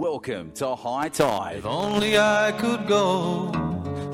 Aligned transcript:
Welcome 0.00 0.52
to 0.52 0.76
High 0.76 1.10
Tide. 1.10 1.56
If 1.58 1.66
only 1.66 2.16
I 2.16 2.52
could 2.52 2.86
go 2.88 3.52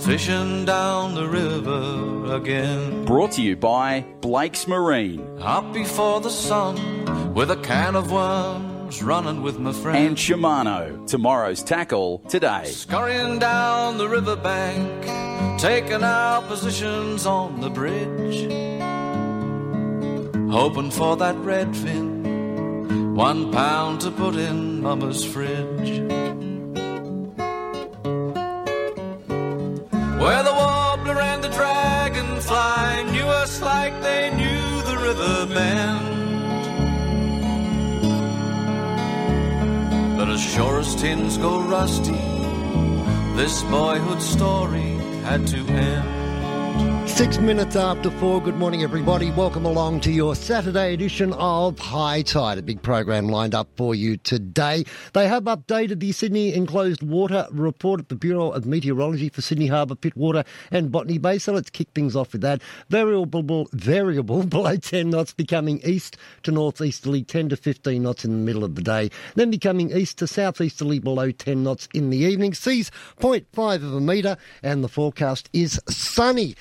fishing 0.00 0.64
down 0.64 1.14
the 1.14 1.28
river 1.28 2.34
again. 2.34 3.04
Brought 3.04 3.30
to 3.32 3.42
you 3.42 3.54
by 3.54 4.04
Blake's 4.21 4.67
Marine 4.67 5.21
Up 5.41 5.72
before 5.72 6.21
the 6.21 6.29
sun 6.29 7.35
with 7.35 7.53
a 7.53 7.57
can 7.59 7.95
of 7.95 8.11
worms 8.11 9.01
running 9.01 9.43
with 9.43 9.61
my 9.61 9.71
friend. 9.72 10.09
and. 10.09 10.17
Shimano. 10.17 11.07
Tomorrow's 11.07 11.62
tackle 11.62 12.18
today. 12.29 12.64
Scurrying 12.64 13.39
down 13.39 13.96
the 13.96 14.09
riverbank, 14.09 15.05
taking 15.61 16.03
our 16.03 16.43
positions 16.48 17.27
on 17.27 17.61
the 17.61 17.71
bridge. 17.71 18.50
Hoping 20.50 20.91
for 20.91 21.16
that 21.18 21.37
redfin, 21.37 22.16
one 23.17 23.51
pound 23.51 23.98
to 24.03 24.11
put 24.11 24.37
in 24.37 24.83
Mama's 24.83 25.25
fridge. 25.25 26.01
Where 30.20 30.43
the 30.43 30.52
warbler 30.52 31.19
and 31.23 31.43
the 31.43 31.48
dragonfly 31.48 33.05
knew 33.12 33.24
us 33.24 33.62
like 33.62 33.95
they 34.02 34.30
knew 34.37 34.83
the 34.83 34.98
river 34.98 35.47
bend. 35.55 36.05
But 40.19 40.29
as 40.29 40.43
sure 40.43 40.80
as 40.80 40.95
tins 40.96 41.38
go 41.38 41.62
rusty, 41.62 42.23
this 43.35 43.62
boyhood 43.62 44.21
story 44.21 44.93
had 45.24 45.46
to 45.46 45.66
end. 45.69 46.16
Six 47.16 47.38
minutes 47.38 47.77
after 47.77 48.11
four. 48.11 48.43
Good 48.43 48.56
morning, 48.56 48.83
everybody. 48.83 49.30
Welcome 49.30 49.65
along 49.65 50.01
to 50.01 50.12
your 50.12 50.37
Saturday 50.37 50.93
edition 50.93 51.33
of 51.33 51.79
High 51.79 52.20
Tide. 52.20 52.59
A 52.59 52.62
big 52.62 52.83
program 52.83 53.30
lined 53.30 53.55
up 53.55 53.69
for 53.74 53.95
you 53.95 54.19
today. 54.19 54.84
They 55.15 55.27
have 55.27 55.45
updated 55.45 56.01
the 56.01 56.12
Sydney 56.12 56.52
Enclosed 56.52 57.02
Water 57.02 57.47
Report 57.51 58.01
at 58.01 58.10
the 58.10 58.16
Bureau 58.16 58.51
of 58.51 58.66
Meteorology 58.66 59.30
for 59.30 59.41
Sydney 59.41 59.68
Harbour, 59.68 59.95
Pittwater, 59.95 60.45
and 60.71 60.93
Botany 60.93 61.16
Bay. 61.16 61.38
So 61.38 61.55
let's 61.55 61.71
kick 61.71 61.88
things 61.95 62.15
off 62.15 62.32
with 62.32 62.43
that. 62.43 62.60
Variable, 62.90 63.66
variable 63.73 64.43
below 64.47 64.77
10 64.77 65.09
knots, 65.09 65.33
becoming 65.33 65.81
east 65.87 66.19
to 66.43 66.50
northeasterly 66.50 67.22
10 67.22 67.49
to 67.49 67.56
15 67.56 68.03
knots 68.03 68.27
in 68.27 68.33
the 68.33 68.44
middle 68.44 68.62
of 68.62 68.75
the 68.75 68.83
day. 68.83 69.10
Then 69.37 69.50
becoming 69.50 69.91
east 69.91 70.19
to 70.19 70.27
southeasterly 70.27 70.99
below 70.99 71.31
10 71.31 71.62
knots 71.62 71.88
in 71.94 72.10
the 72.10 72.19
evening. 72.19 72.53
Seas 72.53 72.91
0.5 73.21 73.77
of 73.77 73.94
a 73.94 74.00
metre, 74.03 74.37
and 74.62 74.84
the 74.84 74.88
forecast 74.88 75.49
is 75.55 75.81
sunny. 75.88 76.55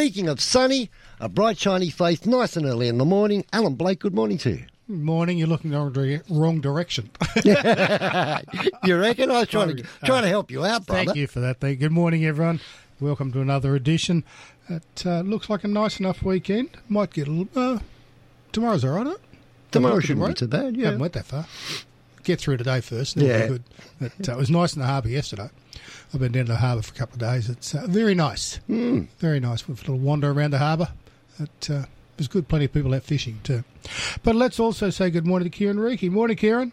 Of 0.00 0.40
sunny, 0.40 0.90
a 1.20 1.28
bright 1.28 1.58
shiny 1.58 1.90
face, 1.90 2.24
nice 2.24 2.56
and 2.56 2.64
early 2.64 2.88
in 2.88 2.96
the 2.96 3.04
morning. 3.04 3.44
Alan 3.52 3.74
Blake, 3.74 3.98
good 3.98 4.14
morning 4.14 4.38
to 4.38 4.50
you. 4.52 4.64
Morning, 4.88 5.36
you're 5.36 5.46
looking 5.46 5.72
the 5.72 5.76
wrong, 5.76 5.92
dire- 5.92 6.22
wrong 6.30 6.58
direction. 6.62 7.10
You 7.44 8.96
reckon? 8.98 9.30
I 9.30 9.40
was 9.40 9.48
trying 9.48 9.76
to 9.76 9.82
trying 10.02 10.22
to 10.22 10.28
help 10.28 10.50
you 10.50 10.64
out, 10.64 10.86
brother. 10.86 11.04
Thank 11.04 11.16
you 11.18 11.26
for 11.26 11.40
that. 11.40 11.60
Thing. 11.60 11.78
Good 11.78 11.92
morning, 11.92 12.24
everyone. 12.24 12.60
Welcome 12.98 13.30
to 13.32 13.42
another 13.42 13.76
edition. 13.76 14.24
It 14.70 15.04
uh, 15.04 15.20
looks 15.20 15.50
like 15.50 15.64
a 15.64 15.68
nice 15.68 16.00
enough 16.00 16.22
weekend. 16.22 16.70
Might 16.88 17.12
get 17.12 17.28
a 17.28 17.30
little. 17.30 17.74
Uh, 17.74 17.80
tomorrow's 18.52 18.86
all 18.86 18.92
right, 18.92 19.06
isn't 19.06 19.20
it? 19.20 19.22
Tomorrow 19.70 20.00
shouldn't 20.00 20.28
be 20.28 20.32
too 20.32 20.48
bad. 20.48 20.78
Yeah. 20.78 20.86
Haven't 20.86 21.00
went 21.00 21.12
that 21.12 21.26
far. 21.26 21.44
Get 22.24 22.40
through 22.40 22.58
today 22.58 22.80
first. 22.80 23.16
Yeah. 23.16 23.42
be 23.42 23.48
good. 23.48 23.62
But, 24.00 24.28
uh, 24.28 24.32
it 24.32 24.36
was 24.38 24.50
nice 24.50 24.74
in 24.74 24.80
the 24.80 24.86
harbour 24.86 25.08
yesterday. 25.08 25.48
I've 26.12 26.20
been 26.20 26.32
down 26.32 26.46
to 26.46 26.52
the 26.52 26.58
harbour 26.58 26.82
for 26.82 26.94
a 26.94 26.98
couple 26.98 27.14
of 27.14 27.20
days. 27.20 27.48
It's 27.48 27.74
uh, 27.74 27.86
very 27.88 28.14
nice. 28.14 28.56
Hmm. 28.66 29.02
Very 29.18 29.40
nice. 29.40 29.66
With 29.68 29.78
a 29.78 29.92
little 29.92 29.98
wander 30.04 30.30
around 30.30 30.50
the 30.50 30.58
harbour. 30.58 30.88
It 31.38 31.70
uh, 31.70 31.84
was 32.18 32.28
good. 32.28 32.48
Plenty 32.48 32.66
of 32.66 32.72
people 32.72 32.94
out 32.94 33.02
fishing 33.02 33.40
too. 33.42 33.64
But 34.22 34.34
let's 34.36 34.60
also 34.60 34.90
say 34.90 35.10
good 35.10 35.26
morning 35.26 35.50
to 35.50 35.56
Kieran 35.56 35.78
Reiki. 35.78 36.10
Morning, 36.10 36.36
Kieran. 36.36 36.72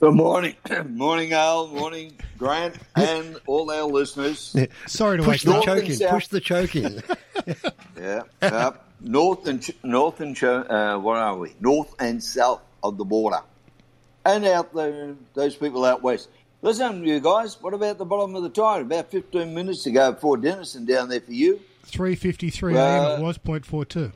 Good 0.00 0.14
morning. 0.14 0.54
morning, 0.88 1.32
Al. 1.34 1.68
Morning, 1.68 2.16
Grant, 2.38 2.76
and 2.96 3.38
all 3.46 3.70
our 3.70 3.82
listeners. 3.84 4.56
Sorry 4.86 5.18
to 5.18 5.22
Push 5.22 5.42
the 5.42 5.50
you 5.50 5.56
up. 5.58 5.66
North 5.66 5.80
choke 5.86 6.00
in. 6.00 6.08
Push 6.08 6.28
the 6.28 6.40
choke 6.40 6.76
in. 6.76 7.02
Yeah. 8.00 8.22
Uh, 8.40 8.72
north 9.00 9.46
and 9.46 9.62
ch- 9.62 9.72
north 9.82 10.20
and 10.20 10.34
ch- 10.34 10.44
uh, 10.44 10.96
what 10.98 11.16
are 11.18 11.36
we? 11.36 11.52
North 11.60 11.94
and 11.98 12.22
south 12.22 12.62
of 12.82 12.96
the 12.96 13.04
border, 13.04 13.40
and 14.24 14.44
out 14.46 14.74
there, 14.74 15.14
those 15.34 15.56
people 15.56 15.84
out 15.84 16.02
west. 16.02 16.28
Listen, 16.62 17.04
you 17.06 17.20
guys. 17.20 17.56
What 17.60 17.72
about 17.74 17.98
the 17.98 18.04
bottom 18.04 18.34
of 18.34 18.42
the 18.42 18.50
tide? 18.50 18.82
About 18.82 19.10
fifteen 19.10 19.54
minutes 19.54 19.86
ago 19.86 20.12
before 20.12 20.36
Denison 20.36 20.84
down 20.84 21.08
there 21.08 21.20
for 21.20 21.32
you. 21.32 21.60
3.53 21.86 22.72
Well- 22.74 23.12
a.m. 23.14 23.20
it 23.20 23.24
was, 23.24 23.38
0.42. 23.38 24.12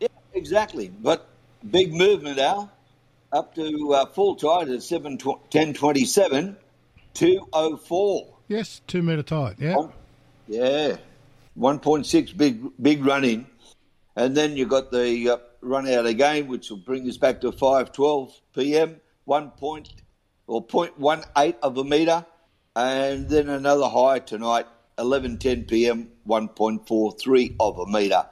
Yeah, 0.00 0.08
exactly. 0.34 0.88
But 0.88 1.26
big 1.70 1.94
movement, 1.94 2.38
Al. 2.38 2.70
Up 3.32 3.54
to 3.54 3.92
uh, 3.94 4.06
full 4.06 4.36
tide 4.36 4.68
at 4.68 4.82
seven 4.82 5.18
ten 5.50 5.74
twenty 5.74 6.04
seven, 6.04 6.56
two 7.14 7.46
oh 7.52 7.76
four. 7.76 8.26
Yes, 8.48 8.80
two 8.86 9.02
metre 9.02 9.22
tide. 9.24 9.56
Yeah. 9.58 9.74
Oh, 9.76 9.92
Yeah, 10.48 10.96
one 11.54 11.78
point 11.80 12.06
six 12.06 12.30
big 12.32 12.62
big 12.80 13.04
run 13.04 13.24
in, 13.24 13.46
and 14.14 14.36
then 14.36 14.56
you 14.56 14.64
got 14.66 14.90
the 14.92 15.30
uh, 15.30 15.36
run 15.66 15.88
out 15.88 16.06
again, 16.06 16.46
which 16.46 16.70
will 16.70 16.78
bring 16.78 17.08
us 17.08 17.16
back 17.16 17.40
to 17.40 17.52
five 17.52 17.92
twelve 17.92 18.32
p.m. 18.54 19.00
One 19.24 19.50
point 19.50 19.92
or 20.46 20.62
point 20.62 20.98
one 20.98 21.24
eight 21.36 21.56
of 21.62 21.76
a 21.76 21.84
meter, 21.84 22.24
and 22.74 23.28
then 23.28 23.48
another 23.48 23.88
high 23.88 24.20
tonight, 24.20 24.66
eleven 24.98 25.38
ten 25.38 25.64
p.m. 25.64 26.12
One 26.24 26.48
point 26.48 26.86
four 26.86 27.12
three 27.12 27.56
of 27.58 27.78
a 27.78 27.86
meter. 27.86 28.26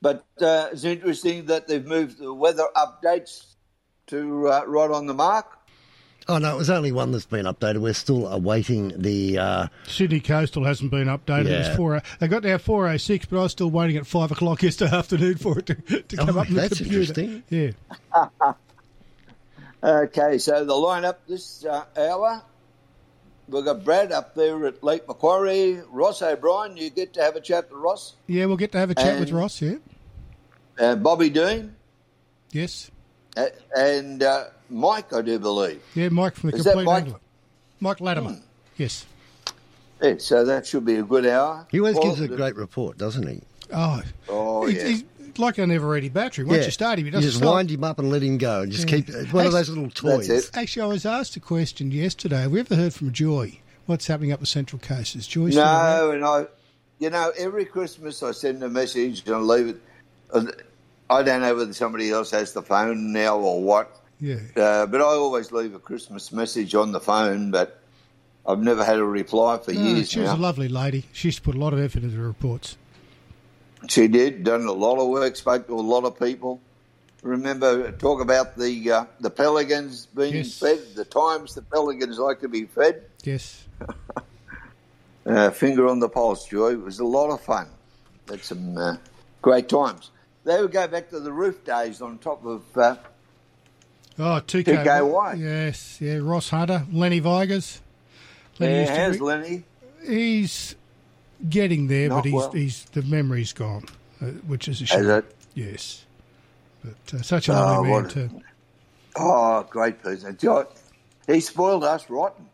But 0.00 0.24
uh, 0.40 0.68
it's 0.72 0.84
interesting 0.84 1.46
that 1.46 1.66
they've 1.66 1.84
moved 1.84 2.18
the 2.18 2.32
weather 2.32 2.68
updates 2.76 3.54
to 4.06 4.48
uh, 4.48 4.64
right 4.66 4.90
on 4.90 5.06
the 5.06 5.14
mark. 5.14 5.57
Oh 6.30 6.36
no, 6.38 6.54
it 6.54 6.58
was 6.58 6.68
only 6.68 6.92
one 6.92 7.10
that's 7.10 7.24
been 7.24 7.46
updated. 7.46 7.78
We're 7.78 7.94
still 7.94 8.28
awaiting 8.28 8.92
the. 9.00 9.38
Uh, 9.38 9.66
Sydney 9.86 10.20
Coastal 10.20 10.64
hasn't 10.64 10.90
been 10.90 11.08
updated. 11.08 11.46
It 11.46 11.50
Yeah. 11.52 11.68
was 11.68 11.76
four. 11.76 12.02
They 12.20 12.28
got 12.28 12.42
there 12.42 12.58
four 12.58 12.86
oh 12.86 12.96
six, 12.98 13.24
but 13.24 13.38
I 13.38 13.42
was 13.44 13.52
still 13.52 13.70
waiting 13.70 13.96
at 13.96 14.06
five 14.06 14.30
o'clock 14.30 14.62
yesterday 14.64 14.94
afternoon 14.94 15.36
for 15.38 15.58
it 15.58 15.66
to, 15.66 15.74
to 16.02 16.16
come 16.16 16.36
Oh, 16.36 16.40
up. 16.40 16.48
in 16.48 16.54
the 16.54 16.60
that's 16.60 16.76
computer. 16.78 17.20
interesting. 17.20 17.42
Yeah. 17.48 18.52
Okay, 19.80 20.38
so 20.38 20.64
the 20.64 20.72
lineup 20.72 21.18
this 21.28 21.64
uh, 21.64 21.84
hour, 21.96 22.42
we've 23.48 23.64
got 23.64 23.84
Brad 23.84 24.10
up 24.10 24.34
there 24.34 24.66
at 24.66 24.82
Lake 24.82 25.06
Macquarie, 25.06 25.80
Ross 25.92 26.20
O'Brien. 26.20 26.76
You 26.76 26.90
get 26.90 27.12
to 27.14 27.22
have 27.22 27.36
a 27.36 27.40
chat 27.40 27.70
with 27.70 27.78
Ross, 27.80 28.14
Yeah, 28.26 28.46
we'll 28.46 28.56
get 28.56 28.72
to 28.72 28.78
have 28.78 28.90
a 28.90 28.96
chat 28.96 29.20
with 29.20 29.30
Ross. 29.30 29.62
Yeah. 29.62 29.76
uh, 30.80 30.96
Bobby 30.96 31.30
Dean, 31.30 31.76
Yes. 32.50 32.90
And 33.76 34.22
uh, 34.22 34.44
Mike, 34.70 35.12
I 35.12 35.22
do 35.22 35.38
believe. 35.38 35.82
Yeah, 35.94 36.08
Mike 36.10 36.34
from 36.36 36.50
the 36.50 36.56
Is 36.56 36.64
Compleat 36.64 36.86
Mike? 36.86 37.04
Angler. 37.04 37.20
Mike 37.80 38.00
Latimer. 38.00 38.30
Hmm. 38.32 38.40
Yes. 38.76 39.06
Yeah, 40.02 40.14
so 40.18 40.44
that 40.44 40.66
should 40.66 40.84
be 40.84 40.96
a 40.96 41.02
good 41.02 41.26
hour. 41.26 41.66
he 41.70 41.80
always 41.80 41.98
gives 41.98 42.20
a 42.20 42.28
great 42.28 42.56
report, 42.56 42.98
doesn't 42.98 43.26
he? 43.26 43.40
Oh. 43.72 44.02
Oh, 44.28 44.66
he's, 44.66 44.76
yeah. 44.82 44.88
he's 44.88 45.04
like 45.38 45.58
an 45.58 45.70
ever 45.70 45.86
ready 45.88 46.08
battery. 46.08 46.44
Once 46.44 46.58
Yeah. 46.60 46.64
you 46.66 46.70
start 46.70 46.98
him, 46.98 47.04
he 47.04 47.08
You 47.08 47.12
doesn't 47.12 47.24
you 47.24 47.28
just 47.30 47.38
stop. 47.42 47.54
wind 47.54 47.70
him 47.70 47.84
up 47.84 47.98
and 47.98 48.10
let 48.10 48.22
him 48.22 48.38
go, 48.38 48.62
and 48.62 48.72
just 48.72 48.88
Yeah. 48.88 48.96
keep. 48.98 49.08
It's 49.08 49.32
one 49.32 49.46
of 49.46 49.52
those 49.52 49.68
little 49.68 49.90
toys. 49.90 50.28
That's 50.28 50.48
it. 50.48 50.56
Actually, 50.56 50.82
I 50.82 50.86
was 50.86 51.04
asked 51.06 51.36
a 51.36 51.40
question 51.40 51.90
yesterday. 51.90 52.42
Have 52.42 52.52
we 52.52 52.60
ever 52.60 52.74
heard 52.76 52.94
from 52.94 53.12
Joy? 53.12 53.58
What's 53.86 54.06
happening 54.06 54.32
up 54.32 54.40
the 54.40 54.46
Central 54.46 54.78
Coast? 54.80 55.16
Is 55.16 55.26
Joy 55.26 55.50
still 55.50 55.62
around? 55.64 55.98
No, 55.98 56.10
and 56.12 56.24
I, 56.24 56.46
you 56.98 57.10
know, 57.10 57.32
every 57.36 57.64
Christmas 57.64 58.22
I 58.22 58.30
send 58.32 58.62
a 58.62 58.68
message 58.68 59.22
and 59.26 59.34
I 59.34 59.38
leave 59.38 59.68
it. 59.68 59.80
I 61.10 61.22
don't 61.22 61.40
know 61.40 61.54
whether 61.56 61.72
somebody 61.72 62.10
else 62.10 62.30
has 62.32 62.52
the 62.52 62.62
phone 62.62 63.12
now 63.12 63.38
or 63.38 63.62
what. 63.62 64.00
Yeah. 64.20 64.36
Uh, 64.56 64.86
but 64.86 65.00
I 65.00 65.04
always 65.04 65.52
leave 65.52 65.74
a 65.74 65.78
Christmas 65.78 66.32
message 66.32 66.74
on 66.74 66.92
the 66.92 67.00
phone, 67.00 67.50
but 67.50 67.80
I've 68.46 68.60
never 68.60 68.84
had 68.84 68.96
a 68.98 69.04
reply 69.04 69.58
for 69.58 69.72
No, 69.72 69.80
years 69.80 70.10
she 70.10 70.20
was 70.20 70.28
now. 70.30 70.36
a 70.36 70.38
lovely 70.38 70.68
lady. 70.68 71.06
She 71.12 71.28
used 71.28 71.38
to 71.38 71.42
put 71.44 71.54
a 71.54 71.58
lot 71.58 71.72
of 71.72 71.78
effort 71.80 72.02
into 72.02 72.16
the 72.16 72.22
reports. 72.22 72.76
She 73.88 74.08
did, 74.08 74.42
done 74.44 74.64
a 74.66 74.72
lot 74.72 74.98
of 74.98 75.08
work, 75.08 75.36
spoke 75.36 75.66
to 75.68 75.74
a 75.74 75.80
lot 75.80 76.04
of 76.04 76.18
people. 76.18 76.60
Remember, 77.22 77.90
talk 77.92 78.20
about 78.20 78.56
the 78.56 78.90
uh, 78.90 79.04
the 79.20 79.30
pelicans 79.30 80.06
being 80.06 80.34
Yes. 80.36 80.58
fed, 80.58 80.78
the 80.94 81.04
times 81.04 81.54
the 81.54 81.62
pelicans 81.62 82.18
like 82.18 82.40
to 82.40 82.48
be 82.48 82.64
fed. 82.66 83.02
Yes. 83.24 83.64
Uh, 85.26 85.50
finger 85.50 85.86
on 85.86 85.98
the 85.98 86.08
pulse, 86.08 86.46
Joy. 86.46 86.70
It 86.72 86.80
was 86.80 87.00
a 87.00 87.04
lot 87.04 87.28
of 87.30 87.42
fun. 87.42 87.68
Had 88.30 88.42
some 88.42 88.78
uh, 88.78 88.96
great 89.42 89.68
times. 89.68 90.10
They 90.48 90.62
would 90.62 90.72
go 90.72 90.88
back 90.88 91.10
to 91.10 91.20
the 91.20 91.30
roof 91.30 91.62
days 91.62 92.00
on 92.00 92.16
top 92.16 92.42
of 92.46 92.62
uh, 92.74 92.96
Oh, 94.18 94.40
2K. 94.46 94.82
2KY. 94.82 95.38
Yes, 95.38 95.98
yeah. 96.00 96.16
Ross 96.22 96.48
Hunter, 96.48 96.86
Lenny 96.90 97.18
Vigers. 97.18 97.82
Lenny 98.58 98.84
yeah, 98.86 98.96
how's 99.04 99.18
be- 99.18 99.22
Lenny? 99.24 99.64
He's 100.06 100.74
getting 101.50 101.86
there, 101.88 102.08
Not 102.08 102.16
but 102.22 102.24
he's, 102.24 102.32
well. 102.34 102.52
he's 102.52 102.84
the 102.86 103.02
memory's 103.02 103.52
gone, 103.52 103.84
uh, 104.22 104.26
which 104.46 104.68
is 104.68 104.80
a 104.80 104.86
shame. 104.86 105.10
it? 105.10 105.36
Yes, 105.54 106.06
but 106.82 107.18
uh, 107.18 107.22
such 107.22 107.50
a 107.50 107.52
Oh, 107.52 107.56
lovely 107.82 107.90
man 107.90 108.04
a- 108.06 108.08
too. 108.08 108.30
Oh, 109.16 109.66
great 109.68 110.02
person. 110.02 110.36
He 111.26 111.40
spoiled 111.40 111.84
us 111.84 112.08
rotten, 112.08 112.46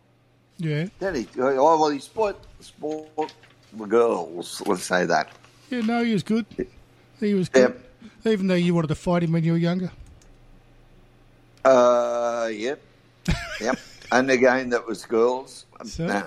Yeah, 0.59 0.87
didn't 0.99 1.15
he? 1.33 1.41
Oh, 1.41 1.79
well, 1.79 1.91
he 1.91 2.01
spoiled, 2.01 2.45
spoiled 2.59 3.33
the 3.73 3.87
girls, 3.87 4.61
let's 4.67 4.83
say 4.83 5.07
that. 5.07 5.31
yeah. 5.71 5.83
No, 5.83 6.03
he 6.03 6.13
was 6.13 6.25
good. 6.25 6.45
He 7.21 7.35
was 7.35 7.49
good. 7.49 7.75
Yep. 8.25 8.33
Even 8.33 8.47
though 8.49 8.55
you 8.55 8.75
wanted 8.75 8.89
to 8.89 8.95
fight 8.95 9.23
him 9.23 9.33
when 9.33 9.45
you 9.45 9.53
were 9.53 9.59
younger. 9.59 9.91
Uh, 11.65 12.49
yep, 12.53 12.81
yep. 13.61 13.79
and 14.13 14.31
again 14.31 14.69
that 14.71 14.87
was 14.87 15.05
girls. 15.07 15.65
So- 15.85 16.07
Nah. 16.07 16.23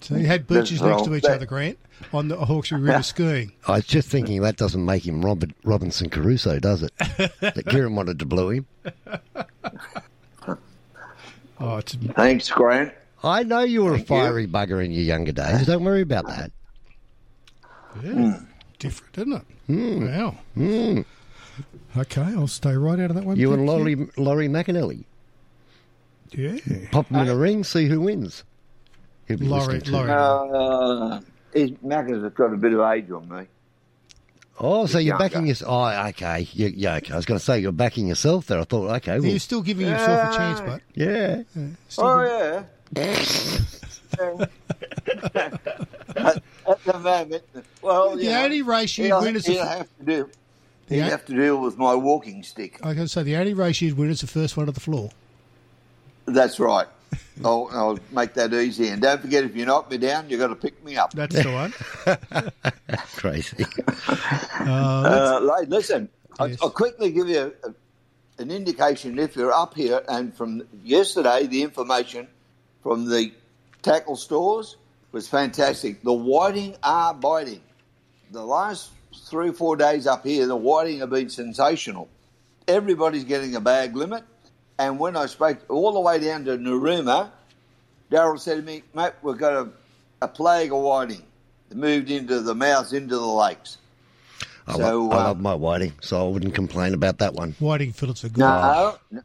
So 0.00 0.16
you 0.16 0.24
had 0.26 0.46
beaches 0.46 0.80
next 0.80 1.04
to 1.04 1.14
each 1.14 1.24
That- 1.24 1.32
other, 1.36 1.46
Grant, 1.46 1.78
on 2.12 2.28
the 2.28 2.36
Hawkesbury 2.36 2.80
River 2.84 3.02
skiing. 3.02 3.52
I 3.68 3.72
was 3.72 3.84
just 3.86 4.08
thinking 4.08 4.40
that 4.40 4.56
doesn't 4.56 4.82
make 4.84 5.06
him 5.06 5.22
Robert, 5.24 5.50
Robinson 5.64 6.08
Crusoe, 6.08 6.58
does 6.58 6.82
it? 6.82 6.92
that 6.98 7.62
Kieran 7.68 7.94
wanted 7.94 8.18
to 8.20 8.24
blow 8.26 8.48
him. 8.48 8.66
Oh, 11.62 11.76
it's 11.76 11.92
Thanks, 11.94 12.48
Grant. 12.50 12.94
I 13.22 13.42
know 13.42 13.60
you 13.60 13.84
were 13.84 13.92
a 13.92 13.96
Thank 13.98 14.08
you. 14.08 14.16
fiery 14.16 14.46
bugger 14.46 14.82
in 14.82 14.90
your 14.92 15.02
younger 15.02 15.32
days. 15.32 15.66
Don't 15.66 15.84
worry 15.84 16.00
about 16.00 16.26
that. 16.28 16.50
yeah, 18.02 18.40
different, 18.80 19.18
isn't 19.18 19.32
it? 19.32 19.42
Hmm. 19.68 20.06
Wow. 20.06 20.38
Hmm. 20.54 21.00
Okay, 21.96 22.22
I'll 22.22 22.48
stay 22.48 22.74
right 22.74 22.98
out 22.98 23.10
of 23.10 23.16
that 23.16 23.24
one. 23.24 23.36
You 23.36 23.52
and 23.52 23.64
Laurie, 23.66 24.08
Laurie 24.16 24.48
McAnally. 24.48 25.04
Yeah. 26.32 26.58
Pop 26.90 27.08
them 27.08 27.20
in 27.20 27.28
a 27.28 27.36
ring, 27.36 27.62
see 27.64 27.86
who 27.86 28.00
wins. 28.00 28.44
He'll 29.28 29.38
be 29.38 29.46
Laurie, 29.46 29.80
Laurie. 29.80 30.10
Uh, 30.10 31.20
his 31.52 31.70
Macca's 31.84 32.22
have 32.22 32.34
got 32.34 32.52
a 32.52 32.56
bit 32.56 32.72
of 32.72 32.80
age 32.80 33.10
on 33.10 33.28
me. 33.28 33.46
Oh, 34.58 34.86
so 34.86 34.98
you're 34.98 35.12
Younger. 35.14 35.24
backing 35.24 35.46
yourself. 35.46 35.70
Oh, 35.72 36.08
okay. 36.08 36.46
You, 36.52 36.66
yeah, 36.68 36.96
okay. 36.96 37.14
I 37.14 37.16
was 37.16 37.24
going 37.24 37.38
to 37.38 37.44
say 37.44 37.60
you're 37.60 37.72
backing 37.72 38.06
yourself 38.06 38.46
there. 38.46 38.60
I 38.60 38.64
thought, 38.64 38.90
okay, 38.96 39.18
well, 39.18 39.28
You're 39.28 39.38
still 39.38 39.62
giving 39.62 39.86
yourself 39.86 40.34
a 40.34 40.36
chance, 40.36 40.60
but 40.60 40.82
yeah. 40.94 41.42
still 41.88 42.04
Oh 42.04 42.64
yeah. 42.96 44.46
Uh, 46.16 46.34
at, 46.86 46.86
at 46.86 46.92
the 46.92 46.98
moment, 46.98 47.42
well, 47.82 48.12
you 48.18 48.26
The 48.26 48.32
know, 48.32 48.44
only 48.44 48.62
race 48.62 48.96
you'd 48.98 49.06
he'll, 49.06 49.22
win 49.22 49.36
is 49.36 49.46
he'll 49.46 49.62
if- 49.62 49.68
have 49.68 49.88
to 49.98 50.04
do. 50.04 50.30
The 50.88 50.94
He'll 50.96 51.04
o- 51.04 51.10
have 51.10 51.24
to 51.26 51.34
deal 51.36 51.60
with 51.60 51.78
my 51.78 51.94
walking 51.94 52.42
stick. 52.42 52.80
I 52.82 52.88
was 52.88 52.96
going 52.96 53.06
to 53.06 53.12
say 53.12 53.22
the 53.22 53.36
only 53.36 53.54
race 53.54 53.80
you'd 53.80 53.96
win 53.96 54.10
is 54.10 54.20
the 54.22 54.26
first 54.26 54.56
one 54.56 54.66
to 54.66 54.72
the 54.72 54.80
floor. 54.80 55.10
That's 56.26 56.58
right. 56.58 56.86
I'll, 57.44 57.68
I'll 57.72 57.98
make 58.12 58.34
that 58.34 58.52
easy. 58.52 58.88
And 58.88 59.00
don't 59.00 59.20
forget, 59.20 59.44
if 59.44 59.54
you 59.56 59.64
knock 59.66 59.90
me 59.90 59.98
down, 59.98 60.28
you've 60.28 60.40
got 60.40 60.48
to 60.48 60.56
pick 60.56 60.84
me 60.84 60.96
up. 60.96 61.12
That's 61.12 61.34
the 61.42 61.50
one. 61.52 61.72
Crazy. 63.16 63.64
Uh, 64.60 65.40
like, 65.42 65.68
listen, 65.68 66.08
Yes. 66.38 66.58
I'll, 66.62 66.66
I'll 66.68 66.70
quickly 66.70 67.10
give 67.12 67.28
you 67.28 67.52
a, 67.64 68.42
an 68.42 68.50
indication 68.50 69.18
if 69.18 69.36
you're 69.36 69.52
up 69.52 69.74
here. 69.74 70.02
And 70.08 70.34
from 70.34 70.62
yesterday, 70.84 71.46
the 71.46 71.62
information 71.62 72.28
from 72.82 73.04
the 73.08 73.30
tackle 73.82 74.16
stores 74.16 74.76
was 75.12 75.28
fantastic. 75.28 76.02
The 76.02 76.12
whiting 76.12 76.76
are 76.82 77.14
biting. 77.14 77.62
The 78.30 78.44
last 78.44 78.90
three 79.26 79.50
or 79.50 79.52
four 79.52 79.76
days 79.76 80.06
up 80.06 80.24
here, 80.24 80.46
the 80.46 80.56
whiting 80.56 81.00
have 81.00 81.10
been 81.10 81.30
sensational. 81.30 82.08
Everybody's 82.68 83.24
getting 83.24 83.56
a 83.56 83.60
bag 83.60 83.96
limit. 83.96 84.24
And 84.78 84.98
when 84.98 85.16
I 85.16 85.26
spoke 85.26 85.58
all 85.68 85.92
the 85.92 86.00
way 86.00 86.20
down 86.20 86.44
to 86.46 86.56
Narooma, 86.56 87.30
Daryl 88.10 88.38
said 88.38 88.56
to 88.56 88.62
me, 88.62 88.82
mate, 88.94 89.12
we've 89.22 89.36
got 89.36 89.52
a, 89.52 89.68
a 90.22 90.28
plague 90.28 90.72
of 90.72 90.78
whiting. 90.80 91.22
They 91.68 91.76
moved 91.76 92.10
into 92.10 92.40
the 92.40 92.54
mouths, 92.54 92.92
into 92.92 93.16
the 93.16 93.26
lakes. 93.26 93.78
I, 94.66 94.76
So, 94.76 95.02
love, 95.04 95.12
I 95.12 95.16
uh, 95.16 95.24
love 95.28 95.40
my 95.40 95.54
whiting, 95.54 95.92
so 96.00 96.26
I 96.26 96.30
wouldn't 96.30 96.54
complain 96.54 96.94
about 96.94 97.18
that 97.18 97.34
one. 97.34 97.54
Whiting 97.58 97.92
fillets 97.92 98.24
are 98.24 98.28
good. 98.28 98.40
No. 98.40 98.96
no. 99.10 99.22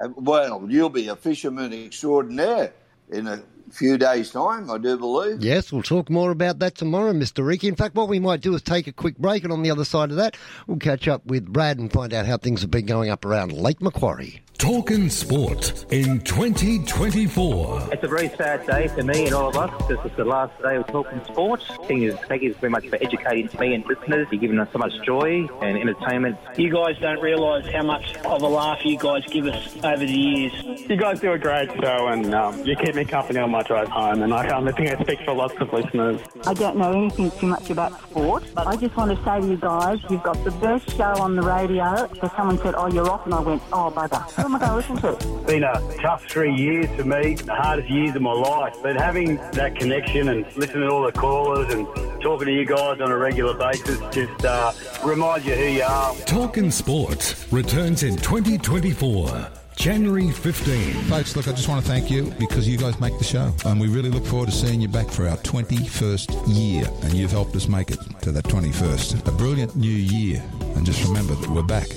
Uh, 0.00 0.08
Well, 0.16 0.66
you'll 0.68 0.90
be 0.90 1.08
a 1.08 1.16
fisherman 1.16 1.72
extraordinaire 1.72 2.72
in 3.10 3.26
a 3.26 3.42
few 3.70 3.98
days' 3.98 4.30
time, 4.30 4.70
I 4.70 4.78
do 4.78 4.96
believe. 4.96 5.42
Yes, 5.42 5.72
we'll 5.72 5.82
talk 5.82 6.10
more 6.10 6.30
about 6.30 6.58
that 6.60 6.74
tomorrow, 6.74 7.12
Mr. 7.12 7.46
Ricky. 7.46 7.68
In 7.68 7.76
fact, 7.76 7.94
what 7.94 8.08
we 8.08 8.18
might 8.18 8.40
do 8.40 8.54
is 8.54 8.62
take 8.62 8.86
a 8.86 8.92
quick 8.92 9.18
break, 9.18 9.44
and 9.44 9.52
on 9.52 9.62
the 9.62 9.70
other 9.70 9.84
side 9.84 10.10
of 10.10 10.16
that, 10.16 10.36
we'll 10.66 10.78
catch 10.78 11.08
up 11.08 11.24
with 11.26 11.46
Brad 11.46 11.78
and 11.78 11.92
find 11.92 12.12
out 12.12 12.26
how 12.26 12.36
things 12.36 12.60
have 12.62 12.70
been 12.70 12.86
going 12.86 13.10
up 13.10 13.24
around 13.24 13.52
Lake 13.52 13.80
Macquarie. 13.80 14.40
Talking 14.58 15.10
Sport 15.10 15.84
in 15.90 16.20
2024. 16.20 17.88
It's 17.92 18.04
a 18.04 18.08
very 18.08 18.28
sad 18.30 18.64
day 18.66 18.88
for 18.88 19.02
me 19.02 19.26
and 19.26 19.34
all 19.34 19.48
of 19.48 19.56
us 19.56 19.70
because 19.86 20.06
it's 20.06 20.16
the 20.16 20.24
last 20.24 20.56
day 20.62 20.76
of 20.76 20.86
Talking 20.86 21.22
Sports. 21.24 21.66
Thank 21.86 22.00
you, 22.00 22.12
thank 22.28 22.42
you 22.42 22.54
very 22.54 22.70
much 22.70 22.88
for 22.88 22.96
educating 23.02 23.50
me 23.60 23.74
and 23.74 23.84
listeners. 23.84 24.28
You've 24.30 24.40
given 24.40 24.58
us 24.58 24.68
so 24.72 24.78
much 24.78 24.92
joy 25.04 25.48
and 25.60 25.76
entertainment. 25.76 26.38
You 26.56 26.72
guys 26.72 26.96
don't 27.00 27.20
realise 27.20 27.66
how 27.74 27.82
much 27.82 28.16
of 28.24 28.42
a 28.42 28.46
laugh 28.48 28.78
you 28.84 28.96
guys 28.96 29.24
give 29.26 29.46
us 29.46 29.76
over 29.84 29.98
the 30.06 30.06
years. 30.06 30.52
You 30.88 30.96
guys 30.96 31.20
do 31.20 31.32
a 31.32 31.38
great 31.38 31.70
show, 31.72 32.06
and 32.08 32.32
um, 32.34 32.64
you 32.64 32.76
keep 32.76 32.94
me 32.94 33.04
company 33.04 33.40
on 33.40 33.50
my 33.54 33.62
drive 33.62 33.88
home. 33.88 34.22
And 34.22 34.34
I, 34.34 34.48
um, 34.48 34.66
I 34.66 34.72
think 34.72 34.90
I 34.90 35.00
speak 35.00 35.20
for 35.24 35.32
lots 35.32 35.54
of 35.60 35.72
listeners. 35.72 36.20
I 36.44 36.54
don't 36.54 36.76
know 36.76 36.90
anything 36.90 37.30
too 37.30 37.46
much 37.46 37.70
about 37.70 37.92
sport, 38.02 38.44
but 38.52 38.66
I 38.66 38.74
just 38.74 38.96
want 38.96 39.16
to 39.16 39.24
say 39.24 39.40
to 39.40 39.46
you 39.46 39.56
guys, 39.56 39.98
you've 40.10 40.24
got 40.24 40.42
the 40.42 40.50
best 40.50 40.96
show 40.96 41.14
on 41.22 41.36
the 41.36 41.42
radio. 41.42 42.08
So 42.20 42.28
someone 42.36 42.58
said, 42.58 42.74
oh, 42.76 42.88
you're 42.88 43.08
off, 43.08 43.24
and 43.26 43.34
I 43.34 43.40
went, 43.40 43.62
oh, 43.72 43.92
bugger. 43.94 44.22
Who 44.32 44.42
am 44.42 44.56
I 44.56 44.58
going 44.58 44.70
to 44.70 44.76
listen 44.76 44.96
to? 44.96 45.12
It's 45.12 45.46
been 45.46 45.62
a 45.62 45.80
tough 46.02 46.24
three 46.28 46.52
years 46.52 46.88
for 46.96 47.04
me, 47.04 47.34
the 47.34 47.54
hardest 47.54 47.88
years 47.88 48.16
of 48.16 48.22
my 48.22 48.32
life. 48.32 48.74
But 48.82 48.96
having 48.96 49.36
that 49.52 49.76
connection 49.76 50.28
and 50.28 50.44
listening 50.56 50.88
to 50.88 50.90
all 50.90 51.04
the 51.04 51.12
callers 51.12 51.72
and 51.72 51.86
talking 52.20 52.46
to 52.46 52.52
you 52.52 52.66
guys 52.66 53.00
on 53.00 53.12
a 53.12 53.16
regular 53.16 53.54
basis 53.54 54.00
just 54.10 54.44
uh, 54.44 54.72
reminds 55.04 55.46
you 55.46 55.54
who 55.54 55.64
you 55.64 55.82
are. 55.82 56.14
Talking 56.26 56.72
Sport 56.72 57.36
returns 57.52 58.02
in 58.02 58.16
2024, 58.16 59.48
January 59.76 60.30
15. 60.30 60.94
Folks, 61.04 61.36
look, 61.36 61.48
I 61.48 61.52
just 61.52 61.68
want 61.68 61.84
to 61.84 61.90
thank 61.90 62.10
you 62.10 62.32
because 62.38 62.68
you 62.68 62.78
guys 62.78 62.98
make 63.00 63.16
the 63.18 63.24
show. 63.24 63.54
And 63.66 63.80
we 63.80 63.88
really 63.88 64.10
look 64.10 64.24
forward 64.24 64.50
to 64.50 64.54
seeing 64.54 64.80
you 64.80 64.88
back 64.88 65.08
for 65.08 65.28
our 65.28 65.36
21st 65.38 66.54
year. 66.54 66.84
And 67.02 67.14
you've 67.14 67.30
helped 67.30 67.54
us 67.56 67.68
make 67.68 67.90
it 67.90 67.98
to 68.22 68.32
that 68.32 68.44
21st. 68.44 69.26
A 69.26 69.32
brilliant 69.32 69.76
new 69.76 69.88
year. 69.88 70.42
And 70.76 70.86
just 70.86 71.04
remember 71.04 71.34
that 71.34 71.50
we're 71.50 71.62
back 71.62 71.88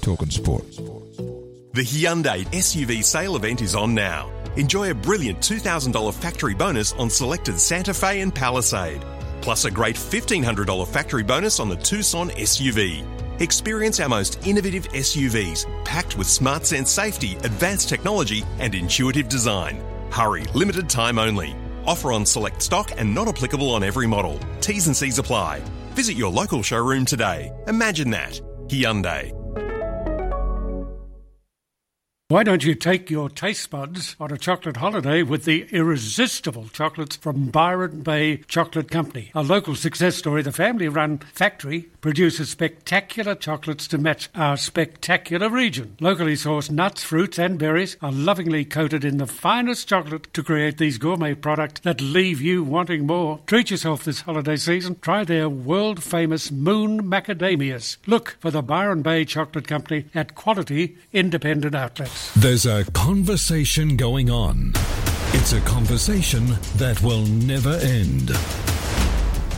talking 0.00 0.30
sport. 0.30 0.64
The 1.74 1.82
Hyundai 1.82 2.44
SUV 2.52 3.02
sale 3.02 3.36
event 3.36 3.60
is 3.60 3.74
on 3.74 3.94
now. 3.94 4.30
Enjoy 4.56 4.90
a 4.90 4.94
brilliant 4.94 5.40
$2,000 5.40 6.14
factory 6.14 6.54
bonus 6.54 6.92
on 6.92 7.10
selected 7.10 7.58
Santa 7.58 7.92
Fe 7.92 8.20
and 8.20 8.32
Palisade, 8.32 9.04
plus 9.40 9.64
a 9.64 9.70
great 9.70 9.96
$1,500 9.96 10.86
factory 10.86 11.24
bonus 11.24 11.58
on 11.58 11.68
the 11.68 11.76
Tucson 11.76 12.30
SUV. 12.30 13.04
Experience 13.40 13.98
our 14.00 14.08
most 14.08 14.46
innovative 14.46 14.88
SUVs, 14.90 15.66
packed 15.84 16.16
with 16.16 16.26
smart 16.26 16.64
sense 16.64 16.90
safety, 16.90 17.36
advanced 17.42 17.88
technology, 17.88 18.44
and 18.58 18.74
intuitive 18.74 19.28
design. 19.28 19.82
Hurry, 20.10 20.44
limited 20.54 20.88
time 20.88 21.18
only. 21.18 21.56
Offer 21.86 22.12
on 22.12 22.24
select 22.24 22.62
stock 22.62 22.92
and 22.96 23.14
not 23.14 23.28
applicable 23.28 23.70
on 23.70 23.82
every 23.82 24.06
model. 24.06 24.38
T's 24.60 24.86
and 24.86 24.96
C's 24.96 25.18
apply. 25.18 25.62
Visit 25.90 26.16
your 26.16 26.30
local 26.30 26.62
showroom 26.62 27.04
today. 27.04 27.52
Imagine 27.66 28.10
that. 28.10 28.40
Hyundai. 28.68 29.43
Why 32.34 32.42
don't 32.42 32.64
you 32.64 32.74
take 32.74 33.10
your 33.10 33.28
taste 33.28 33.70
buds 33.70 34.16
on 34.18 34.32
a 34.32 34.36
chocolate 34.36 34.78
holiday 34.78 35.22
with 35.22 35.44
the 35.44 35.68
irresistible 35.70 36.66
chocolates 36.72 37.14
from 37.14 37.46
Byron 37.50 38.00
Bay 38.00 38.38
Chocolate 38.48 38.90
Company? 38.90 39.30
A 39.36 39.42
local 39.44 39.76
success 39.76 40.16
story, 40.16 40.42
the 40.42 40.50
family 40.50 40.88
run 40.88 41.18
factory 41.18 41.82
produces 42.00 42.50
spectacular 42.50 43.36
chocolates 43.36 43.86
to 43.86 43.98
match 43.98 44.30
our 44.34 44.56
spectacular 44.56 45.48
region. 45.48 45.96
Locally 46.00 46.34
sourced 46.34 46.72
nuts, 46.72 47.04
fruits, 47.04 47.38
and 47.38 47.56
berries 47.56 47.96
are 48.02 48.10
lovingly 48.10 48.64
coated 48.64 49.04
in 49.04 49.18
the 49.18 49.28
finest 49.28 49.88
chocolate 49.88 50.26
to 50.34 50.42
create 50.42 50.78
these 50.78 50.98
gourmet 50.98 51.34
products 51.34 51.82
that 51.82 52.00
leave 52.00 52.40
you 52.40 52.64
wanting 52.64 53.06
more. 53.06 53.38
Treat 53.46 53.70
yourself 53.70 54.02
this 54.02 54.22
holiday 54.22 54.56
season. 54.56 54.98
Try 55.00 55.22
their 55.22 55.48
world 55.48 56.02
famous 56.02 56.50
Moon 56.50 57.04
Macadamias. 57.04 57.96
Look 58.08 58.36
for 58.40 58.50
the 58.50 58.60
Byron 58.60 59.02
Bay 59.02 59.24
Chocolate 59.24 59.68
Company 59.68 60.06
at 60.16 60.34
quality 60.34 60.98
independent 61.12 61.76
outlets. 61.76 62.23
There's 62.36 62.66
a 62.66 62.84
conversation 62.92 63.96
going 63.96 64.30
on. 64.30 64.72
It's 65.34 65.52
a 65.52 65.60
conversation 65.60 66.46
that 66.76 67.00
will 67.02 67.26
never 67.26 67.74
end. 67.76 68.30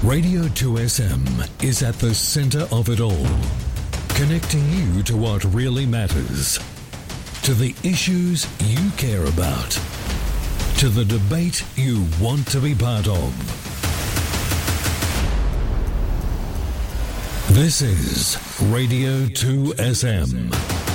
Radio 0.03 0.43
2SM 0.43 1.65
is 1.65 1.83
at 1.83 1.95
the 1.97 2.15
center 2.15 2.69
of 2.71 2.89
it 2.89 3.01
all, 3.01 3.27
connecting 4.11 4.69
you 4.71 5.03
to 5.05 5.17
what 5.17 5.43
really 5.45 5.87
matters, 5.87 6.59
to 7.43 7.55
the 7.55 7.75
issues 7.83 8.47
you 8.61 8.91
care 8.99 9.25
about, 9.25 9.71
to 10.79 10.89
the 10.89 11.05
debate 11.05 11.65
you 11.77 12.07
want 12.21 12.47
to 12.49 12.61
be 12.61 12.75
part 12.75 13.09
of. 13.09 13.33
This 17.55 17.81
is 17.81 18.37
Radio 18.71 19.25
2SM. 19.27 20.86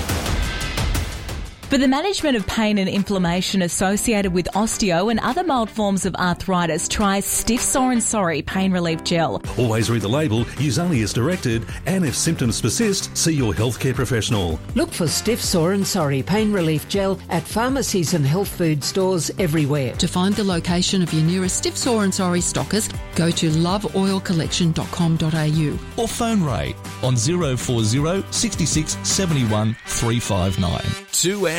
For 1.72 1.78
the 1.78 1.88
management 1.88 2.36
of 2.36 2.46
pain 2.48 2.78
and 2.80 2.90
inflammation 2.90 3.62
associated 3.62 4.34
with 4.34 4.50
osteo 4.56 5.10
and 5.10 5.22
other 5.22 5.42
mild 5.42 5.70
forms 5.70 6.06
of 6.06 6.14
arthritis, 6.16 6.90
try 6.90 7.22
Stiff 7.22 7.62
Sore 7.62 7.94
and 7.94 8.04
Sorry 8.04 8.42
Pain 8.42 8.74
Relief 8.74 9.06
Gel. 9.06 9.42
Always 9.58 9.90
read 9.90 10.02
the 10.02 10.10
label, 10.10 10.46
use 10.60 10.78
only 10.78 11.02
as 11.02 11.14
directed, 11.14 11.66
and 11.86 12.04
if 12.04 12.14
symptoms 12.14 12.60
persist, 12.60 13.16
see 13.16 13.34
your 13.34 13.54
healthcare 13.54 13.96
professional. 13.96 14.60
Look 14.76 14.92
for 14.92 15.08
Stiff 15.08 15.42
Sore 15.42 15.72
and 15.72 15.88
Sorry 15.88 16.22
Pain 16.22 16.52
Relief 16.52 16.90
Gel 16.90 17.18
at 17.30 17.44
pharmacies 17.44 18.16
and 18.16 18.26
health 18.26 18.50
food 18.50 18.84
stores 18.84 19.32
everywhere. 19.40 19.96
To 19.96 20.10
find 20.10 20.36
the 20.36 20.44
location 20.44 21.02
of 21.02 21.14
your 21.14 21.24
nearest 21.24 21.60
Stiff 21.60 21.78
Sore 21.78 22.04
and 22.04 22.14
Sorry 22.14 22.42
stockist, 22.42 22.94
go 23.16 23.32
to 23.32 23.50
loveoilcollection.com.au 23.50 26.04
or 26.04 26.08
phone 26.10 26.44
Ray 26.44 26.76
on 27.02 27.16
040 27.16 28.26
66 28.30 28.98
71 29.08 29.78
359. 29.86 30.82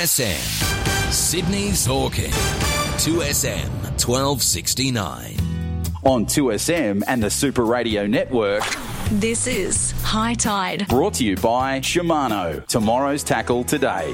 2SM. 0.02 1.12
Sydney's 1.12 1.86
talking. 1.86 2.32
2SM 2.98 3.68
1269. 4.04 5.36
On 6.02 6.26
2SM 6.26 7.04
and 7.06 7.22
the 7.22 7.30
Super 7.30 7.64
Radio 7.64 8.08
Network, 8.08 8.64
This 9.12 9.46
is 9.46 9.92
High 10.02 10.34
Tide. 10.34 10.88
brought 10.88 11.14
to 11.14 11.24
you 11.24 11.36
by 11.36 11.78
Shimano. 11.78 12.66
Tomorrow's 12.66 13.22
tackle 13.22 13.62
today. 13.62 14.12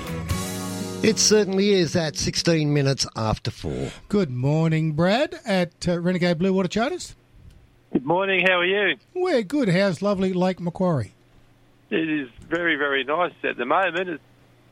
It 1.03 1.19
certainly 1.19 1.71
is 1.71 1.97
at 1.97 2.17
16 2.17 2.71
minutes 2.71 3.07
after 3.17 3.51
four. 3.51 3.91
Good 4.11 4.31
morning, 4.31 4.93
Brad, 4.93 5.37
at 5.47 5.89
uh, 5.89 5.99
Renegade 6.01 6.37
Blue 6.39 6.53
Water 6.53 6.69
Charters. 6.69 7.17
Good 7.95 8.05
morning. 8.05 8.45
How 8.47 8.59
are 8.59 8.67
you? 8.67 8.99
We're 9.15 9.41
good. 9.43 9.71
How's 9.71 10.03
lovely 10.03 10.35
Lake 10.35 10.61
Macquarie? 10.61 11.15
It 11.89 12.11
is 12.11 12.29
very, 12.47 12.77
very 12.77 13.05
nice 13.05 13.33
at 13.43 13.57
the 13.57 13.65
moment. 13.65 14.11
It's 14.11 14.23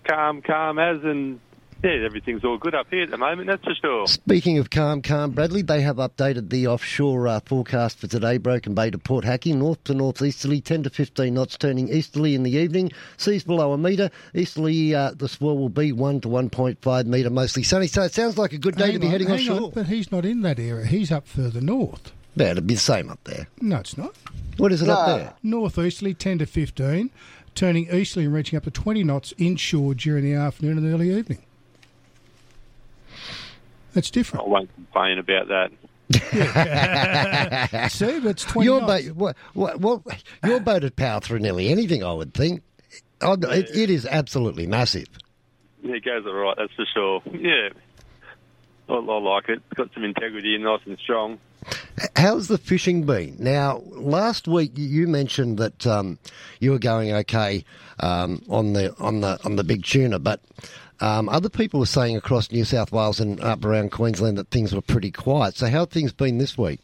calm, 0.06 0.42
calm 0.42 0.78
as, 0.78 1.02
and 1.04 1.40
yeah, 1.84 2.04
everything's 2.04 2.42
all 2.44 2.56
good 2.58 2.74
up 2.74 2.86
here 2.90 3.02
at 3.02 3.10
the 3.10 3.18
moment. 3.18 3.48
That's 3.48 3.62
for 3.62 3.74
sure. 3.74 4.06
Speaking 4.06 4.58
of 4.58 4.70
calm, 4.70 5.02
calm, 5.02 5.32
Bradley, 5.32 5.62
they 5.62 5.82
have 5.82 5.96
updated 5.96 6.48
the 6.48 6.66
offshore 6.66 7.28
uh, 7.28 7.40
forecast 7.40 7.98
for 7.98 8.06
today. 8.06 8.38
Broken 8.38 8.74
Bay 8.74 8.90
to 8.90 8.98
Port 8.98 9.24
Hacking, 9.24 9.58
north 9.58 9.82
to 9.84 9.94
northeasterly, 9.94 10.60
10 10.60 10.84
to 10.84 10.90
15 10.90 11.32
knots, 11.34 11.56
turning 11.58 11.88
easterly 11.88 12.34
in 12.34 12.42
the 12.44 12.52
evening. 12.52 12.90
Seas 13.18 13.44
below 13.44 13.72
a 13.72 13.78
metre. 13.78 14.10
Easterly, 14.34 14.94
uh, 14.94 15.12
the 15.14 15.28
swell 15.28 15.56
will 15.58 15.68
be 15.68 15.92
1 15.92 16.22
to 16.22 16.28
1.5 16.28 17.06
metre, 17.06 17.30
mostly 17.30 17.62
sunny. 17.62 17.86
So 17.88 18.02
it 18.02 18.14
sounds 18.14 18.38
like 18.38 18.52
a 18.52 18.58
good 18.58 18.76
day 18.76 18.86
Hang 18.86 18.94
to 18.94 18.98
be 19.00 19.06
on, 19.06 19.12
heading 19.12 19.28
hang 19.28 19.38
offshore. 19.40 19.66
on, 19.66 19.70
but 19.70 19.86
he's 19.86 20.10
not 20.10 20.24
in 20.24 20.40
that 20.42 20.58
area. 20.58 20.86
He's 20.86 21.12
up 21.12 21.26
further 21.28 21.60
north. 21.60 22.12
Yeah, 22.36 22.50
it'd 22.50 22.66
be 22.66 22.74
the 22.74 22.80
same 22.80 23.10
up 23.10 23.22
there. 23.24 23.48
No, 23.60 23.76
it's 23.78 23.96
not. 23.96 24.14
What 24.58 24.72
is 24.72 24.82
it 24.82 24.88
up 24.88 25.06
there? 25.06 25.34
Northeasterly, 25.42 26.14
10 26.14 26.38
to 26.38 26.46
15, 26.46 27.10
turning 27.56 27.92
easterly 27.92 28.26
and 28.26 28.34
reaching 28.34 28.56
up 28.56 28.62
to 28.64 28.70
20 28.70 29.02
knots 29.04 29.32
inshore 29.38 29.94
during 29.94 30.22
the 30.24 30.34
afternoon 30.34 30.78
and 30.78 30.92
early 30.92 31.12
evening. 31.16 31.42
That's 33.94 34.10
different. 34.10 34.44
I 34.46 34.48
won't 34.48 34.74
complain 34.74 35.18
about 35.18 35.48
that. 35.48 35.70
See, 37.90 38.20
but 38.20 38.30
it's 38.30 38.44
20 38.44 38.64
Your 38.64 38.80
knots. 38.82 39.04
boat, 39.08 39.16
what, 39.16 39.36
what, 39.80 39.80
what, 40.04 40.22
your 40.44 40.60
boat 40.60 40.82
would 40.82 40.96
power 40.96 41.20
through 41.20 41.38
nearly 41.40 41.68
anything, 41.68 42.04
I 42.04 42.12
would 42.12 42.34
think. 42.34 42.62
I- 43.20 43.32
It, 43.42 43.74
it 43.74 43.90
is 43.90 44.06
absolutely 44.06 44.66
massive. 44.66 45.06
It 45.82 46.04
goes 46.04 46.24
all 46.26 46.32
right. 46.34 46.54
That's 46.58 46.72
for 46.74 46.84
sure. 46.92 47.22
Yeah, 47.32 47.68
I, 48.88 48.92
I 48.94 49.18
like 49.18 49.48
it. 49.48 49.62
It's 49.70 49.74
got 49.74 49.92
some 49.94 50.04
integrity 50.04 50.54
and 50.54 50.64
nice 50.64 50.80
and 50.84 50.98
strong. 50.98 51.38
How's 52.14 52.48
the 52.48 52.58
fishing 52.58 53.04
been? 53.04 53.36
Now, 53.38 53.82
last 53.86 54.46
week 54.46 54.72
you- 54.74 55.06
mentioned 55.06 55.58
that 55.58 55.86
um, 55.86 56.18
you 56.60 56.72
were 56.72 56.78
going 56.78 57.12
okay 57.12 57.64
um, 58.00 58.42
on 58.48 58.72
the 58.72 58.94
on 58.98 59.20
the 59.20 59.38
on 59.44 59.56
the 59.56 59.64
big 59.64 59.84
tuna, 59.84 60.18
but 60.18 60.40
um, 61.00 61.28
other 61.28 61.48
people 61.48 61.80
were 61.80 61.86
saying 61.86 62.16
across 62.16 62.50
New 62.50 62.64
South 62.64 62.92
Wales 62.92 63.20
and 63.20 63.40
up 63.40 63.64
around 63.64 63.92
Queensland 63.92 64.36
that 64.38 64.48
things 64.48 64.74
were 64.74 64.80
pretty 64.80 65.10
quiet. 65.10 65.56
So, 65.56 65.68
how 65.68 65.84
things 65.84 66.12
been 66.12 66.38
this 66.38 66.58
week? 66.58 66.80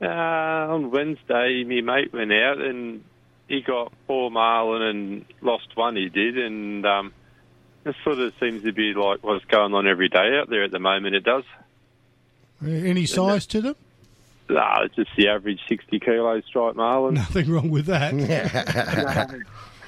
Uh, 0.00 0.06
on 0.06 0.90
Wednesday, 0.90 1.64
my 1.64 1.80
mate 1.80 2.12
went 2.12 2.32
out 2.32 2.58
and 2.58 3.04
he 3.48 3.60
got 3.60 3.92
four 4.06 4.30
marlin 4.30 4.82
and 4.82 5.24
lost 5.42 5.76
one. 5.76 5.96
He 5.96 6.08
did, 6.08 6.38
and 6.38 6.86
um, 6.86 7.12
it 7.84 7.94
sort 8.04 8.18
of 8.18 8.32
seems 8.40 8.62
to 8.62 8.72
be 8.72 8.94
like 8.94 9.22
what's 9.22 9.44
going 9.46 9.74
on 9.74 9.86
every 9.86 10.08
day 10.08 10.38
out 10.40 10.48
there 10.48 10.62
at 10.64 10.70
the 10.70 10.78
moment. 10.78 11.14
It 11.14 11.24
does. 11.24 11.44
Any 12.64 13.06
size 13.06 13.46
to 13.46 13.60
them? 13.60 13.76
Nah, 14.48 14.82
it's 14.82 14.96
just 14.96 15.10
the 15.16 15.28
average 15.28 15.60
60 15.68 16.00
kilo 16.00 16.40
striped 16.40 16.76
marlin. 16.76 17.14
Nothing 17.14 17.50
wrong 17.50 17.70
with 17.70 17.86
that. 17.86 18.12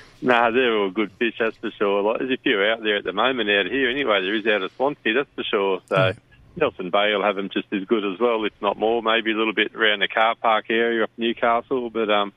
no, 0.23 0.53
they're 0.53 0.77
all 0.79 0.91
good 0.91 1.11
fish, 1.13 1.35
that's 1.39 1.57
for 1.57 1.71
sure. 1.73 2.03
Like, 2.03 2.21
there's 2.21 2.39
a 2.39 2.43
few 2.43 2.63
out 2.63 2.83
there 2.83 2.97
at 2.97 3.05
the 3.05 3.13
moment 3.13 3.51
out 3.51 3.67
here 3.67 3.91
anyway. 3.91 4.23
There 4.23 4.35
is 4.35 4.47
out 4.47 4.63
of 4.63 4.73
Swansea, 4.73 5.15
that's 5.15 5.29
for 5.35 5.43
sure. 5.43 5.81
So 5.89 6.13
Nelson 6.57 6.91
Bay 6.91 7.13
will 7.15 7.25
have 7.25 7.37
them 7.37 7.51
just 7.53 7.67
as 7.73 7.85
good 7.85 8.05
as 8.05 8.21
well, 8.21 8.45
if 8.45 8.53
not 8.63 8.79
more. 8.79 9.03
Maybe 9.03 9.33
a 9.33 9.37
little 9.37 9.55
bit 9.55 9.75
around 9.75 10.01
the 10.01 10.09
car 10.09 10.37
park 10.37 10.67
area 10.71 11.05
of 11.05 11.11
Newcastle, 11.17 11.91
but 11.91 12.09
um, 12.11 12.33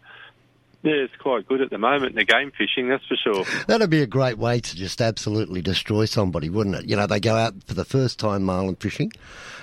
yeah, 0.86 0.94
it's 0.94 1.16
quite 1.18 1.48
good 1.48 1.62
at 1.62 1.72
the 1.72 1.80
moment. 1.80 2.12
in 2.12 2.16
The 2.16 2.26
game 2.26 2.52
fishing, 2.56 2.90
that's 2.90 3.06
for 3.08 3.16
sure. 3.16 3.44
That'd 3.68 3.90
be 3.90 4.04
a 4.04 4.08
great 4.08 4.38
way 4.38 4.60
to 4.60 4.76
just 4.76 5.02
absolutely 5.02 5.62
destroy 5.64 6.06
somebody, 6.06 6.48
wouldn't 6.48 6.76
it? 6.76 6.86
You 6.86 6.96
know, 6.96 7.08
they 7.08 7.20
go 7.20 7.36
out 7.36 7.56
for 7.66 7.74
the 7.74 7.84
first 7.84 8.20
time 8.20 8.44
marlin 8.44 8.76
fishing, 8.76 9.12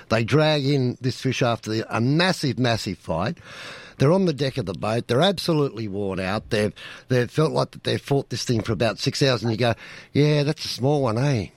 they 0.09 0.25
drag 0.25 0.65
in 0.65 0.97
this 0.99 1.21
fish 1.21 1.41
after 1.41 1.71
the, 1.71 1.95
a 1.95 2.01
massive, 2.01 2.59
massive 2.59 2.97
fight. 2.97 3.37
They're 3.97 4.11
on 4.11 4.25
the 4.25 4.33
deck 4.33 4.57
of 4.57 4.65
the 4.65 4.73
boat. 4.73 5.07
They're 5.07 5.21
absolutely 5.21 5.87
worn 5.87 6.19
out. 6.19 6.49
They've 6.49 6.73
they've 7.07 7.31
felt 7.31 7.53
like 7.53 7.71
that 7.71 7.83
they've 7.85 8.01
fought 8.01 8.29
this 8.29 8.43
thing 8.43 8.61
for 8.61 8.73
about 8.73 8.99
six 8.99 9.21
hours, 9.23 9.43
and 9.43 9.51
you 9.51 9.57
go, 9.57 9.75
"Yeah, 10.11 10.43
that's 10.43 10.65
a 10.65 10.67
small 10.67 11.03
one, 11.03 11.17
eh?" 11.17 11.47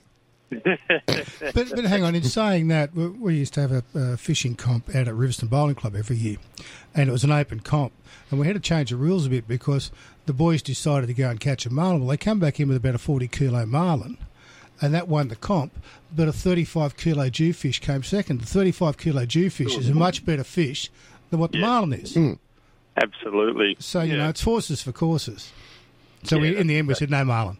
but, 0.66 1.54
but 1.54 1.84
hang 1.84 2.04
on, 2.04 2.14
in 2.14 2.22
saying 2.22 2.68
that, 2.68 2.94
we, 2.94 3.08
we 3.08 3.34
used 3.36 3.54
to 3.54 3.60
have 3.60 3.72
a, 3.72 3.82
a 3.94 4.16
fishing 4.16 4.54
comp 4.54 4.88
out 4.94 5.08
at 5.08 5.14
Riverstone 5.14 5.50
Bowling 5.50 5.74
Club 5.74 5.96
every 5.96 6.16
year, 6.16 6.36
and 6.94 7.08
it 7.08 7.12
was 7.12 7.24
an 7.24 7.32
open 7.32 7.60
comp, 7.60 7.92
and 8.30 8.38
we 8.38 8.46
had 8.46 8.54
to 8.54 8.60
change 8.60 8.90
the 8.90 8.96
rules 8.96 9.26
a 9.26 9.30
bit 9.30 9.48
because 9.48 9.90
the 10.26 10.32
boys 10.32 10.62
decided 10.62 11.06
to 11.08 11.14
go 11.14 11.28
and 11.28 11.40
catch 11.40 11.66
a 11.66 11.70
marlin. 11.72 12.00
Well, 12.00 12.10
they 12.10 12.16
come 12.16 12.38
back 12.38 12.60
in 12.60 12.68
with 12.68 12.76
about 12.76 12.94
a 12.94 12.98
40 12.98 13.26
kilo 13.28 13.66
marlin, 13.66 14.18
and 14.80 14.94
that 14.94 15.08
won 15.08 15.28
the 15.28 15.36
comp, 15.36 15.72
but 16.14 16.28
a 16.28 16.32
35 16.32 16.96
kilo 16.96 17.28
jewfish 17.28 17.80
came 17.80 18.02
second. 18.02 18.40
The 18.40 18.46
35 18.46 18.98
kilo 18.98 19.26
jewfish 19.26 19.76
is 19.76 19.88
a 19.88 19.94
much 19.94 20.24
better 20.24 20.44
fish 20.44 20.90
than 21.30 21.40
what 21.40 21.52
the 21.52 21.60
marlin 21.60 21.92
is. 21.92 22.14
Hmm. 22.14 22.34
Absolutely. 22.96 23.76
So, 23.78 24.02
you 24.02 24.12
Yeah. 24.12 24.18
know, 24.24 24.28
it's 24.30 24.42
horses 24.42 24.80
for 24.82 24.92
courses. 24.92 25.50
So 26.22 26.38
we, 26.38 26.56
in 26.56 26.66
the 26.66 26.76
end, 26.78 26.88
we 26.88 26.94
said 26.94 27.10
no 27.10 27.24
marlin. 27.24 27.58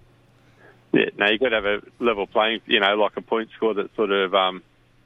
Yeah, 0.97 1.11
no, 1.19 1.26
you've 1.26 1.41
got 1.41 1.50
to 1.50 1.57
have 1.57 1.65
a 1.67 1.83
level 2.00 2.26
playing, 2.26 2.62
you 2.65 2.81
know, 2.81 2.95
like 2.95 3.17
a 3.17 3.21
point 3.21 3.50
score 3.55 3.75
that's 3.75 3.95
sort 3.97 4.11
of, 4.11 4.35
um, 4.35 4.62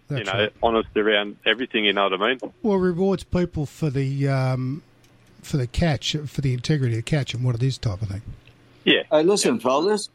you 0.09 0.23
know, 0.23 0.33
right. 0.33 0.53
honest 0.63 0.89
around 0.97 1.37
everything, 1.45 1.85
you 1.85 1.93
know 1.93 2.09
what 2.09 2.21
I 2.21 2.29
mean? 2.29 2.53
Well, 2.63 2.77
rewards 2.77 3.25
people 3.25 3.67
for 3.67 3.91
the 3.91 4.29
um, 4.29 4.85
for 5.43 5.57
the 5.57 5.67
catch, 5.67 6.15
for 6.27 6.43
the 6.43 6.55
integrity 6.55 6.95
of 6.95 6.99
the 6.99 7.11
catch 7.11 7.35
and 7.35 7.45
what 7.45 7.57
it 7.57 7.63
is 7.65 7.77
type 7.77 8.03
of 8.03 8.09
thing. 8.09 8.23
Yeah. 8.85 9.03
Hey, 9.11 9.25
listen, 9.25 9.59
fellas. 9.59 10.11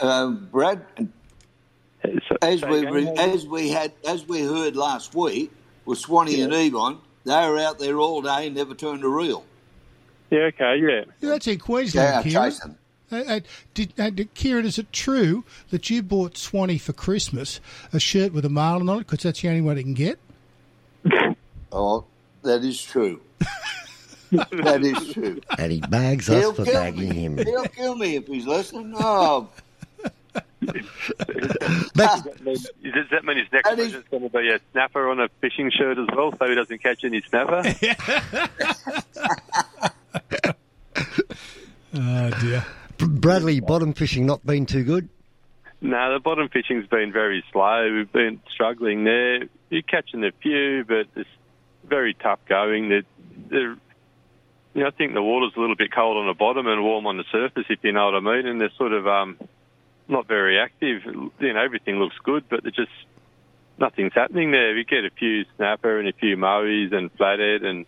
Um, 0.00 0.48
Brad, 0.52 0.84
as 2.42 2.62
we 2.62 2.86
re- 2.86 3.14
as 3.16 3.46
we 3.46 3.70
had 3.70 3.92
as 4.06 4.26
we 4.26 4.42
heard 4.42 4.76
last 4.76 5.14
week 5.14 5.50
with 5.86 5.98
Swanee 5.98 6.42
and 6.42 6.52
Evon, 6.52 6.98
they 7.24 7.48
were 7.48 7.58
out 7.58 7.78
there 7.78 7.98
all 7.98 8.20
day, 8.20 8.48
and 8.48 8.56
never 8.56 8.74
turned 8.74 9.02
a 9.04 9.08
reel. 9.08 9.44
Yeah, 10.30 10.40
okay, 10.40 10.76
yeah. 10.76 11.04
Yeah, 11.20 11.30
that's 11.30 11.46
in 11.46 11.58
Queensland, 11.58 12.26
Yeah, 12.26 12.50
Kieran. 12.50 12.76
Chasing. 13.10 13.28
Uh, 13.30 13.34
uh, 13.36 13.40
did, 13.74 13.92
uh, 13.98 14.10
did- 14.10 14.34
Kieran, 14.34 14.64
is 14.66 14.78
it 14.78 14.92
true 14.92 15.44
that 15.70 15.90
you 15.90 16.02
bought 16.02 16.36
Swanee 16.36 16.78
for 16.78 16.92
Christmas 16.92 17.60
a 17.92 18.00
shirt 18.00 18.32
with 18.32 18.44
a 18.44 18.48
marlin 18.48 18.88
on 18.88 18.96
it 19.00 19.06
because 19.06 19.22
that's 19.24 19.40
the 19.42 19.48
only 19.48 19.60
one 19.60 19.78
it 19.78 19.82
can 19.82 19.94
get? 19.94 20.18
Oh, 21.72 22.04
that 22.42 22.64
is 22.64 22.82
true. 22.82 23.20
that 24.32 24.80
is 24.82 25.12
true. 25.14 25.40
And 25.56 25.70
he 25.70 25.78
bags 25.80 26.28
us 26.28 26.42
He'll 26.42 26.52
for 26.52 26.64
bagging 26.64 27.10
me. 27.10 27.14
him. 27.14 27.38
He'll 27.38 27.62
kill 27.66 27.94
me 27.94 28.16
if 28.16 28.26
he's 28.26 28.44
listening. 28.44 28.92
Oh, 28.96 29.48
Does 30.02 30.12
that 31.94 32.38
mean, 32.44 32.56
does 32.82 33.08
that 33.12 33.24
mean 33.24 33.36
his 33.36 33.46
next 33.52 33.72
present's 33.72 34.08
going 34.08 34.24
to 34.24 34.28
be 34.36 34.48
a 34.50 34.58
snapper 34.72 35.08
on 35.08 35.20
a 35.20 35.28
fishing 35.40 35.70
shirt 35.70 35.96
as 35.96 36.08
well, 36.12 36.34
so 36.36 36.48
he 36.48 36.56
doesn't 36.56 36.82
catch 36.82 37.04
any 37.04 37.20
snapper? 37.22 37.62
Oh, 41.94 42.30
dear. 42.40 42.64
Bradley, 43.08 43.60
bottom 43.60 43.92
fishing 43.92 44.26
not 44.26 44.44
been 44.44 44.66
too 44.66 44.84
good. 44.84 45.08
no, 45.80 46.12
the 46.12 46.20
bottom 46.20 46.48
fishing's 46.48 46.86
been 46.86 47.12
very 47.12 47.44
slow. 47.52 47.92
We've 47.92 48.12
been 48.12 48.40
struggling 48.52 49.04
there. 49.04 49.44
You're 49.70 49.82
catching 49.82 50.24
a 50.24 50.32
few, 50.42 50.84
but 50.86 51.06
it's 51.16 51.28
very 51.84 52.14
tough 52.14 52.40
going. 52.48 52.88
They're, 52.88 53.76
you 54.74 54.82
know, 54.82 54.86
I 54.86 54.90
think 54.90 55.14
the 55.14 55.22
water's 55.22 55.52
a 55.56 55.60
little 55.60 55.76
bit 55.76 55.92
cold 55.92 56.16
on 56.16 56.26
the 56.26 56.34
bottom 56.34 56.66
and 56.66 56.82
warm 56.82 57.06
on 57.06 57.16
the 57.16 57.24
surface, 57.32 57.64
if 57.68 57.78
you 57.82 57.92
know 57.92 58.06
what 58.06 58.14
I 58.14 58.20
mean. 58.20 58.46
And 58.46 58.60
they're 58.60 58.70
sort 58.76 58.92
of 58.92 59.06
um, 59.06 59.38
not 60.08 60.28
very 60.28 60.58
active. 60.58 61.02
You 61.04 61.32
know, 61.40 61.60
everything 61.60 61.96
looks 61.96 62.16
good, 62.22 62.44
but 62.48 62.62
they're 62.62 62.70
just 62.70 62.92
nothing's 63.78 64.12
happening 64.14 64.50
there. 64.50 64.76
You 64.76 64.84
get 64.84 65.04
a 65.04 65.10
few 65.10 65.44
snapper 65.56 65.98
and 65.98 66.08
a 66.08 66.12
few 66.12 66.36
mowies 66.36 66.94
and 66.94 67.10
flathead, 67.12 67.62
and 67.62 67.86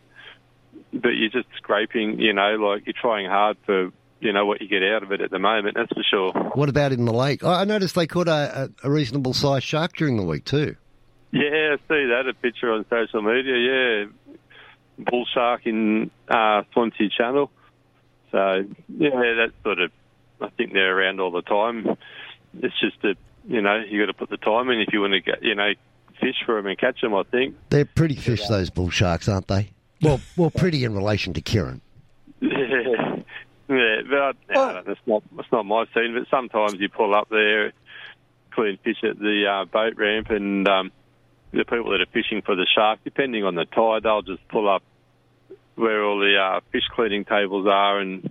but 0.92 1.10
you're 1.10 1.30
just 1.30 1.48
scraping. 1.58 2.18
You 2.18 2.32
know, 2.32 2.56
like 2.56 2.86
you're 2.86 2.94
trying 3.00 3.28
hard 3.28 3.56
for 3.64 3.92
you 4.22 4.32
know 4.32 4.46
what 4.46 4.60
you 4.60 4.68
get 4.68 4.82
out 4.82 5.02
of 5.02 5.12
it 5.12 5.20
at 5.20 5.30
the 5.30 5.38
moment. 5.38 5.76
That's 5.76 5.92
for 5.92 6.02
sure. 6.08 6.32
What 6.54 6.68
about 6.68 6.92
in 6.92 7.04
the 7.04 7.12
lake? 7.12 7.44
I 7.44 7.62
I 7.62 7.64
noticed 7.64 7.94
they 7.94 8.06
caught 8.06 8.28
a, 8.28 8.70
a, 8.82 8.88
a 8.88 8.90
reasonable 8.90 9.34
sized 9.34 9.64
shark 9.64 9.96
during 9.96 10.16
the 10.16 10.22
week 10.22 10.44
too. 10.44 10.76
Yeah, 11.32 11.74
I 11.74 11.76
see 11.88 12.06
that 12.06 12.24
a 12.28 12.34
picture 12.34 12.72
on 12.72 12.84
social 12.88 13.22
media. 13.22 13.56
Yeah, 13.56 14.34
bull 14.98 15.26
shark 15.32 15.66
in 15.66 16.10
uh, 16.28 16.62
Swansea 16.72 17.08
Channel. 17.16 17.50
So 18.30 18.64
yeah, 18.88 19.10
that 19.10 19.52
sort 19.62 19.80
of. 19.80 19.90
I 20.40 20.48
think 20.50 20.72
they're 20.72 20.98
around 20.98 21.20
all 21.20 21.30
the 21.30 21.42
time. 21.42 21.96
It's 22.60 22.74
just 22.80 23.00
that 23.02 23.16
you 23.46 23.62
know 23.62 23.82
you 23.88 24.00
got 24.00 24.06
to 24.06 24.18
put 24.18 24.30
the 24.30 24.36
time 24.36 24.70
in 24.70 24.80
if 24.80 24.92
you 24.92 25.00
want 25.00 25.14
to 25.14 25.20
get 25.20 25.42
you 25.42 25.54
know 25.54 25.72
fish 26.20 26.36
for 26.46 26.56
them 26.56 26.66
and 26.66 26.78
catch 26.78 27.00
them. 27.00 27.14
I 27.14 27.22
think. 27.24 27.56
They're 27.70 27.84
pretty 27.84 28.16
fish, 28.16 28.46
those 28.46 28.70
bull 28.70 28.90
sharks, 28.90 29.28
aren't 29.28 29.48
they? 29.48 29.70
Well, 30.00 30.20
well, 30.36 30.50
pretty 30.50 30.84
in 30.84 30.94
relation 30.94 31.32
to 31.34 31.40
Kieran. 31.40 31.80
Yeah, 33.72 34.02
yeah, 34.08 34.32
but 34.46 34.54
no, 34.54 34.82
it's 34.92 35.00
not 35.06 35.22
it's 35.38 35.52
not 35.52 35.64
my 35.64 35.84
scene. 35.94 36.14
But 36.14 36.28
sometimes 36.30 36.74
you 36.74 36.88
pull 36.88 37.14
up 37.14 37.28
there, 37.28 37.72
clean 38.52 38.78
fish 38.82 39.02
at 39.02 39.18
the 39.18 39.46
uh, 39.46 39.64
boat 39.64 39.94
ramp, 39.96 40.30
and 40.30 40.66
um, 40.68 40.92
the 41.52 41.64
people 41.64 41.90
that 41.90 42.00
are 42.00 42.12
fishing 42.12 42.42
for 42.42 42.54
the 42.54 42.66
shark, 42.74 43.00
depending 43.04 43.44
on 43.44 43.54
the 43.54 43.64
tide, 43.64 44.02
they'll 44.02 44.22
just 44.22 44.46
pull 44.48 44.68
up 44.68 44.82
where 45.74 46.04
all 46.04 46.18
the 46.18 46.36
uh, 46.36 46.60
fish 46.70 46.84
cleaning 46.94 47.24
tables 47.24 47.66
are, 47.66 47.98
and 47.98 48.30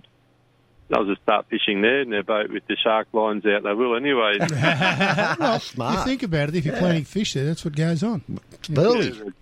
they'll 0.88 1.06
just 1.06 1.22
start 1.22 1.46
fishing 1.48 1.82
there 1.82 2.02
in 2.02 2.10
their 2.10 2.22
boat 2.22 2.50
with 2.50 2.66
the 2.66 2.76
shark 2.76 3.08
lines 3.12 3.44
out. 3.46 3.62
They 3.62 3.72
will 3.72 3.96
anyway. 3.96 4.38
well, 5.76 5.94
you 5.94 6.04
think 6.04 6.22
about 6.22 6.50
it. 6.50 6.56
If 6.56 6.66
you're 6.66 6.76
cleaning 6.78 7.04
fish 7.04 7.34
there, 7.34 7.46
that's 7.46 7.64
what 7.64 7.74
goes 7.74 8.02
on. 8.02 8.22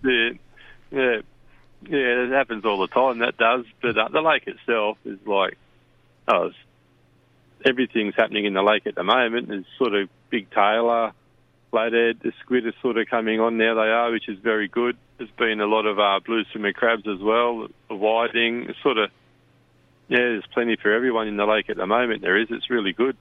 Yeah, 0.03 0.09
it. 0.09 0.39
Yeah, 0.91 1.21
yeah, 1.89 2.23
it 2.25 2.31
happens 2.31 2.65
all 2.65 2.79
the 2.79 2.87
time. 2.87 3.19
That 3.19 3.37
does, 3.37 3.65
but 3.81 3.97
uh, 3.97 4.09
the 4.09 4.21
lake 4.21 4.43
itself 4.47 4.97
is 5.05 5.17
like, 5.25 5.57
oh, 6.27 6.51
everything's 7.65 8.15
happening 8.15 8.45
in 8.45 8.53
the 8.53 8.63
lake 8.63 8.87
at 8.87 8.95
the 8.95 9.03
moment. 9.03 9.47
There's 9.47 9.65
sort 9.77 9.93
of 9.95 10.09
big 10.29 10.49
tailor, 10.51 11.13
flathead, 11.69 12.19
the 12.21 12.33
squid 12.41 12.67
is 12.67 12.73
sort 12.81 12.97
of 12.97 13.07
coming 13.07 13.39
on 13.39 13.57
now. 13.57 13.75
They 13.75 13.89
are, 13.89 14.11
which 14.11 14.29
is 14.29 14.37
very 14.39 14.67
good. 14.67 14.97
There's 15.17 15.31
been 15.31 15.61
a 15.61 15.67
lot 15.67 15.85
of 15.85 15.99
uh, 15.99 16.19
blue 16.25 16.43
swimmer 16.51 16.73
crabs 16.73 17.07
as 17.07 17.19
well, 17.19 17.67
the 17.89 17.95
whiting. 17.95 18.69
It's 18.69 18.81
sort 18.81 18.97
of, 18.97 19.09
yeah, 20.07 20.17
there's 20.17 20.45
plenty 20.53 20.75
for 20.75 20.91
everyone 20.91 21.27
in 21.27 21.37
the 21.37 21.45
lake 21.45 21.69
at 21.69 21.77
the 21.77 21.87
moment. 21.87 22.21
There 22.21 22.37
is. 22.37 22.47
It's 22.49 22.69
really 22.69 22.93
good. 22.93 23.15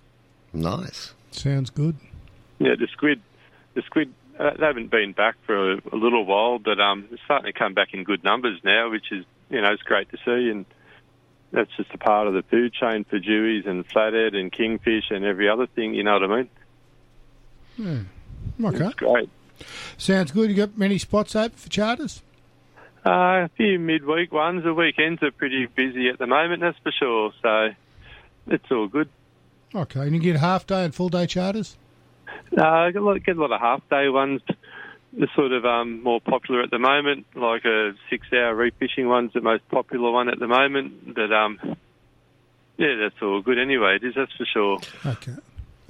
Nice. 0.53 1.15
Sounds 1.31 1.71
good. 1.71 1.97
Yeah, 2.59 2.75
the 2.79 2.89
squid, 2.93 3.23
the 3.75 3.83
squid, 3.83 4.13
uh, 4.39 4.53
they 4.59 4.67
haven't 4.67 4.91
been 4.91 5.13
back 5.13 5.37
for 5.47 5.73
a, 5.73 5.77
a 5.93 5.97
little 5.97 6.25
while, 6.25 6.59
but 6.59 6.81
um, 6.81 7.07
they're 7.09 7.19
starting 7.25 7.53
to 7.53 7.59
come 7.59 7.75
back 7.75 7.95
in 7.95 8.05
good 8.05 8.25
numbers 8.25 8.59
now, 8.65 8.91
which 8.91 9.13
is, 9.13 9.25
you 9.49 9.61
know, 9.61 9.73
it's 9.73 9.83
great 9.83 10.11
to 10.11 10.17
see. 10.25 10.51
And 10.51 10.67
that's 11.53 11.71
just 11.77 11.91
a 11.93 11.99
part 11.99 12.27
of 12.27 12.35
the 12.35 12.43
food 12.43 12.73
chain 12.73 13.05
for 13.05 13.19
jewies 13.19 13.67
and 13.67 13.87
flathead 13.87 14.35
and 14.35 14.53
kingfish 14.53 15.11
and 15.11 15.25
every 15.25 15.49
other 15.49 15.67
thing. 15.67 15.95
You 15.95 16.05
know 16.05 16.19
what 16.19 16.31
I 16.31 16.37
mean? 16.37 16.49
Hmm. 17.77 18.67
Okay. 18.67 18.87
It's 18.87 18.95
great. 18.95 19.31
Sounds 19.99 20.31
good. 20.31 20.51
You 20.51 20.57
got 20.57 20.79
many 20.79 20.99
spots 20.99 21.35
open 21.37 21.57
for 21.57 21.69
charters? 21.69 22.23
Uh, 23.05 23.45
a 23.45 23.51
few 23.57 23.79
midweek 23.79 24.33
ones. 24.33 24.63
The 24.65 24.75
weekends 24.75 25.23
are 25.23 25.31
pretty 25.31 25.67
busy 25.67 26.09
at 26.09 26.19
the 26.19 26.27
moment, 26.27 26.61
that's 26.61 26.79
for 26.79 26.93
sure. 26.93 27.33
So 27.43 27.71
it's 28.47 28.71
all 28.71 28.89
good. 28.89 29.09
Okay. 29.75 30.01
And 30.01 30.13
you 30.15 30.21
get 30.21 30.37
half 30.37 30.67
day 30.67 30.85
and 30.85 30.95
full 30.95 31.09
day 31.09 31.27
charters? 31.27 31.77
Uh, 32.57 32.91
get 32.91 32.97
a 32.97 33.05
lot, 33.05 33.25
get 33.25 33.37
a 33.37 33.41
lot 33.41 33.53
of 33.53 33.61
half 33.61 33.89
day 33.89 34.09
ones. 34.09 34.43
The 35.13 35.27
sort 35.35 35.53
of 35.53 35.65
um, 35.65 36.03
more 36.05 36.21
popular 36.21 36.63
at 36.63 36.71
the 36.71 36.79
moment, 36.79 37.27
like 37.35 37.65
a 37.65 37.93
six-hour 38.09 38.55
reef 38.55 38.75
fishing 38.79 39.09
one's 39.09 39.33
the 39.33 39.41
most 39.41 39.69
popular 39.69 40.13
one 40.13 40.29
at 40.29 40.39
the 40.39 40.47
moment. 40.47 41.15
But 41.15 41.33
um, 41.33 41.59
yeah, 42.77 42.95
that's 42.97 43.21
all 43.21 43.43
good 43.43 43.59
anyway. 43.59 43.97
It 43.97 44.05
is, 44.05 44.15
that's 44.15 44.33
for 44.37 44.45
sure. 44.45 44.79
Okay. 45.05 45.35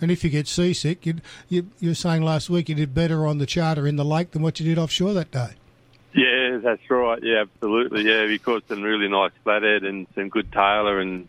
And 0.01 0.11
if 0.11 0.25
you 0.25 0.31
get 0.31 0.49
seasick, 0.49 1.05
you 1.05 1.17
you 1.49 1.69
you 1.79 1.91
were 1.91 1.95
saying 1.95 2.23
last 2.23 2.49
week 2.49 2.71
you 2.71 2.75
did 2.75 2.95
better 2.95 3.27
on 3.27 3.37
the 3.37 3.47
charter 3.47 3.87
in 3.87 3.97
the 3.97 4.05
lake 4.05 4.31
than 4.31 4.41
what 4.41 4.59
you 4.59 4.67
did 4.67 4.79
offshore 4.79 5.13
that 5.13 5.31
day. 5.31 5.51
Yeah, 6.15 6.59
that's 6.63 6.89
right. 6.89 7.23
Yeah, 7.23 7.43
absolutely. 7.43 8.03
Yeah, 8.03 8.25
we 8.25 8.39
caught 8.39 8.67
some 8.69 8.83
really 8.83 9.09
nice 9.09 9.33
flathead 9.45 9.85
and 9.85 10.07
some 10.15 10.29
good 10.31 10.51
tailor 10.51 10.99
and 10.99 11.29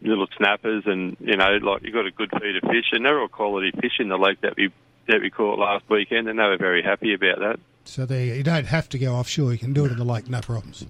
little 0.00 0.28
snappers, 0.36 0.84
and 0.86 1.16
you 1.20 1.36
know, 1.36 1.56
like 1.56 1.82
you 1.82 1.92
got 1.92 2.06
a 2.06 2.12
good 2.12 2.30
feed 2.30 2.56
of 2.56 2.62
fish, 2.70 2.86
and 2.92 3.04
they're 3.04 3.20
all 3.20 3.28
quality 3.28 3.72
fish 3.72 3.98
in 3.98 4.08
the 4.08 4.16
lake 4.16 4.40
that 4.42 4.56
we 4.56 4.70
that 5.08 5.20
we 5.20 5.30
caught 5.30 5.58
last 5.58 5.88
weekend, 5.90 6.28
and 6.28 6.38
they 6.38 6.44
were 6.44 6.56
very 6.56 6.82
happy 6.82 7.14
about 7.14 7.40
that. 7.40 7.60
So 7.84 8.06
there 8.06 8.24
you, 8.24 8.34
you 8.34 8.42
don't 8.42 8.66
have 8.66 8.88
to 8.90 8.98
go 8.98 9.14
offshore. 9.14 9.52
You 9.52 9.58
can 9.58 9.72
do 9.72 9.84
it 9.84 9.92
in 9.92 9.98
the 9.98 10.04
lake, 10.04 10.28
no 10.28 10.40
problems. 10.40 10.84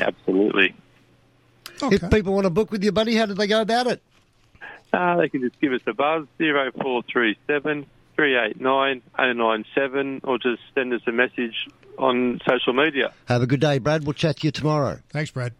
Absolutely. 0.00 0.74
If 1.82 2.10
people 2.10 2.32
want 2.32 2.44
to 2.44 2.50
book 2.50 2.70
with 2.70 2.82
you, 2.82 2.92
buddy, 2.92 3.14
how 3.16 3.26
do 3.26 3.34
they 3.34 3.46
go 3.46 3.60
about 3.60 3.86
it? 3.86 4.02
Uh, 4.92 5.16
they 5.16 5.28
can 5.28 5.42
just 5.42 5.60
give 5.60 5.72
us 5.72 5.80
a 5.86 5.92
buzz, 5.92 6.26
0437 6.38 7.86
389 8.16 9.02
097, 9.16 10.20
or 10.24 10.38
just 10.38 10.62
send 10.74 10.92
us 10.92 11.02
a 11.06 11.12
message 11.12 11.68
on 11.98 12.40
social 12.48 12.72
media. 12.72 13.12
Have 13.26 13.42
a 13.42 13.46
good 13.46 13.60
day, 13.60 13.78
Brad. 13.78 14.04
We'll 14.04 14.14
chat 14.14 14.38
to 14.38 14.46
you 14.46 14.50
tomorrow. 14.50 15.00
Thanks, 15.10 15.30
Brad. 15.30 15.52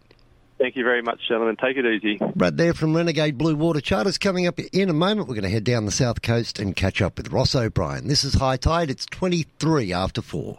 Thank 0.59 0.75
you 0.75 0.83
very 0.83 1.01
much, 1.01 1.21
gentlemen. 1.27 1.55
Take 1.55 1.77
it 1.77 1.85
easy. 1.85 2.19
Brad 2.35 2.57
there 2.57 2.73
from 2.73 2.93
Renegade 2.95 3.37
Blue 3.37 3.55
Water 3.55 3.79
Charters 3.79 4.17
coming 4.17 4.45
up 4.45 4.59
in 4.59 4.89
a 4.89 4.93
moment. 4.93 5.29
We're 5.29 5.35
going 5.35 5.43
to 5.43 5.49
head 5.49 5.63
down 5.63 5.85
the 5.85 5.91
south 5.91 6.21
coast 6.21 6.59
and 6.59 6.75
catch 6.75 7.01
up 7.01 7.17
with 7.17 7.31
Ross 7.31 7.55
O'Brien. 7.55 8.07
This 8.07 8.25
is 8.25 8.33
High 8.33 8.57
Tide. 8.57 8.89
It's 8.89 9.05
23 9.05 9.93
after 9.93 10.21
4. 10.21 10.57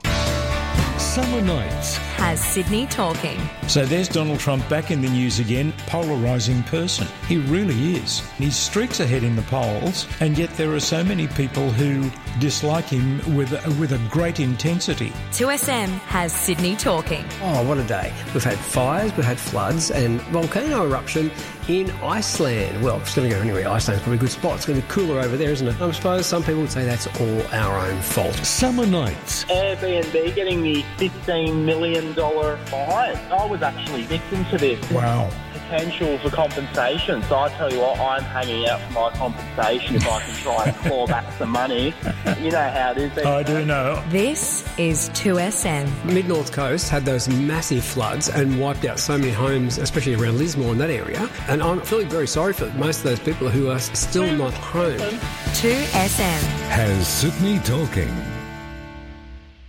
Summer 1.00 1.40
nights. 1.40 1.96
Has 1.96 2.44
Sydney 2.44 2.86
talking. 2.86 3.40
So 3.66 3.86
there's 3.86 4.06
Donald 4.06 4.38
Trump 4.38 4.68
back 4.68 4.90
in 4.90 5.00
the 5.00 5.08
news 5.08 5.40
again, 5.40 5.72
polarising 5.86 6.64
person. 6.66 7.08
He 7.26 7.38
really 7.38 7.96
is. 7.96 8.20
He 8.36 8.50
streaks 8.50 9.00
ahead 9.00 9.24
in 9.24 9.34
the 9.34 9.42
polls, 9.42 10.06
and 10.20 10.36
yet 10.36 10.50
there 10.50 10.72
are 10.74 10.78
so 10.78 11.02
many 11.02 11.26
people 11.26 11.70
who 11.70 12.10
dislike 12.38 12.84
him 12.84 13.18
with 13.34 13.50
with 13.78 13.92
a 13.92 14.08
great 14.10 14.40
intensity. 14.40 15.10
2SM 15.32 15.88
has 16.00 16.32
Sydney 16.32 16.76
talking. 16.76 17.24
Oh, 17.42 17.66
what 17.66 17.78
a 17.78 17.84
day. 17.84 18.12
We've 18.34 18.44
had 18.44 18.58
fires, 18.58 19.16
we've 19.16 19.24
had 19.24 19.38
floods, 19.38 19.90
and 19.90 20.20
volcano 20.22 20.86
eruption 20.86 21.30
in 21.66 21.90
Iceland. 22.02 22.82
Well, 22.84 23.00
it's 23.00 23.14
going 23.14 23.30
to 23.30 23.34
go 23.34 23.40
anyway. 23.40 23.64
Iceland's 23.64 24.02
probably 24.02 24.18
a 24.18 24.20
good 24.20 24.30
spot. 24.30 24.56
It's 24.56 24.66
going 24.66 24.80
to 24.80 24.86
be 24.86 24.92
cooler 24.92 25.20
over 25.20 25.36
there, 25.36 25.50
isn't 25.50 25.66
it? 25.66 25.80
I 25.80 25.90
suppose 25.92 26.26
some 26.26 26.42
people 26.42 26.60
would 26.60 26.70
say 26.70 26.84
that's 26.84 27.06
all 27.20 27.42
our 27.54 27.88
own 27.88 28.00
fault. 28.02 28.34
Summer 28.34 28.84
nights. 28.84 29.44
Airbnb 29.44 30.34
getting 30.34 30.62
the 30.62 30.84
$15 30.98 31.64
million 31.64 32.14
fine. 32.14 33.16
I 33.32 33.46
was 33.46 33.62
actually 33.62 34.02
victim 34.02 34.44
to 34.46 34.58
this. 34.58 34.90
Wow. 34.90 35.30
Potential 35.52 36.18
for 36.18 36.30
compensation. 36.30 37.22
So 37.24 37.38
I 37.38 37.48
tell 37.50 37.72
you 37.72 37.80
what, 37.80 37.98
I'm 37.98 38.22
hanging 38.22 38.68
out 38.68 38.80
for 38.80 38.92
my 38.92 39.10
compensation 39.10 39.96
if 39.96 40.08
I 40.08 40.20
can 40.20 40.34
try 40.36 40.64
and 40.66 40.76
claw 40.84 41.06
back 41.06 41.32
some 41.38 41.50
money. 41.50 41.94
You 42.40 42.50
know 42.50 42.70
how 42.70 42.92
it 42.92 42.98
is. 42.98 43.18
I 43.18 43.42
do 43.42 43.64
know. 43.64 44.02
This 44.08 44.66
is 44.78 45.10
2SM. 45.10 46.04
Mid 46.04 46.28
North 46.28 46.52
Coast 46.52 46.88
had 46.88 47.04
those 47.04 47.28
massive 47.28 47.84
floods 47.84 48.28
and 48.28 48.60
wiped 48.60 48.84
out 48.84 48.98
so 48.98 49.16
many 49.16 49.30
homes, 49.32 49.78
especially 49.78 50.14
around 50.14 50.38
Lismore 50.38 50.72
and 50.72 50.80
that 50.80 50.90
area. 50.90 51.28
And 51.48 51.62
I'm 51.62 51.80
feeling 51.82 52.08
very 52.08 52.26
sorry 52.26 52.52
for 52.52 52.66
most 52.72 52.98
of 52.98 53.04
those 53.04 53.20
people 53.20 53.48
who 53.48 53.70
are 53.70 53.78
still 53.78 54.30
not 54.36 54.54
home. 54.54 54.98
2SM. 54.98 56.42
Has 56.68 57.06
Sydney 57.06 57.58
talking. 57.60 58.39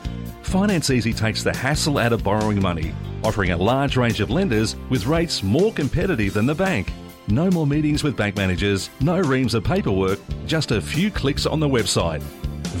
Finance 0.51 0.89
Easy 0.89 1.13
takes 1.13 1.43
the 1.43 1.55
hassle 1.55 1.97
out 1.97 2.11
of 2.11 2.25
borrowing 2.25 2.61
money, 2.61 2.93
offering 3.23 3.51
a 3.51 3.57
large 3.57 3.95
range 3.95 4.19
of 4.19 4.29
lenders 4.29 4.75
with 4.89 5.05
rates 5.05 5.43
more 5.43 5.71
competitive 5.71 6.33
than 6.33 6.45
the 6.45 6.53
bank. 6.53 6.91
No 7.29 7.49
more 7.49 7.65
meetings 7.65 8.03
with 8.03 8.17
bank 8.17 8.35
managers, 8.35 8.89
no 8.99 9.19
reams 9.19 9.53
of 9.53 9.63
paperwork, 9.63 10.19
just 10.45 10.71
a 10.71 10.81
few 10.81 11.09
clicks 11.09 11.45
on 11.45 11.61
the 11.61 11.69
website. 11.69 12.21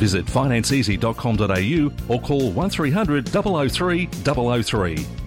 Visit 0.01 0.25
financeeasy.com.au 0.25 2.13
or 2.13 2.19
call 2.19 2.51
1300 2.51 3.29
003 3.29 4.05
003. 4.07 5.20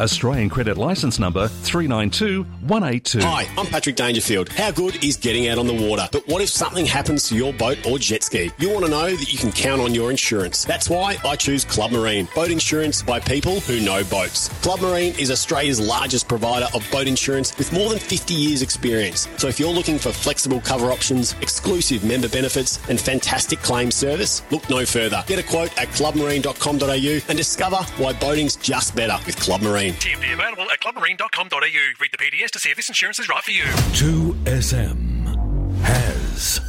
Australian 0.00 0.48
credit 0.48 0.78
licence 0.78 1.18
number 1.18 1.46
392182. 1.48 3.20
Hi, 3.20 3.46
I'm 3.58 3.66
Patrick 3.66 3.96
Dangerfield. 3.96 4.48
How 4.48 4.70
good 4.70 5.04
is 5.04 5.18
getting 5.18 5.48
out 5.48 5.58
on 5.58 5.66
the 5.66 5.74
water? 5.74 6.08
But 6.10 6.26
what 6.26 6.40
if 6.40 6.48
something 6.48 6.86
happens 6.86 7.28
to 7.28 7.36
your 7.36 7.52
boat 7.52 7.84
or 7.86 7.98
jet 7.98 8.22
ski? 8.22 8.50
You 8.58 8.70
want 8.70 8.86
to 8.86 8.90
know 8.90 9.14
that 9.14 9.30
you 9.30 9.38
can 9.38 9.52
count 9.52 9.82
on 9.82 9.94
your 9.94 10.10
insurance. 10.10 10.64
That's 10.64 10.88
why 10.88 11.18
I 11.22 11.36
choose 11.36 11.66
Club 11.66 11.92
Marine. 11.92 12.26
Boat 12.34 12.50
insurance 12.50 13.02
by 13.02 13.20
people 13.20 13.60
who 13.60 13.80
know 13.80 14.02
boats. 14.04 14.48
Club 14.62 14.80
Marine 14.80 15.14
is 15.18 15.30
Australia's 15.30 15.78
largest 15.78 16.28
provider 16.28 16.68
of 16.74 16.82
boat 16.90 17.06
insurance 17.06 17.56
with 17.58 17.70
more 17.72 17.90
than 17.90 17.98
50 17.98 18.32
years 18.32 18.62
experience. 18.62 19.28
So 19.36 19.48
if 19.48 19.60
you're 19.60 19.68
looking 19.68 19.98
for 19.98 20.12
flexible 20.12 20.60
cover 20.62 20.90
options, 20.90 21.34
exclusive 21.42 22.04
member 22.04 22.28
benefits 22.30 22.80
and 22.88 22.98
fantastic 22.98 23.58
claim 23.60 23.90
service, 23.90 24.42
look 24.50 24.68
no 24.70 24.86
further. 24.86 25.22
Get 25.26 25.38
a 25.38 25.42
quote 25.42 25.76
at 25.78 25.88
clubmarine.com.au 25.88 27.20
and 27.28 27.36
discover 27.36 27.76
why 28.02 28.14
boating's 28.14 28.56
just 28.56 28.96
better 28.96 29.18
with 29.26 29.38
Club 29.38 29.60
Marine. 29.60 29.89
TMD 29.94 30.32
available 30.32 30.64
at 30.70 30.80
clubmarine.com.au. 30.80 31.60
Read 32.00 32.10
the 32.12 32.18
PDS 32.18 32.50
to 32.50 32.58
see 32.58 32.70
if 32.70 32.76
this 32.76 32.88
insurance 32.88 33.18
is 33.18 33.28
right 33.28 33.42
for 33.42 33.50
you. 33.50 33.62
2SM 33.62 35.36
has 35.82 36.60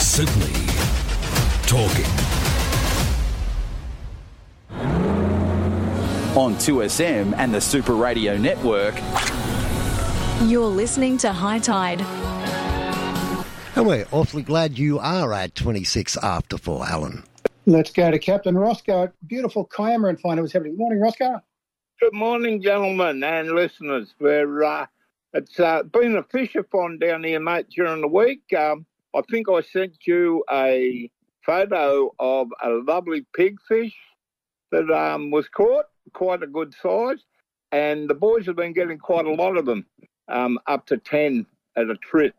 Sydney 0.00 0.66
talking. 1.66 2.04
On 6.36 6.54
2SM 6.54 7.34
and 7.36 7.52
the 7.52 7.60
Super 7.60 7.94
Radio 7.94 8.36
Network. 8.36 8.94
You're 10.42 10.66
listening 10.66 11.18
to 11.18 11.32
High 11.32 11.58
Tide. 11.58 12.00
And 13.76 13.86
we're 13.86 14.06
awfully 14.12 14.42
glad 14.42 14.78
you 14.78 14.98
are 14.98 15.32
at 15.32 15.54
26 15.54 16.16
after 16.18 16.58
4, 16.58 16.86
Alan. 16.86 17.22
Let's 17.66 17.90
go 17.90 18.10
to 18.10 18.18
Captain 18.18 18.56
Roscoe. 18.56 19.12
Beautiful 19.26 19.64
Kiama 19.64 20.08
and 20.08 20.20
find 20.20 20.38
out 20.38 20.42
what's 20.42 20.52
happening. 20.52 20.76
Morning, 20.76 21.00
Roscoe. 21.00 21.42
Good 22.00 22.14
morning, 22.14 22.62
gentlemen 22.62 23.24
and 23.24 23.50
listeners. 23.50 24.14
We're, 24.20 24.62
uh, 24.62 24.86
it's 25.34 25.58
uh, 25.58 25.82
been 25.82 26.14
a 26.14 26.22
fisher-thon 26.22 27.00
down 27.00 27.24
here, 27.24 27.40
mate, 27.40 27.66
during 27.70 28.02
the 28.02 28.06
week. 28.06 28.52
Um, 28.56 28.86
I 29.16 29.22
think 29.28 29.48
I 29.48 29.62
sent 29.62 30.06
you 30.06 30.44
a 30.48 31.10
photo 31.44 32.14
of 32.20 32.50
a 32.62 32.68
lovely 32.68 33.26
pigfish 33.36 33.94
that 34.70 34.88
um, 34.92 35.32
was 35.32 35.48
caught, 35.48 35.86
quite 36.12 36.44
a 36.44 36.46
good 36.46 36.72
size, 36.80 37.24
and 37.72 38.08
the 38.08 38.14
boys 38.14 38.46
have 38.46 38.54
been 38.54 38.74
getting 38.74 38.98
quite 38.98 39.26
a 39.26 39.34
lot 39.34 39.56
of 39.56 39.66
them, 39.66 39.84
um, 40.28 40.60
up 40.68 40.86
to 40.86 40.98
10 40.98 41.46
at 41.76 41.90
a 41.90 41.96
trip. 41.96 42.36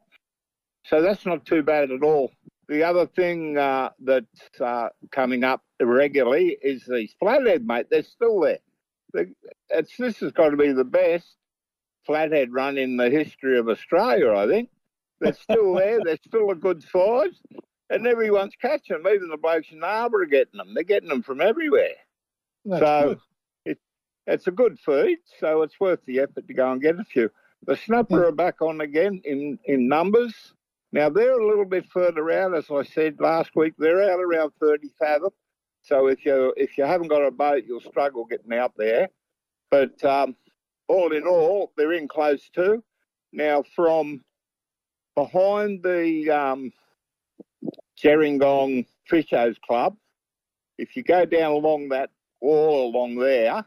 So 0.86 1.02
that's 1.02 1.26
not 1.26 1.46
too 1.46 1.64
bad 1.64 1.92
at 1.92 2.02
all. 2.02 2.32
The 2.70 2.84
other 2.84 3.08
thing 3.08 3.58
uh, 3.58 3.90
that's 4.00 4.62
uh, 4.62 4.88
coming 5.12 5.44
up 5.44 5.66
regularly 5.82 6.56
is 6.62 6.86
these 6.86 7.14
flathead, 7.20 7.68
mate. 7.68 7.88
They're 7.90 8.04
still 8.04 8.40
there. 8.40 8.60
It's, 9.14 9.96
this 9.98 10.18
has 10.20 10.32
got 10.32 10.50
to 10.50 10.58
be 10.58 10.72
the 10.72 10.84
best 10.84 11.36
flathead 12.06 12.52
run 12.52 12.78
in 12.78 12.98
the 12.98 13.10
history 13.10 13.58
of 13.58 13.70
Australia, 13.70 14.34
I 14.34 14.48
think. 14.48 14.70
They're 15.20 15.34
still 15.34 15.74
there. 15.78 16.00
They're 16.04 16.18
still 16.26 16.50
a 16.52 16.56
good 16.56 16.84
size. 16.84 17.40
And 17.90 18.06
everyone's 18.06 18.54
catching 18.62 19.02
them. 19.02 19.12
Even 19.12 19.30
the 19.30 19.38
blokes 19.38 19.72
in 19.72 19.80
the 19.80 19.88
harbour 19.88 20.22
are 20.22 20.26
getting 20.26 20.58
them. 20.58 20.74
They're 20.74 20.84
getting 20.84 21.10
them 21.10 21.24
from 21.24 21.42
everywhere. 21.42 21.96
That's 22.66 22.82
so 22.82 23.18
it, 23.66 23.80
it's 24.28 24.48
a 24.48 24.52
good 24.52 24.80
feed. 24.80 25.18
So 25.40 25.64
it's 25.64 25.80
worth 25.80 26.00
the 26.06 26.20
effort 26.20 26.48
to 26.48 26.54
go 26.54 26.72
and 26.72 26.82
get 26.82 27.00
a 27.00 27.04
few. 27.04 27.30
The 27.66 27.76
snapper 27.76 28.28
are 28.28 28.32
back 28.32 28.62
on 28.62 28.82
again 28.82 29.22
in, 29.26 29.60
in 29.66 29.88
numbers. 29.88 30.54
Now 30.92 31.10
they're 31.10 31.40
a 31.40 31.48
little 31.48 31.66
bit 31.66 31.86
further 31.92 32.32
out, 32.32 32.56
as 32.56 32.72
I 32.72 32.84
said 32.84 33.20
last 33.20 33.56
week. 33.56 33.74
They're 33.78 34.12
out 34.12 34.20
around 34.20 34.54
30 34.60 34.90
fathom. 34.98 35.32
So 35.82 36.08
if 36.08 36.26
you 36.26 36.54
if 36.58 36.78
you 36.78 36.86
haven't 36.86 37.08
got 37.08 37.26
a 37.26 37.32
boat, 37.32 37.64
you'll 37.68 37.80
struggle 37.80 38.26
getting 38.26 38.54
out 38.54 38.74
there. 38.78 39.10
But 39.72 40.04
um, 40.04 40.36
all 40.88 41.14
in 41.14 41.26
all, 41.26 41.72
they're 41.78 41.94
in 41.94 42.08
close 42.08 42.50
too. 42.54 42.84
Now 43.32 43.64
from 43.76 44.24
behind 45.16 45.84
the 45.84 46.30
um, 46.32 46.72
Gerringong 48.02 48.86
Fishers 49.08 49.58
Club, 49.66 49.96
if 50.78 50.96
you 50.96 51.04
go 51.04 51.26
down 51.26 51.52
along 51.52 51.90
that 51.90 52.10
wall 52.42 52.90
along 52.90 53.16
there, 53.16 53.66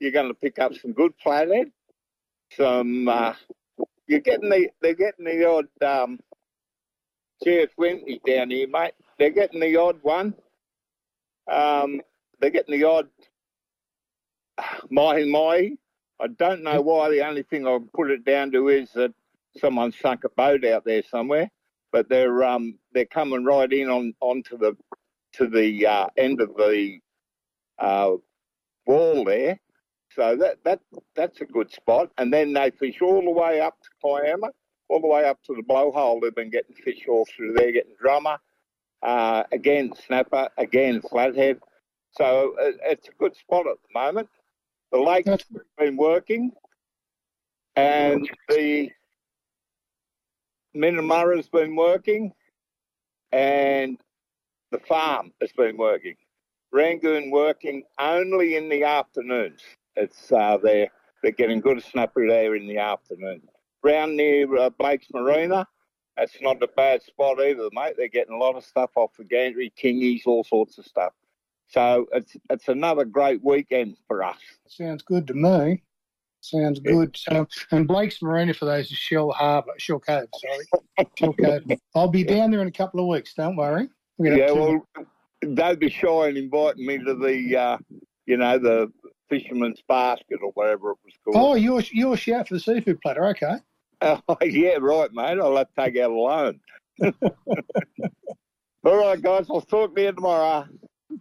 you're 0.00 0.12
going 0.12 0.28
to 0.28 0.34
pick 0.34 0.58
up 0.58 0.74
some 0.74 0.92
good 0.92 1.12
flathead. 1.22 1.70
Some 2.56 3.08
uh, 3.08 3.34
you're 4.06 4.20
getting 4.20 4.50
the 4.50 4.68
they're 4.80 4.94
getting 4.94 5.24
the 5.24 5.48
odd 5.48 5.82
um, 5.82 6.20
GS20 7.44 8.20
down 8.26 8.50
here, 8.50 8.68
mate. 8.68 8.92
They're 9.18 9.30
getting 9.30 9.60
the 9.60 9.76
odd 9.76 9.98
one. 10.02 10.34
Um, 11.50 12.00
they're 12.40 12.50
getting 12.50 12.78
the 12.78 12.86
odd 12.86 13.08
mahi 14.90 15.30
mahi. 15.30 15.78
I 16.20 16.28
don't 16.28 16.62
know 16.62 16.80
why. 16.80 17.10
The 17.10 17.26
only 17.26 17.42
thing 17.42 17.66
I'll 17.66 17.80
put 17.80 18.10
it 18.10 18.24
down 18.24 18.52
to 18.52 18.68
is 18.68 18.90
that 18.92 19.12
someone 19.58 19.92
sunk 19.92 20.24
a 20.24 20.28
boat 20.30 20.64
out 20.64 20.84
there 20.84 21.02
somewhere. 21.02 21.50
But 21.92 22.08
they're 22.08 22.42
um, 22.42 22.78
they're 22.92 23.04
coming 23.04 23.44
right 23.44 23.72
in 23.72 23.88
on 23.88 24.14
onto 24.20 24.58
the 24.58 24.76
to 25.34 25.48
the 25.48 25.86
uh, 25.86 26.06
end 26.16 26.40
of 26.40 26.56
the 26.56 26.98
uh, 27.78 28.12
wall 28.86 29.24
there. 29.24 29.60
So 30.14 30.36
that 30.36 30.62
that 30.64 30.80
that's 31.14 31.40
a 31.40 31.44
good 31.44 31.70
spot. 31.72 32.10
And 32.18 32.32
then 32.32 32.52
they 32.52 32.70
fish 32.70 33.00
all 33.00 33.22
the 33.22 33.30
way 33.30 33.60
up 33.60 33.76
to 33.80 33.88
Kiama, 34.02 34.48
all 34.88 35.00
the 35.00 35.06
way 35.06 35.24
up 35.24 35.42
to 35.44 35.54
the 35.54 35.62
blowhole. 35.62 36.20
They've 36.20 36.34
been 36.34 36.50
getting 36.50 36.74
fish 36.74 37.06
all 37.08 37.26
through 37.26 37.54
there, 37.54 37.72
getting 37.72 37.94
drummer, 38.00 38.38
uh, 39.04 39.44
again 39.52 39.92
snapper, 40.06 40.48
again 40.56 41.00
flathead. 41.02 41.60
So 42.12 42.54
it, 42.58 42.76
it's 42.84 43.08
a 43.08 43.12
good 43.12 43.36
spot 43.36 43.66
at 43.66 43.76
the 43.82 43.98
moment. 43.98 44.28
The 44.92 45.00
lake's 45.00 45.44
been 45.78 45.96
working, 45.96 46.52
and 47.76 48.28
the 48.48 48.90
Minnamurra's 50.74 51.48
been 51.48 51.76
working, 51.76 52.32
and 53.32 53.98
the 54.70 54.78
farm 54.78 55.32
has 55.40 55.52
been 55.52 55.76
working. 55.76 56.16
Rangoon 56.72 57.30
working 57.30 57.84
only 58.00 58.56
in 58.56 58.68
the 58.68 58.84
afternoons. 58.84 59.60
It's 59.96 60.32
uh, 60.32 60.58
they're 60.62 60.88
they're 61.22 61.32
getting 61.32 61.60
good 61.60 61.82
snapper 61.82 62.26
there 62.28 62.54
in 62.56 62.66
the 62.66 62.78
afternoon. 62.78 63.42
Round 63.82 64.16
near 64.16 64.56
uh, 64.56 64.70
Blake's 64.70 65.06
Marina, 65.12 65.66
that's 66.16 66.40
not 66.40 66.62
a 66.62 66.68
bad 66.68 67.02
spot 67.02 67.40
either, 67.40 67.68
mate. 67.72 67.94
They're 67.96 68.08
getting 68.08 68.34
a 68.34 68.38
lot 68.38 68.56
of 68.56 68.64
stuff 68.64 68.90
off 68.96 69.12
the 69.18 69.24
gantry, 69.24 69.72
kingies, 69.80 70.22
all 70.26 70.44
sorts 70.44 70.78
of 70.78 70.86
stuff. 70.86 71.12
So 71.68 72.06
it's 72.12 72.36
it's 72.50 72.68
another 72.68 73.04
great 73.04 73.42
weekend 73.42 73.96
for 74.06 74.22
us. 74.22 74.38
Sounds 74.68 75.02
good 75.02 75.26
to 75.26 75.34
me. 75.34 75.82
Sounds 76.44 76.78
good. 76.78 77.16
So, 77.16 77.48
and 77.70 77.88
Blake's 77.88 78.20
Marina 78.20 78.52
for 78.52 78.66
those 78.66 78.92
is 78.92 78.98
Shell 78.98 79.30
Harbour, 79.30 79.72
Shell 79.78 80.00
Cove, 80.00 80.28
sorry. 80.36 81.06
Shell 81.18 81.32
Cove. 81.32 81.62
I'll 81.94 82.08
be 82.08 82.22
down 82.22 82.50
there 82.50 82.60
in 82.60 82.68
a 82.68 82.72
couple 82.72 83.00
of 83.00 83.06
weeks, 83.06 83.32
don't 83.32 83.56
worry. 83.56 83.88
Yeah, 84.18 84.52
well, 84.52 84.86
don't 85.54 85.80
be 85.80 85.88
shy 85.88 86.28
in 86.28 86.36
inviting 86.36 86.86
me 86.86 86.98
to 86.98 87.14
the, 87.14 87.56
uh, 87.56 87.78
you 88.26 88.36
know, 88.36 88.58
the 88.58 88.92
fisherman's 89.30 89.82
basket 89.88 90.40
or 90.42 90.50
whatever 90.52 90.90
it 90.90 90.98
was 91.02 91.14
called. 91.24 91.36
Oh, 91.36 91.54
you're, 91.54 91.82
you're 91.92 92.16
shout 92.18 92.48
for 92.48 92.54
the 92.54 92.60
seafood 92.60 93.00
platter, 93.00 93.26
okay. 93.28 93.56
Oh, 94.28 94.36
yeah, 94.42 94.76
right, 94.80 95.10
mate. 95.12 95.38
I'll 95.40 95.56
have 95.56 95.68
to 95.74 95.84
take 95.84 95.96
out 95.98 96.10
a 96.10 96.14
loan. 96.14 96.60
All 98.84 98.96
right, 98.96 99.20
guys. 99.20 99.46
I'll 99.50 99.60
talk 99.62 99.94
to 99.96 100.02
you 100.02 100.12
tomorrow. 100.12 100.66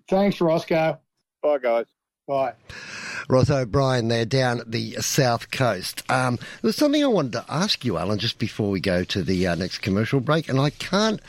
Thanks, 0.09 0.41
Roscoe. 0.41 0.99
Bye, 1.41 1.57
guys. 1.59 1.85
Bye. 2.27 2.53
Ross 3.29 3.49
O'Brien 3.49 4.09
there 4.09 4.25
down 4.25 4.59
at 4.59 4.71
the 4.71 4.93
south 4.99 5.49
coast. 5.51 6.03
Um, 6.11 6.37
there's 6.61 6.75
something 6.75 7.03
I 7.03 7.07
wanted 7.07 7.33
to 7.33 7.45
ask 7.49 7.85
you, 7.85 7.97
Alan, 7.97 8.19
just 8.19 8.37
before 8.37 8.69
we 8.69 8.79
go 8.81 9.03
to 9.05 9.23
the 9.23 9.47
uh, 9.47 9.55
next 9.55 9.77
commercial 9.79 10.19
break, 10.19 10.49
and 10.49 10.59
I 10.59 10.71
can't 10.71 11.21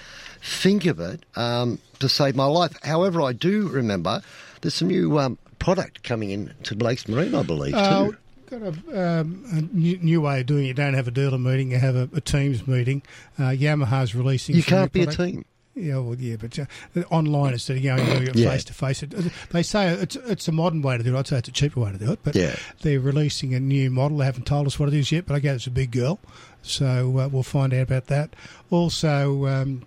think 0.42 0.86
of 0.86 0.98
it 0.98 1.24
um, 1.36 1.78
to 2.00 2.08
save 2.08 2.34
my 2.34 2.46
life. 2.46 2.76
However, 2.82 3.22
I 3.22 3.32
do 3.32 3.68
remember 3.68 4.22
there's 4.60 4.74
some 4.74 4.88
new 4.88 5.18
um, 5.18 5.38
product 5.60 6.02
coming 6.02 6.30
in 6.30 6.52
to 6.64 6.74
Blake's 6.74 7.06
Marine, 7.08 7.34
I 7.34 7.42
believe, 7.44 7.74
Uh, 7.74 8.06
too. 8.06 8.16
Got 8.58 8.74
a, 8.92 9.20
um, 9.20 9.44
a 9.52 9.60
new, 9.76 9.96
new 9.98 10.20
way 10.20 10.40
of 10.40 10.46
doing 10.46 10.64
it. 10.64 10.68
You 10.68 10.74
don't 10.74 10.94
have 10.94 11.08
a 11.08 11.10
dealer 11.10 11.38
meeting, 11.38 11.70
you 11.72 11.78
have 11.78 11.96
a, 11.96 12.08
a 12.14 12.20
Teams 12.20 12.66
meeting. 12.66 13.02
Uh, 13.38 13.44
Yamaha's 13.50 14.14
releasing. 14.14 14.54
You 14.56 14.62
can't 14.62 14.92
be 14.92 15.02
a 15.02 15.06
team. 15.06 15.44
Yeah, 15.76 15.98
well, 15.98 16.14
yeah, 16.14 16.36
but 16.36 16.56
uh, 16.56 16.66
online 17.10 17.52
instead 17.52 17.76
of 17.78 17.82
going 17.82 18.32
face 18.32 18.62
to 18.64 18.72
face. 18.72 19.02
They 19.50 19.62
say 19.64 19.88
it's 19.88 20.14
it's 20.14 20.46
a 20.46 20.52
modern 20.52 20.82
way 20.82 20.96
to 20.98 21.02
do 21.02 21.16
it. 21.16 21.18
I'd 21.18 21.26
say 21.26 21.38
it's 21.38 21.48
a 21.48 21.52
cheaper 21.52 21.80
way 21.80 21.90
to 21.90 21.98
do 21.98 22.12
it, 22.12 22.20
but 22.22 22.36
Yeah. 22.36 22.54
they're 22.82 23.00
releasing 23.00 23.54
a 23.54 23.60
new 23.60 23.90
model. 23.90 24.18
They 24.18 24.24
haven't 24.24 24.46
told 24.46 24.68
us 24.68 24.78
what 24.78 24.88
it 24.88 24.94
is 24.94 25.10
yet, 25.10 25.26
but 25.26 25.34
I 25.34 25.40
guess 25.40 25.56
it's 25.56 25.66
a 25.66 25.70
big 25.72 25.90
girl, 25.90 26.20
so 26.62 27.18
uh, 27.18 27.28
we'll 27.28 27.42
find 27.42 27.74
out 27.74 27.82
about 27.82 28.06
that. 28.06 28.34
Also. 28.70 29.46
Um, 29.46 29.82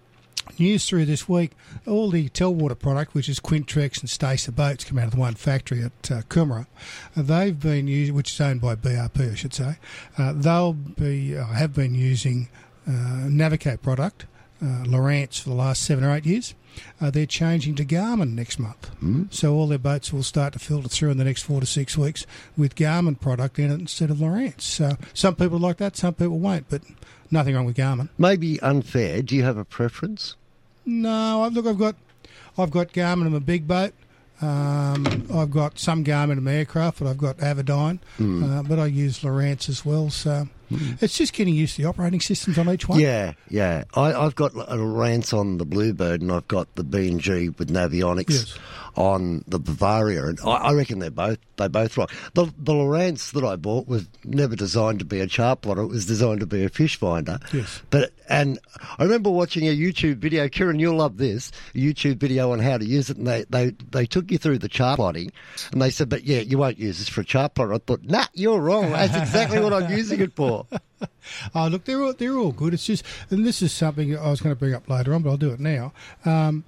News 0.60 0.88
through 0.88 1.06
this 1.06 1.28
week, 1.28 1.52
all 1.86 2.10
the 2.10 2.30
Telwater 2.30 2.78
product, 2.78 3.14
which 3.14 3.30
is 3.30 3.40
Quintrex 3.40 4.00
and 4.02 4.10
Stacer 4.10 4.52
boats, 4.52 4.84
come 4.84 4.98
out 4.98 5.06
of 5.06 5.12
the 5.12 5.20
one 5.20 5.36
factory 5.36 5.84
at 5.84 6.12
uh, 6.12 6.22
Coomera. 6.24 6.68
Uh, 7.16 7.22
they've 7.22 7.60
been 7.60 7.88
using, 7.88 8.16
which 8.16 8.32
is 8.32 8.42
owned 8.42 8.62
by 8.62 8.76
BRP, 8.76 9.32
I 9.32 9.36
should 9.36 9.54
say. 9.54 9.78
Uh, 10.18 10.34
they'll 10.34 10.74
be, 10.74 11.38
uh, 11.38 11.46
have 11.46 11.74
been 11.74 11.96
using 11.96 12.50
uh, 12.88 13.28
Navico 13.28 13.82
product 13.82 14.26
uh, 14.62 14.84
Lowrance 14.86 15.40
for 15.40 15.50
the 15.50 15.56
last 15.56 15.84
seven 15.84 16.04
or 16.04 16.16
eight 16.16 16.26
years. 16.26 16.56
Uh, 17.02 17.10
they're 17.10 17.26
changing 17.26 17.76
to 17.76 17.86
Garmin 17.86 18.34
next 18.34 18.60
month. 18.60 18.92
Mm. 19.02 19.34
So 19.34 19.54
all 19.54 19.68
their 19.68 19.78
boats 19.78 20.14
will 20.14 20.24
start 20.24 20.54
to 20.54 20.60
filter 20.60 20.90
through 20.90 21.12
in 21.12 21.18
the 21.18 21.24
next 21.24 21.44
four 21.44 21.60
to 21.60 21.66
six 21.66 21.98
weeks 21.98 22.26
with 22.56 22.76
Garmin 22.76 23.20
product 23.20 23.60
in 23.60 23.72
it 23.72 23.80
instead 23.80 24.10
of 24.10 24.18
Lowrance. 24.18 24.62
So 24.62 24.98
some 25.14 25.36
people 25.36 25.60
like 25.60 25.78
that, 25.78 25.96
some 25.98 26.14
people 26.14 26.40
won't, 26.40 26.70
but 26.70 26.82
nothing 27.32 27.56
wrong 27.56 27.66
with 27.66 27.78
Garmin. 27.78 28.10
Maybe 28.18 28.60
unfair. 28.62 29.22
Do 29.22 29.36
you 29.36 29.44
have 29.44 29.58
a 29.58 29.66
preference? 29.66 30.36
No, 30.88 31.44
I- 31.44 31.50
look, 31.50 31.66
I've 31.68 31.78
got, 31.78 31.96
I've 32.58 32.72
got 32.72 32.94
Garmin 32.94 33.28
in 33.28 33.34
my 33.34 33.40
big 33.40 33.68
boat. 33.68 33.94
Um, 34.42 35.28
I've 35.34 35.52
got 35.52 35.78
some 35.80 36.04
Garmin 36.04 36.38
in 36.38 36.44
my 36.44 36.54
aircraft, 36.54 37.00
but 37.00 37.08
I've 37.10 37.18
got 37.18 37.38
Avidyne. 37.38 38.00
Mm. 38.20 38.60
Uh, 38.60 38.64
but 38.64 38.80
I 38.80 38.86
use 38.86 39.20
Lowrance 39.20 39.68
as 39.68 39.84
well. 39.86 40.10
So 40.10 40.48
Mm. 40.72 41.02
it's 41.02 41.18
just 41.18 41.34
getting 41.34 41.54
used 41.54 41.76
to 41.78 41.84
the 41.84 41.88
operating 41.88 42.20
systems 42.20 42.58
on 42.58 42.70
each 42.70 42.88
one. 42.90 43.00
Yeah, 43.00 43.34
yeah. 43.50 43.84
I, 43.96 44.14
I've 44.14 44.36
got 44.36 44.54
a 44.54 44.76
Lowrance 44.76 45.38
on 45.38 45.58
the 45.58 45.66
Bluebird, 45.66 46.22
and 46.22 46.32
I've 46.32 46.48
got 46.48 46.74
the 46.76 46.84
B 46.84 47.08
and 47.08 47.22
G 47.22 47.50
with 47.50 47.70
Navionics 47.72 48.30
Yes. 48.30 48.58
on 48.96 49.44
the 49.48 49.60
Bavaria, 49.60 50.26
and 50.26 50.40
I, 50.44 50.50
I 50.52 50.74
reckon 50.74 51.00
they're 51.00 51.10
both 51.12 51.38
they 51.58 51.68
both 51.68 51.96
rock. 51.98 52.12
The 52.34 52.46
the 52.58 52.74
Lowrance 52.74 53.32
that 53.32 53.44
I 53.44 53.56
bought 53.56 53.88
was 53.88 54.08
never 54.26 54.56
designed 54.56 55.00
to 55.00 55.06
be 55.06 55.20
a 55.22 55.28
chart 55.28 55.62
plotter; 55.62 55.82
it 55.84 55.88
was 55.88 56.06
designed 56.06 56.42
to 56.42 56.46
be 56.46 56.64
a 56.66 56.70
fish 56.70 56.98
finder. 56.98 57.40
Yes. 57.54 57.82
But 57.90 58.12
and 58.30 58.60
I 59.00 59.04
remember 59.04 59.30
watching 59.30 59.68
a 59.68 59.76
YouTube 59.76 60.18
video. 60.18 60.50
Kieran, 60.50 60.80
you'll 60.80 60.98
love 60.98 61.18
this 61.18 61.52
a 61.74 61.78
YouTube 61.78 62.18
video 62.18 62.52
on 62.52 62.60
how 62.60 62.78
to 62.78 62.86
use 62.86 63.10
it, 63.10 63.18
and 63.18 63.26
they 63.28 63.46
they 63.50 63.72
they 63.92 64.06
took 64.06 64.32
you 64.32 64.38
through 64.38 64.58
the 64.60 64.68
chart 64.70 64.98
plotting, 64.98 65.32
and 65.72 65.82
they 65.82 65.90
said, 65.92 66.10
"But 66.10 66.26
yeah, 66.26 66.40
you 66.42 66.58
won't 66.58 66.78
use 66.78 66.98
this 67.00 67.08
for 67.10 67.22
a 67.22 67.26
chart 67.26 67.54
plotter." 67.56 67.74
I 67.74 67.78
thought, 67.80 68.04
"Nah, 68.04 68.26
you're 68.34 68.60
wrong. 68.60 68.92
That's 68.92 69.16
exactly 69.16 69.60
what 69.60 69.72
I'm 69.74 69.92
using 69.92 70.20
it 70.20 70.36
for." 70.36 70.57
Oh, 71.54 71.68
look, 71.72 71.86
they're 71.86 72.04
all, 72.04 72.14
they're 72.14 72.38
all 72.38 72.52
good. 72.52 72.74
It's 72.74 72.86
just, 72.86 73.04
and 73.30 73.46
this 73.46 73.62
is 73.62 73.72
something 73.72 74.18
I 74.18 74.30
was 74.30 74.42
going 74.42 74.56
to 74.56 74.60
bring 74.60 74.74
up 74.74 74.90
later 74.90 75.14
on, 75.14 75.22
but 75.22 75.30
I'll 75.30 75.38
do 75.38 75.52
it 75.52 75.60
now. 75.60 75.94
Um, 76.26 76.64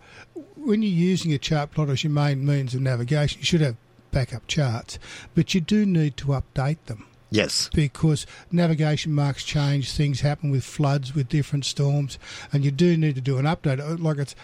when 0.55 0.81
you're 0.81 0.91
using 0.91 1.33
a 1.33 1.37
chart 1.37 1.71
plot 1.71 1.89
as 1.89 2.03
your 2.03 2.11
main 2.11 2.45
means 2.45 2.75
of 2.75 2.81
navigation, 2.81 3.39
you 3.39 3.45
should 3.45 3.61
have 3.61 3.75
backup 4.11 4.47
charts, 4.47 4.99
but 5.35 5.53
you 5.53 5.61
do 5.61 5.85
need 5.85 6.17
to 6.17 6.27
update 6.27 6.83
them. 6.85 7.05
Yes. 7.31 7.69
Because 7.73 8.25
navigation 8.51 9.13
marks 9.13 9.43
change, 9.43 9.91
things 9.91 10.21
happen 10.21 10.49
with 10.49 10.63
floods, 10.63 11.13
with 11.13 11.29
different 11.29 11.63
storms, 11.65 12.17
and 12.51 12.65
you 12.65 12.71
do 12.71 12.97
need 12.97 13.15
to 13.15 13.21
do 13.21 13.37
an 13.37 13.45
update. 13.45 13.79
Uh, 13.79 13.97
Like 13.97 14.17
it's, 14.17 14.35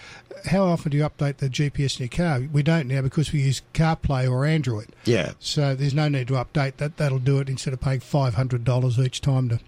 how 0.46 0.66
often 0.66 0.92
do 0.92 0.98
you 0.98 1.04
update 1.04 1.38
the 1.38 1.50
GPS 1.50 2.00
in 2.00 2.04
your 2.04 2.10
car? 2.10 2.48
We 2.52 2.62
don't 2.62 2.88
now 2.88 3.02
because 3.02 3.32
we 3.32 3.42
use 3.42 3.64
CarPlay 3.74 4.30
or 4.30 4.46
Android. 4.46 4.90
Yeah. 5.06 5.32
So 5.40 5.74
there's 5.76 5.94
no 5.96 6.10
need 6.10 6.28
to 6.28 6.34
update 6.36 6.78
that. 6.78 6.98
That'll 6.98 7.20
do 7.20 7.40
it 7.40 7.50
instead 7.50 7.74
of 7.74 7.82
paying 7.82 8.02
five 8.02 8.36
hundred 8.36 8.64
dollars 8.64 9.00
each 9.00 9.20
time 9.22 9.50
to 9.50 9.60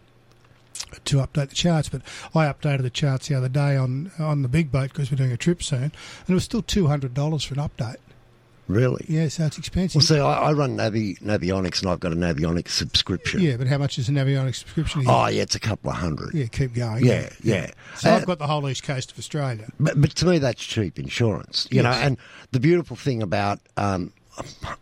to 1.05 1.17
update 1.17 1.49
the 1.49 1.55
charts. 1.55 1.89
But 1.89 2.03
I 2.35 2.45
updated 2.45 2.83
the 2.83 2.89
charts 2.91 3.27
the 3.29 3.35
other 3.35 3.49
day 3.49 3.75
on 3.75 4.11
on 4.19 4.43
the 4.43 4.47
big 4.47 4.71
boat 4.71 4.89
because 4.93 5.09
we're 5.11 5.17
doing 5.17 5.31
a 5.31 5.37
trip 5.37 5.63
soon, 5.63 5.83
and 5.83 5.91
it 6.29 6.33
was 6.33 6.43
still 6.43 6.61
two 6.61 6.85
hundred 6.87 7.13
dollars 7.15 7.43
for 7.43 7.55
an 7.55 7.67
update. 7.67 7.97
Really? 8.67 9.05
Yeah, 9.07 9.27
so 9.29 9.45
it's 9.45 9.57
expensive. 9.57 9.95
Well, 9.95 10.05
see, 10.05 10.19
I, 10.19 10.49
I 10.49 10.53
run 10.53 10.75
Navi 10.77 11.19
Navionics, 11.21 11.81
and 11.81 11.89
I've 11.89 11.99
got 11.99 12.11
a 12.11 12.15
Navionics 12.15 12.69
subscription. 12.69 13.39
yeah, 13.41 13.55
but 13.57 13.67
how 13.67 13.77
much 13.77 13.97
is 13.97 14.09
a 14.09 14.11
Navionics 14.11 14.55
subscription? 14.55 15.03
Oh, 15.07 15.27
yeah, 15.27 15.43
it's 15.43 15.55
a 15.55 15.59
couple 15.59 15.89
of 15.89 15.95
hundred. 15.97 16.33
Yeah, 16.33 16.47
keep 16.47 16.73
going. 16.73 17.05
Yeah, 17.05 17.29
yeah. 17.41 17.71
So 17.95 18.11
Uh, 18.11 18.15
I've 18.17 18.25
got 18.25 18.39
the 18.39 18.47
whole 18.47 18.67
east 18.69 18.83
coast 18.83 19.11
of 19.11 19.17
Australia. 19.19 19.67
But, 19.79 19.99
but 20.01 20.11
to 20.15 20.25
me, 20.25 20.37
that's 20.39 20.61
cheap 20.63 20.99
insurance, 20.99 21.67
you 21.71 21.81
know. 21.81 21.91
And 21.91 22.17
the 22.51 22.59
beautiful 22.59 22.95
thing 22.97 23.23
about, 23.23 23.59
um, 23.77 24.11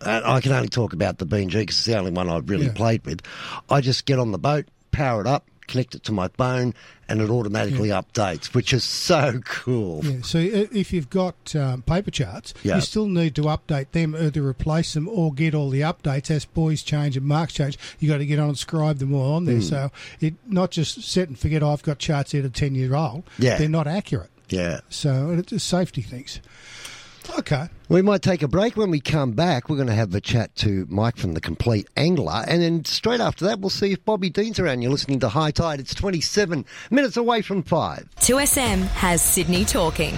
I 0.01 0.41
can 0.41 0.51
only 0.51 0.67
talk 0.69 0.93
about 0.93 1.19
the 1.19 1.25
B&G 1.25 1.45
because 1.59 1.77
it's 1.77 1.85
the 1.85 1.97
only 1.97 2.11
one 2.11 2.29
I've 2.29 2.49
really 2.49 2.65
Yeah. 2.65 2.73
played 2.73 3.05
with. 3.05 3.21
I 3.69 3.81
just 3.81 4.05
get 4.05 4.19
on 4.19 4.31
the 4.31 4.37
boat, 4.39 4.65
power 4.91 5.21
it 5.21 5.27
up, 5.27 5.45
connect 5.67 5.95
it 5.95 6.03
to 6.03 6.11
my 6.11 6.27
phone, 6.29 6.73
and 7.07 7.21
it 7.21 7.29
automatically 7.29 7.89
updates, 7.89 8.53
which 8.53 8.73
is 8.73 8.83
so 8.83 9.39
cool. 9.45 10.03
Yeah, 10.03 10.21
so 10.23 10.37
if 10.39 10.91
you've 10.93 11.09
got 11.09 11.55
um, 11.55 11.81
paper 11.81 12.11
charts, 12.11 12.53
Yeah. 12.63 12.75
you 12.75 12.81
still 12.81 13.07
need 13.07 13.35
to 13.35 13.43
update 13.43 13.91
them, 13.91 14.15
either 14.15 14.45
replace 14.45 14.93
them 14.93 15.07
or 15.07 15.33
get 15.33 15.53
all 15.53 15.69
the 15.69 15.81
updates 15.81 16.29
as 16.31 16.45
buoys 16.45 16.81
change 16.83 17.15
and 17.17 17.25
marks 17.25 17.53
change. 17.53 17.77
You 17.99 18.09
got 18.09 18.17
to 18.17 18.25
get 18.25 18.39
on 18.39 18.49
and 18.49 18.57
scribe 18.57 18.97
them 18.99 19.13
all 19.13 19.33
on 19.35 19.45
there. 19.45 19.57
Mm. 19.57 19.63
So 19.69 19.91
it 20.19 20.35
not 20.47 20.71
just 20.71 21.01
set 21.03 21.27
and 21.27 21.37
forget. 21.37 21.61
I've 21.63 21.83
got 21.83 21.99
charts 21.99 22.31
here 22.31 22.41
to 22.41 22.49
ten 22.49 22.75
year 22.75 22.95
old. 22.95 23.23
Yeah. 23.37 23.57
they're 23.57 23.69
not 23.69 23.87
accurate. 23.87 24.29
Yeah. 24.49 24.81
So 24.89 25.31
it's 25.31 25.49
just 25.49 25.67
safety 25.67 26.01
things. 26.01 26.39
Okay. 27.39 27.69
We 27.87 28.01
might 28.01 28.23
take 28.23 28.41
a 28.41 28.47
break. 28.47 28.75
When 28.75 28.89
we 28.89 28.99
come 28.99 29.33
back, 29.33 29.69
we're 29.69 29.75
going 29.75 29.89
to 29.89 29.93
have 29.93 30.15
a 30.15 30.21
chat 30.21 30.55
to 30.57 30.87
Mike 30.89 31.17
from 31.17 31.33
the 31.33 31.41
Compleat 31.41 31.87
Angler. 31.95 32.43
And 32.47 32.63
then 32.63 32.83
straight 32.83 33.19
after 33.19 33.45
that, 33.45 33.59
we'll 33.59 33.69
see 33.69 33.91
if 33.91 34.03
Bobby 34.03 34.31
Dean's 34.31 34.59
around. 34.59 34.81
You're 34.81 34.91
listening 34.91 35.19
to 35.19 35.29
High 35.29 35.51
Tide. 35.51 35.79
It's 35.79 35.93
27 35.93 36.65
minutes 36.89 37.15
away 37.15 37.43
from 37.43 37.61
5. 37.61 38.09
2SM 38.15 38.81
has 38.87 39.21
Sydney 39.21 39.65
talking. 39.65 40.17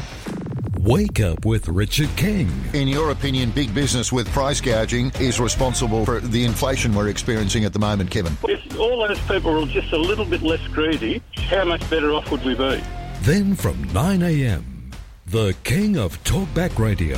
Wake 0.80 1.20
up 1.20 1.44
with 1.44 1.68
Richard 1.68 2.10
King. 2.16 2.50
In 2.72 2.88
your 2.88 3.12
opinion, 3.12 3.52
big 3.52 3.76
business 3.76 4.14
with 4.14 4.32
price 4.32 4.62
gouging 4.62 5.12
is 5.20 5.38
responsible 5.38 6.06
for 6.06 6.22
the 6.22 6.46
inflation 6.46 6.96
we're 6.96 7.10
experiencing 7.10 7.66
at 7.66 7.74
the 7.74 7.80
moment, 7.80 8.10
Kevin? 8.10 8.38
If 8.44 8.80
all 8.80 9.06
those 9.06 9.20
people 9.28 9.54
were 9.54 9.66
just 9.66 9.92
a 9.92 9.98
little 9.98 10.24
bit 10.24 10.42
less 10.42 10.66
greedy, 10.68 11.22
how 11.36 11.66
much 11.66 11.88
better 11.90 12.14
off 12.14 12.32
would 12.32 12.46
we 12.46 12.56
be? 12.56 12.82
Then 13.24 13.56
from 13.56 13.84
9 13.92 14.22
a.m., 14.22 14.92
the 15.26 15.54
king 15.66 15.98
of 15.98 16.24
talkback 16.24 16.80
radio, 16.80 17.18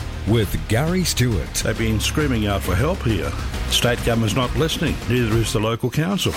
with 0.27 0.55
Gary 0.67 1.03
Stewart. 1.03 1.53
They've 1.55 1.77
been 1.77 1.99
screaming 1.99 2.47
out 2.47 2.61
for 2.61 2.75
help 2.75 3.01
here. 3.03 3.31
State 3.69 4.03
government's 4.05 4.35
not 4.35 4.55
listening, 4.55 4.95
neither 5.09 5.35
is 5.37 5.53
the 5.53 5.59
local 5.59 5.89
council. 5.89 6.33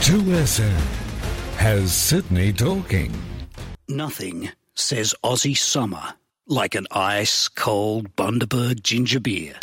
2SM 0.00 0.78
has 1.56 1.94
Sydney 1.94 2.52
talking. 2.52 3.12
Nothing 3.88 4.50
says 4.74 5.14
Aussie 5.24 5.56
summer 5.56 6.14
like 6.48 6.74
an 6.74 6.86
ice 6.92 7.48
cold 7.48 8.14
Bundaberg 8.14 8.82
ginger 8.82 9.18
beer. 9.18 9.54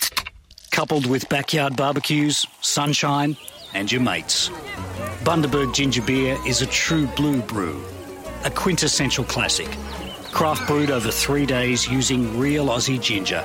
Coupled 0.72 1.06
with 1.06 1.30
backyard 1.30 1.78
barbecues, 1.78 2.46
sunshine, 2.62 3.38
and 3.74 3.92
your 3.92 4.02
mates. 4.02 4.50
Bundaberg 5.24 5.74
ginger 5.74 6.02
beer 6.02 6.38
is 6.46 6.62
a 6.62 6.66
true 6.66 7.08
blue 7.16 7.42
brew, 7.42 7.82
a 8.44 8.50
quintessential 8.50 9.24
classic. 9.24 9.70
Craft 10.34 10.66
brewed 10.68 10.90
over 10.90 11.12
three 11.12 11.46
days 11.46 11.88
using 11.88 12.40
real 12.40 12.66
Aussie 12.68 13.00
ginger 13.00 13.44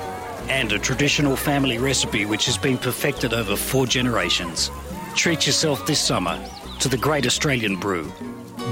and 0.49 0.73
a 0.73 0.79
traditional 0.79 1.37
family 1.37 1.77
recipe 1.77 2.25
which 2.25 2.47
has 2.47 2.57
been 2.57 2.79
perfected 2.79 3.35
over 3.35 3.57
four 3.57 3.87
generations. 3.87 4.71
Treat 5.15 5.47
yourself 5.47 5.85
this 5.87 6.01
summer 6.01 6.43
to 6.81 6.89
the 6.89 6.97
great 6.97 7.27
Australian 7.27 7.77
brew, 7.77 8.07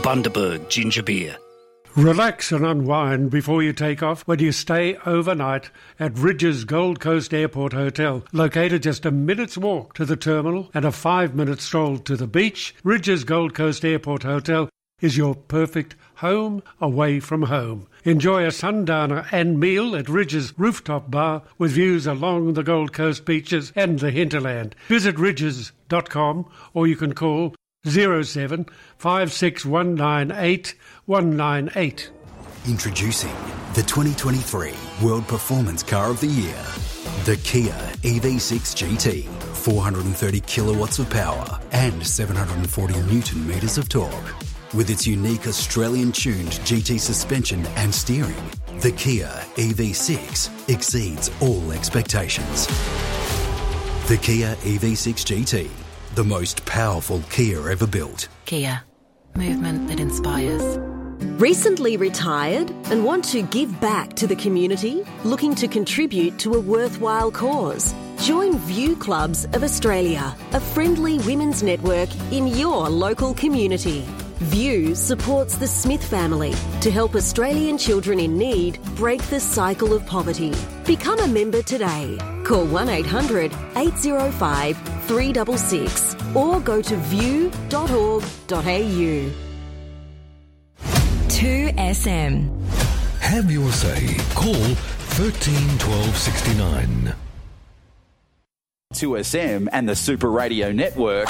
Bundaberg 0.03 0.69
ginger 0.71 1.03
beer. 1.03 1.37
Relax 1.95 2.53
and 2.53 2.65
unwind 2.65 3.31
before 3.31 3.63
you 3.63 3.75
take 3.75 4.03
off 4.03 4.23
when 4.23 4.39
you 4.39 4.51
stay 4.51 4.97
overnight 5.05 5.71
at 6.01 6.19
Ridges 6.19 6.65
Gold 6.65 7.01
Coast 7.01 7.35
Airport 7.35 7.75
Hotel. 7.75 8.25
Located 8.33 8.83
just 8.83 9.05
a 9.05 9.11
minute's 9.11 9.59
walk 9.59 9.95
to 9.95 10.07
the 10.07 10.17
terminal 10.17 10.71
and 10.73 10.87
a 10.87 10.93
five 10.93 11.35
minute 11.35 11.61
stroll 11.61 11.99
to 11.99 12.17
the 12.17 12.27
beach, 12.27 12.75
Ridges 12.83 13.25
Gold 13.25 13.53
Coast 13.55 13.85
Airport 13.85 14.23
Hotel 14.23 14.71
is 15.01 15.17
your 15.17 15.35
perfect 15.35 15.95
home 16.17 16.63
away 16.81 17.21
from 17.21 17.43
home. 17.43 17.87
Enjoy 18.05 18.45
a 18.47 18.51
sundowner 18.51 19.27
and 19.33 19.59
meal 19.59 19.97
at 19.97 20.09
Ridges 20.09 20.53
Rooftop 20.59 21.11
Bar 21.11 21.43
with 21.59 21.73
views 21.73 22.07
along 22.07 22.55
the 22.55 22.63
Gold 22.63 22.93
Coast 22.93 23.25
beaches 23.25 23.73
and 23.75 23.99
the 23.99 24.11
hinterland. 24.11 24.75
Visit 24.89 25.19
ridges.com 25.19 26.47
or 26.75 26.87
you 26.87 26.97
can 26.97 27.15
call 27.15 27.55
07 27.85 28.67
56198 28.99 30.75
198. 31.07 32.11
Introducing 32.67 33.35
the 33.75 33.83
2023 33.83 34.73
World 35.03 35.29
Performance 35.29 35.83
Car 35.83 36.11
of 36.11 36.21
the 36.21 36.27
Year, 36.27 36.65
the 37.25 37.37
Kia 37.45 37.73
EV6 38.03 38.75
GT. 38.75 39.25
430 39.67 40.41
kilowatts 40.41 41.01
of 41.01 41.11
power 41.11 41.59
and 41.73 42.07
740 42.07 42.95
newton 43.13 43.47
meters 43.49 43.79
of 43.79 43.89
torque. 43.89 44.56
With 44.77 44.91
its 44.91 45.07
unique 45.07 45.47
Australian 45.47 46.13
tuned 46.13 46.51
GT 46.69 47.01
suspension 47.01 47.65
and 47.77 47.95
steering, 47.95 48.37
the 48.81 48.93
Kia 48.93 49.31
EV6 49.55 50.69
exceeds 50.69 51.31
all 51.41 51.73
expectations. 51.73 52.67
The 54.07 54.19
Kia 54.21 54.55
EV6 54.57 55.25
GT, 55.25 55.71
the 56.15 56.25
most 56.25 56.63
powerful 56.67 57.23
Kia 57.31 57.71
ever 57.71 57.87
built. 57.87 58.29
Kia, 58.45 58.83
movement 59.35 59.89
that 59.89 59.99
inspires. 59.99 60.77
Recently 61.41 61.97
retired 61.97 62.71
and 62.91 63.03
want 63.03 63.25
to 63.33 63.41
give 63.45 63.81
back 63.81 64.13
to 64.17 64.27
the 64.27 64.37
community? 64.37 65.05
Looking 65.25 65.55
to 65.55 65.69
contribute 65.69 66.39
to 66.41 66.53
a 66.53 66.61
worthwhile 66.61 67.31
cause? 67.31 67.95
Join 68.21 68.59
View 68.59 68.95
Clubs 68.95 69.47
of 69.55 69.63
Australia, 69.63 70.37
a 70.53 70.61
friendly 70.61 71.19
women's 71.21 71.63
network 71.63 72.11
in 72.31 72.47
your 72.47 72.91
local 72.91 73.33
community. 73.33 74.07
View 74.41 74.95
supports 74.95 75.57
the 75.57 75.67
Smith 75.67 76.05
family 76.05 76.53
to 76.83 76.91
help 76.91 77.15
Australian 77.15 77.79
children 77.79 78.21
in 78.21 78.37
need 78.37 78.79
break 78.95 79.23
the 79.29 79.41
cycle 79.41 79.95
of 79.95 80.05
poverty. 80.05 80.53
Become 80.85 81.21
a 81.21 81.27
member 81.27 81.63
today. 81.63 82.19
Call 82.45 82.67
1 82.67 82.89
800 82.91 83.51
805 83.77 84.77
366 85.07 86.17
or 86.35 86.61
go 86.61 86.83
to 86.83 86.97
view.org.au. 86.97 88.21
2SM. 91.29 92.63
Have 93.21 93.51
your 93.51 93.73
say. 93.73 94.17
Call 94.35 94.55
13 94.55 95.79
12 95.79 96.17
69. 96.17 97.15
2SM 98.93 99.69
and 99.73 99.89
the 99.89 99.97
Super 99.97 100.31
Radio 100.31 100.73
Network. 100.73 101.29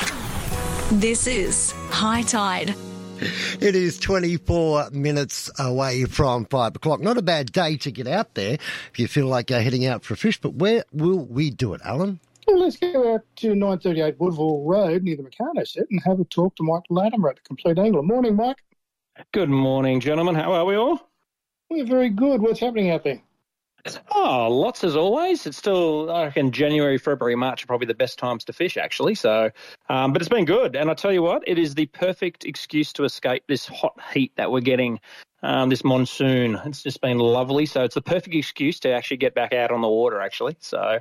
This 0.90 1.26
is 1.26 1.72
High 1.90 2.22
Tide. 2.22 2.74
It 3.18 3.74
is 3.74 3.98
24 3.98 4.90
minutes 4.90 5.50
away 5.58 6.04
from 6.04 6.44
5 6.44 6.76
o'clock. 6.76 7.00
Not 7.00 7.16
a 7.16 7.22
bad 7.22 7.50
day 7.50 7.76
to 7.78 7.90
get 7.90 8.06
out 8.06 8.34
there 8.34 8.54
if 8.54 8.98
you 8.98 9.08
feel 9.08 9.26
like 9.26 9.50
uh, 9.50 9.60
heading 9.60 9.86
out 9.86 10.04
for 10.04 10.14
a 10.14 10.16
fish, 10.16 10.40
but 10.40 10.54
where 10.54 10.84
will 10.92 11.24
we 11.24 11.50
do 11.50 11.72
it, 11.74 11.80
Alan? 11.84 12.20
Well, 12.46 12.60
let's 12.60 12.76
go 12.76 13.14
out 13.14 13.22
to 13.36 13.48
938 13.54 14.20
Woodville 14.20 14.64
Road 14.64 15.02
near 15.02 15.16
the 15.16 15.22
Meccano 15.22 15.66
set 15.66 15.84
and 15.90 16.00
have 16.04 16.20
a 16.20 16.24
talk 16.24 16.54
to 16.56 16.62
Mike 16.62 16.84
Latimer 16.90 17.30
at 17.30 17.36
the 17.36 17.42
Compleat 17.42 17.78
Angler. 17.78 18.02
Morning, 18.02 18.36
Mike. 18.36 18.58
Good 19.32 19.48
morning, 19.48 20.00
gentlemen. 20.00 20.34
How 20.34 20.52
are 20.52 20.64
we 20.64 20.76
all? 20.76 21.08
We're 21.70 21.86
very 21.86 22.10
good. 22.10 22.40
What's 22.40 22.60
happening 22.60 22.90
out 22.90 23.02
there? 23.02 23.20
Oh, 24.10 24.48
lots 24.50 24.84
as 24.84 24.96
always. 24.96 25.46
It's 25.46 25.56
still, 25.56 26.10
I 26.10 26.24
reckon, 26.24 26.52
January, 26.52 26.98
February, 26.98 27.36
March 27.36 27.62
are 27.62 27.66
probably 27.66 27.86
the 27.86 27.94
best 27.94 28.18
times 28.18 28.44
to 28.44 28.52
fish, 28.52 28.76
actually. 28.76 29.14
So, 29.14 29.50
um, 29.88 30.12
but 30.12 30.22
it's 30.22 30.28
been 30.28 30.44
good, 30.44 30.76
and 30.76 30.90
I 30.90 30.94
tell 30.94 31.12
you 31.12 31.22
what, 31.22 31.42
it 31.46 31.58
is 31.58 31.74
the 31.74 31.86
perfect 31.86 32.44
excuse 32.44 32.92
to 32.94 33.04
escape 33.04 33.44
this 33.46 33.66
hot 33.66 33.98
heat 34.12 34.32
that 34.36 34.50
we're 34.50 34.60
getting. 34.60 35.00
Um, 35.42 35.68
this 35.68 35.84
monsoon, 35.84 36.58
it's 36.64 36.82
just 36.82 37.00
been 37.00 37.18
lovely. 37.18 37.66
So 37.66 37.84
it's 37.84 37.94
the 37.94 38.02
perfect 38.02 38.34
excuse 38.34 38.80
to 38.80 38.90
actually 38.90 39.18
get 39.18 39.34
back 39.34 39.52
out 39.52 39.70
on 39.70 39.80
the 39.80 39.88
water, 39.88 40.20
actually. 40.20 40.56
So, 40.60 41.00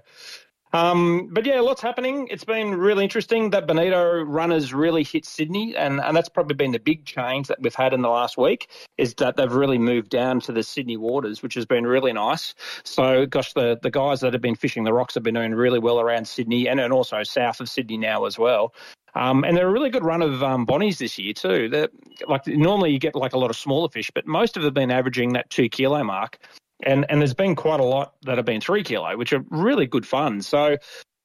um, 0.75 1.29
but 1.31 1.45
yeah, 1.45 1.61
lots 1.61 1.81
happening. 1.81 2.27
It's 2.29 2.43
been 2.43 2.75
really 2.75 3.05
interesting. 3.05 3.51
That 3.51 3.65
Bonito 3.65 4.21
run 4.23 4.51
has 4.51 4.73
really 4.73 5.03
hit 5.03 5.25
Sydney, 5.25 5.73
and, 5.73 6.01
and 6.01 6.17
that's 6.17 6.27
probably 6.27 6.55
been 6.55 6.73
the 6.73 6.79
big 6.79 7.05
change 7.05 7.47
that 7.47 7.61
we've 7.61 7.73
had 7.73 7.93
in 7.93 8.01
the 8.01 8.09
last 8.09 8.37
week 8.37 8.69
is 8.97 9.13
that 9.15 9.37
they've 9.37 9.53
really 9.53 9.77
moved 9.77 10.09
down 10.09 10.41
to 10.41 10.51
the 10.51 10.63
Sydney 10.63 10.97
waters, 10.97 11.41
which 11.41 11.53
has 11.53 11.65
been 11.65 11.87
really 11.87 12.11
nice. 12.11 12.53
So, 12.83 13.25
gosh, 13.25 13.53
the, 13.53 13.79
the 13.81 13.89
guys 13.89 14.19
that 14.19 14.33
have 14.33 14.41
been 14.41 14.55
fishing 14.55 14.83
the 14.83 14.91
rocks 14.91 15.13
have 15.13 15.23
been 15.23 15.35
doing 15.35 15.55
really 15.55 15.79
well 15.79 16.01
around 16.01 16.27
Sydney 16.27 16.67
and, 16.67 16.81
and 16.81 16.91
also 16.91 17.23
south 17.23 17.61
of 17.61 17.69
Sydney 17.69 17.97
now 17.97 18.25
as 18.25 18.37
well. 18.37 18.73
Um, 19.15 19.45
and 19.45 19.55
they're 19.55 19.69
a 19.69 19.71
really 19.71 19.89
good 19.89 20.03
run 20.03 20.21
of 20.21 20.43
um, 20.43 20.65
bonnies 20.65 20.97
this 20.97 21.17
year 21.17 21.31
too. 21.31 21.69
They're, 21.69 21.87
like 22.27 22.45
normally 22.47 22.91
you 22.91 22.99
get 22.99 23.15
like 23.15 23.31
a 23.31 23.39
lot 23.39 23.49
of 23.49 23.55
smaller 23.55 23.87
fish, 23.87 24.11
but 24.13 24.27
most 24.27 24.57
of 24.57 24.63
them 24.63 24.67
have 24.67 24.73
been 24.73 24.91
averaging 24.91 25.31
that 25.33 25.49
two 25.49 25.69
kilo 25.69 26.03
mark 26.03 26.37
and 26.83 27.05
and 27.09 27.21
there's 27.21 27.33
been 27.33 27.55
quite 27.55 27.79
a 27.79 27.83
lot 27.83 28.15
that 28.23 28.37
have 28.37 28.45
been 28.45 28.61
three 28.61 28.83
kilo, 28.83 29.17
which 29.17 29.33
are 29.33 29.43
really 29.49 29.87
good 29.87 30.05
fun. 30.05 30.41
So 30.41 30.77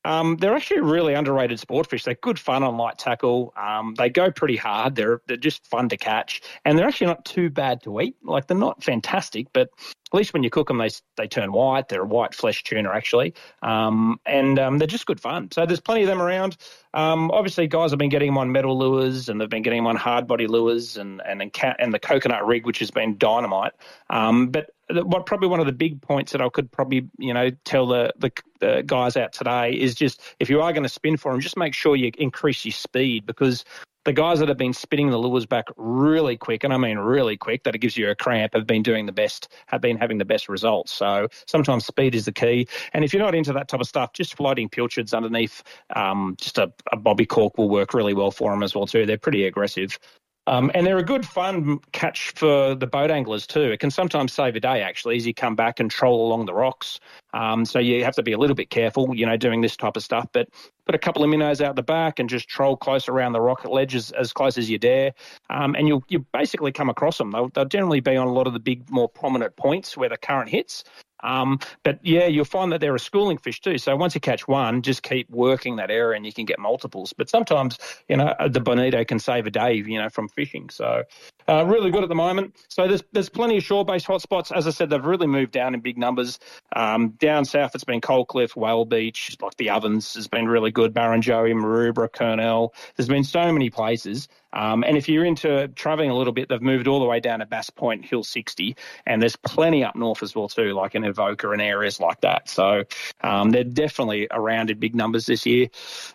um, 0.05 0.37
they're 0.39 0.55
actually 0.55 0.81
really 0.81 1.15
underrated 1.15 1.61
sport 1.61 1.89
fish. 1.89 2.05
They're 2.05 2.15
good 2.15 2.39
fun 2.39 2.63
on 2.63 2.77
light 2.77 2.99
tackle. 2.99 3.53
Um, 3.57 3.95
they 3.97 4.09
go 4.09 4.31
pretty 4.31 4.57
hard. 4.57 4.95
They're 4.95 5.21
they're 5.27 5.37
just 5.37 5.67
fun 5.67 5.89
to 5.91 5.97
catch, 5.97 6.41
and 6.65 6.79
they're 6.79 6.87
actually 6.87 7.09
not 7.09 7.25
too 7.25 7.51
bad 7.51 7.83
to 7.83 8.01
eat. 8.01 8.17
Like 8.23 8.47
they're 8.47 8.57
not 8.57 8.83
fantastic, 8.83 9.49
but 9.53 9.69
at 10.13 10.17
least 10.17 10.33
when 10.33 10.43
you 10.43 10.51
cook 10.51 10.69
them, 10.69 10.79
they 10.79 10.89
they 11.17 11.29
turn 11.29 11.53
white. 11.53 11.89
They're 11.89 12.03
a 12.03 12.07
white 12.07 12.35
flesh 12.35 12.63
tuna 12.63 12.91
actually, 12.91 13.35
um, 13.63 14.19
and 14.25 14.59
um, 14.59 14.79
they're 14.79 14.89
just 14.89 15.07
good 15.07 15.21
fun. 15.21 15.51
So 15.53 15.67
there's 15.67 15.81
plenty 15.81 16.03
of 16.03 16.09
them 16.09 16.23
around. 16.23 16.57
Um, 16.95 17.31
obviously, 17.31 17.67
guys 17.69 17.91
have 17.91 17.99
been 17.99 18.09
getting 18.09 18.29
them 18.29 18.39
on 18.39 18.53
metal 18.53 18.79
lures, 18.79 19.29
and 19.29 19.39
they've 19.39 19.51
been 19.51 19.63
getting 19.63 19.81
them 19.81 19.87
on 19.87 19.97
hard 19.97 20.27
body 20.27 20.47
lures, 20.47 20.97
and 20.97 21.21
and 21.25 21.43
and, 21.43 21.77
and 21.79 21.93
the 21.93 21.99
coconut 21.99 22.47
rig, 22.47 22.65
which 22.65 22.79
has 22.79 22.91
been 22.91 23.19
dynamite. 23.19 23.73
Um, 24.09 24.49
but 24.49 24.71
what 24.93 25.27
probably 25.27 25.49
one 25.49 25.61
of 25.61 25.67
the 25.67 25.73
big 25.73 26.01
points 26.03 26.33
that 26.33 26.41
I 26.41 26.49
could 26.49 26.71
probably 26.71 27.09
you 27.19 27.35
know 27.35 27.51
tell 27.65 27.87
the, 27.87 28.13
the, 28.19 28.33
the 28.61 28.83
guys 28.87 29.17
out 29.17 29.33
today 29.33 29.73
is 29.73 29.95
just 29.95 30.21
if 30.39 30.51
you 30.51 30.61
are 30.63 30.73
going 30.73 30.83
to 30.83 30.89
spin 30.89 31.17
for 31.17 31.33
them, 31.33 31.41
just 31.41 31.57
make 31.57 31.75
sure 31.75 31.97
you 31.97 32.11
increase 32.19 32.65
your 32.65 32.73
speed 32.73 33.27
because 33.27 33.65
the 34.05 34.13
guys 34.13 34.39
that 34.39 34.49
have 34.49 34.57
been 34.57 34.73
spinning 34.73 35.11
the 35.11 35.19
lures 35.19 35.47
back 35.47 35.67
really 35.77 36.37
quick, 36.37 36.65
and 36.65 36.73
I 36.73 36.79
mean 36.79 36.99
really 36.99 37.37
quick, 37.37 37.65
that 37.65 37.75
it 37.75 37.79
gives 37.79 37.97
you 37.97 38.09
a 38.11 38.15
cramp, 38.15 38.55
have 38.55 38.67
been 38.67 38.83
doing 38.83 39.07
the 39.07 39.13
best, 39.13 39.49
have 39.67 39.81
been 39.81 39.99
having 39.99 40.19
the 40.19 40.25
best 40.25 40.49
results. 40.49 40.93
So 40.93 41.29
sometimes 41.47 41.85
speed 41.85 42.15
is 42.15 42.25
the 42.25 42.33
key. 42.33 42.67
And 42.93 43.05
if 43.05 43.13
you're 43.13 43.23
not 43.23 43.35
into 43.35 43.53
that 43.53 43.69
type 43.69 43.81
of 43.81 43.87
stuff, 43.87 44.13
just 44.13 44.37
floating 44.37 44.69
pilchards 44.69 45.13
underneath, 45.13 45.63
um, 45.95 46.37
just 46.41 46.57
a, 46.57 46.73
a 46.91 46.97
bobby 46.97 47.27
cork 47.27 47.59
will 47.59 47.69
work 47.69 47.93
really 47.93 48.15
well 48.15 48.31
for 48.31 48.51
them 48.51 48.63
as 48.63 48.75
well 48.75 48.87
too. 48.87 49.05
They're 49.05 49.19
pretty 49.19 49.45
aggressive. 49.45 49.99
Um, 50.47 50.71
and 50.75 50.87
they're 50.87 50.99
a 50.99 51.05
good 51.05 51.27
fun 51.27 51.79
catch 51.93 52.33
for 52.33 52.75
the 52.75 52.87
boat 52.87 53.11
anglers 53.11 53.47
too. 53.47 53.71
It 53.71 53.79
can 53.79 53.91
sometimes 53.91 54.33
save 54.33 54.57
a 54.57 54.61
day 54.61 54.83
actually 54.83 55.17
as 55.17 55.27
you 55.27 55.35
come 55.35 55.55
back 55.55 55.81
and 55.81 55.91
troll 55.91 56.27
along 56.27 56.47
the 56.47 56.55
rocks. 56.55 56.99
Um, 57.35 57.65
so 57.65 57.79
you 57.79 58.03
have 58.05 58.17
to 58.17 58.23
be 58.23 58.33
a 58.33 58.39
little 58.39 58.57
bit 58.57 58.71
careful, 58.71 59.15
you 59.15 59.27
know, 59.27 59.37
doing 59.37 59.61
this 59.61 59.77
type 59.77 59.97
of 59.97 60.03
stuff. 60.03 60.27
But 60.33 60.49
put 60.87 60.95
a 60.95 60.99
couple 60.99 61.23
of 61.23 61.31
minnows 61.31 61.61
out 61.61 61.77
the 61.77 61.83
back 61.83 62.19
and 62.19 62.29
just 62.29 62.49
troll 62.49 62.77
close 62.77 63.09
around 63.09 63.33
the 63.33 63.41
rock 63.41 63.65
ledges 63.65 64.11
as 64.13 64.33
close 64.33 64.59
as 64.59 64.69
you 64.69 64.79
dare, 64.79 65.13
um, 65.51 65.77
and 65.77 65.87
you'll 65.87 66.03
you 66.09 66.27
basically 66.33 66.73
come 66.73 66.89
across 66.89 67.19
them. 67.19 67.31
They'll, 67.31 67.49
they'll 67.49 67.65
generally 67.67 68.01
be 68.01 68.17
on 68.17 68.27
a 68.27 68.33
lot 68.33 68.47
of 68.47 68.53
the 68.53 68.59
big, 68.59 68.91
more 68.91 69.09
prominent 69.09 69.55
points 69.57 69.97
where 69.97 70.09
the 70.09 70.17
current 70.17 70.51
hits. 70.51 70.83
Um, 71.23 71.59
but 71.83 71.99
yeah, 72.03 72.27
you'll 72.27 72.45
find 72.45 72.73
that 72.73 72.81
they're 72.81 72.95
a 72.95 73.01
schooling 73.01 73.39
fish 73.39 73.61
too. 73.61 73.79
So 73.79 73.97
once 73.97 74.15
you 74.15 74.21
catch 74.21 74.49
one, 74.49 74.83
just 74.83 75.03
keep 75.03 75.29
working 75.31 75.77
that 75.77 75.91
area 75.91 76.17
and 76.17 76.27
you 76.27 76.33
can 76.33 76.45
get 76.45 76.59
multiples. 76.59 77.13
But 77.13 77.29
sometimes, 77.29 77.79
you 78.09 78.17
know, 78.17 78.35
the 78.49 78.61
bonito 78.61 79.05
can 79.05 79.19
save 79.19 79.47
a 79.47 79.51
day, 79.51 79.75
you 79.75 79.99
know, 79.99 80.09
from 80.09 80.29
fishing. 80.29 80.71
So 80.71 81.05
uh, 81.51 81.65
really 81.65 81.91
good 81.91 82.05
at 82.05 82.09
the 82.09 82.15
moment. 82.15 82.57
So 82.69 82.87
there's 82.87 83.03
there's 83.13 83.29
plenty 83.29 83.57
of 83.57 83.65
shore-based 83.65 84.07
hotspots. 84.07 84.57
As 84.57 84.67
I 84.67 84.71
said, 84.71 84.91
they've 84.91 85.05
really 85.05 85.27
moved 85.27 85.53
down 85.53 85.75
in 85.75 85.81
big 85.81 85.99
numbers. 85.99 86.39
Um, 86.75 87.11
down 87.11 87.45
south, 87.45 87.75
it's 87.75 87.85
been 87.85 88.01
Coalcliff, 88.01 88.55
Whale 88.55 88.85
Beach, 88.85 89.37
like 89.43 89.57
the 89.57 89.71
Ovens 89.71 90.15
has 90.15 90.29
been 90.29 90.49
really 90.49 90.71
good. 90.71 90.95
Barrenjoey, 90.95 91.53
Maroubra, 91.53 92.09
Kurnell. 92.09 92.73
There's 92.97 93.09
been 93.09 93.25
so 93.25 93.53
many 93.53 93.69
places. 93.69 94.29
Um, 94.53 94.85
and 94.85 94.97
if 94.97 95.09
you're 95.09 95.25
into 95.25 95.69
travelling 95.69 96.11
a 96.11 96.17
little 96.17 96.33
bit, 96.33 96.49
they've 96.49 96.61
moved 96.61 96.89
all 96.89 96.99
the 97.01 97.07
way 97.07 97.21
down 97.21 97.39
to 97.39 97.47
Bass 97.47 97.71
Point, 97.71 98.05
Hill 98.05 98.25
60, 98.25 98.77
and 99.07 99.23
there's 99.23 99.37
plenty 99.37 99.85
up 99.85 99.95
north 99.95 100.23
as 100.23 100.35
well 100.35 100.49
too, 100.49 100.73
like 100.73 100.95
in 100.95 101.05
Avoca 101.05 101.51
and 101.51 101.63
areas 101.63 102.01
like 102.01 102.21
that. 102.23 102.49
So 102.49 102.85
um, 103.21 103.51
they're 103.51 103.65
definitely 103.65 104.27
around 104.31 104.71
in 104.71 104.79
big 104.79 104.95
numbers 104.95 105.27
this 105.27 105.47
year. 105.47 105.69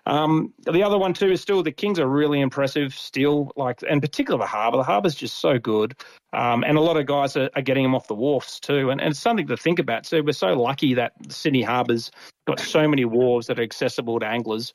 Um, 0.05 0.53
the 0.63 0.83
other 0.83 0.97
one 0.97 1.13
too 1.13 1.31
is 1.31 1.41
still 1.41 1.63
the 1.63 1.71
Kings 1.71 1.99
are 1.99 2.07
really 2.07 2.41
impressive 2.41 2.93
still, 2.93 3.51
like 3.55 3.83
and 3.87 4.01
particularly 4.01 4.43
the 4.43 4.47
harbour. 4.47 4.77
The 4.77 4.83
harbour's 4.83 5.15
just 5.15 5.24
so 5.33 5.59
good. 5.59 5.95
Um, 6.33 6.63
and 6.63 6.77
a 6.77 6.81
lot 6.81 6.97
of 6.97 7.05
guys 7.05 7.37
are, 7.37 7.49
are, 7.55 7.61
getting 7.61 7.83
them 7.83 7.95
off 7.95 8.07
the 8.07 8.15
wharfs 8.15 8.59
too. 8.59 8.89
And, 8.89 8.99
and, 8.99 9.11
it's 9.11 9.19
something 9.19 9.47
to 9.47 9.55
think 9.55 9.79
about 9.79 10.05
So 10.05 10.21
We're 10.21 10.33
so 10.33 10.53
lucky 10.53 10.93
that 10.93 11.13
Sydney 11.29 11.61
Harbour's 11.61 12.11
got 12.45 12.59
so 12.59 12.87
many 12.87 13.05
wharves 13.05 13.47
that 13.47 13.59
are 13.59 13.63
accessible 13.63 14.19
to 14.19 14.27
anglers 14.27 14.73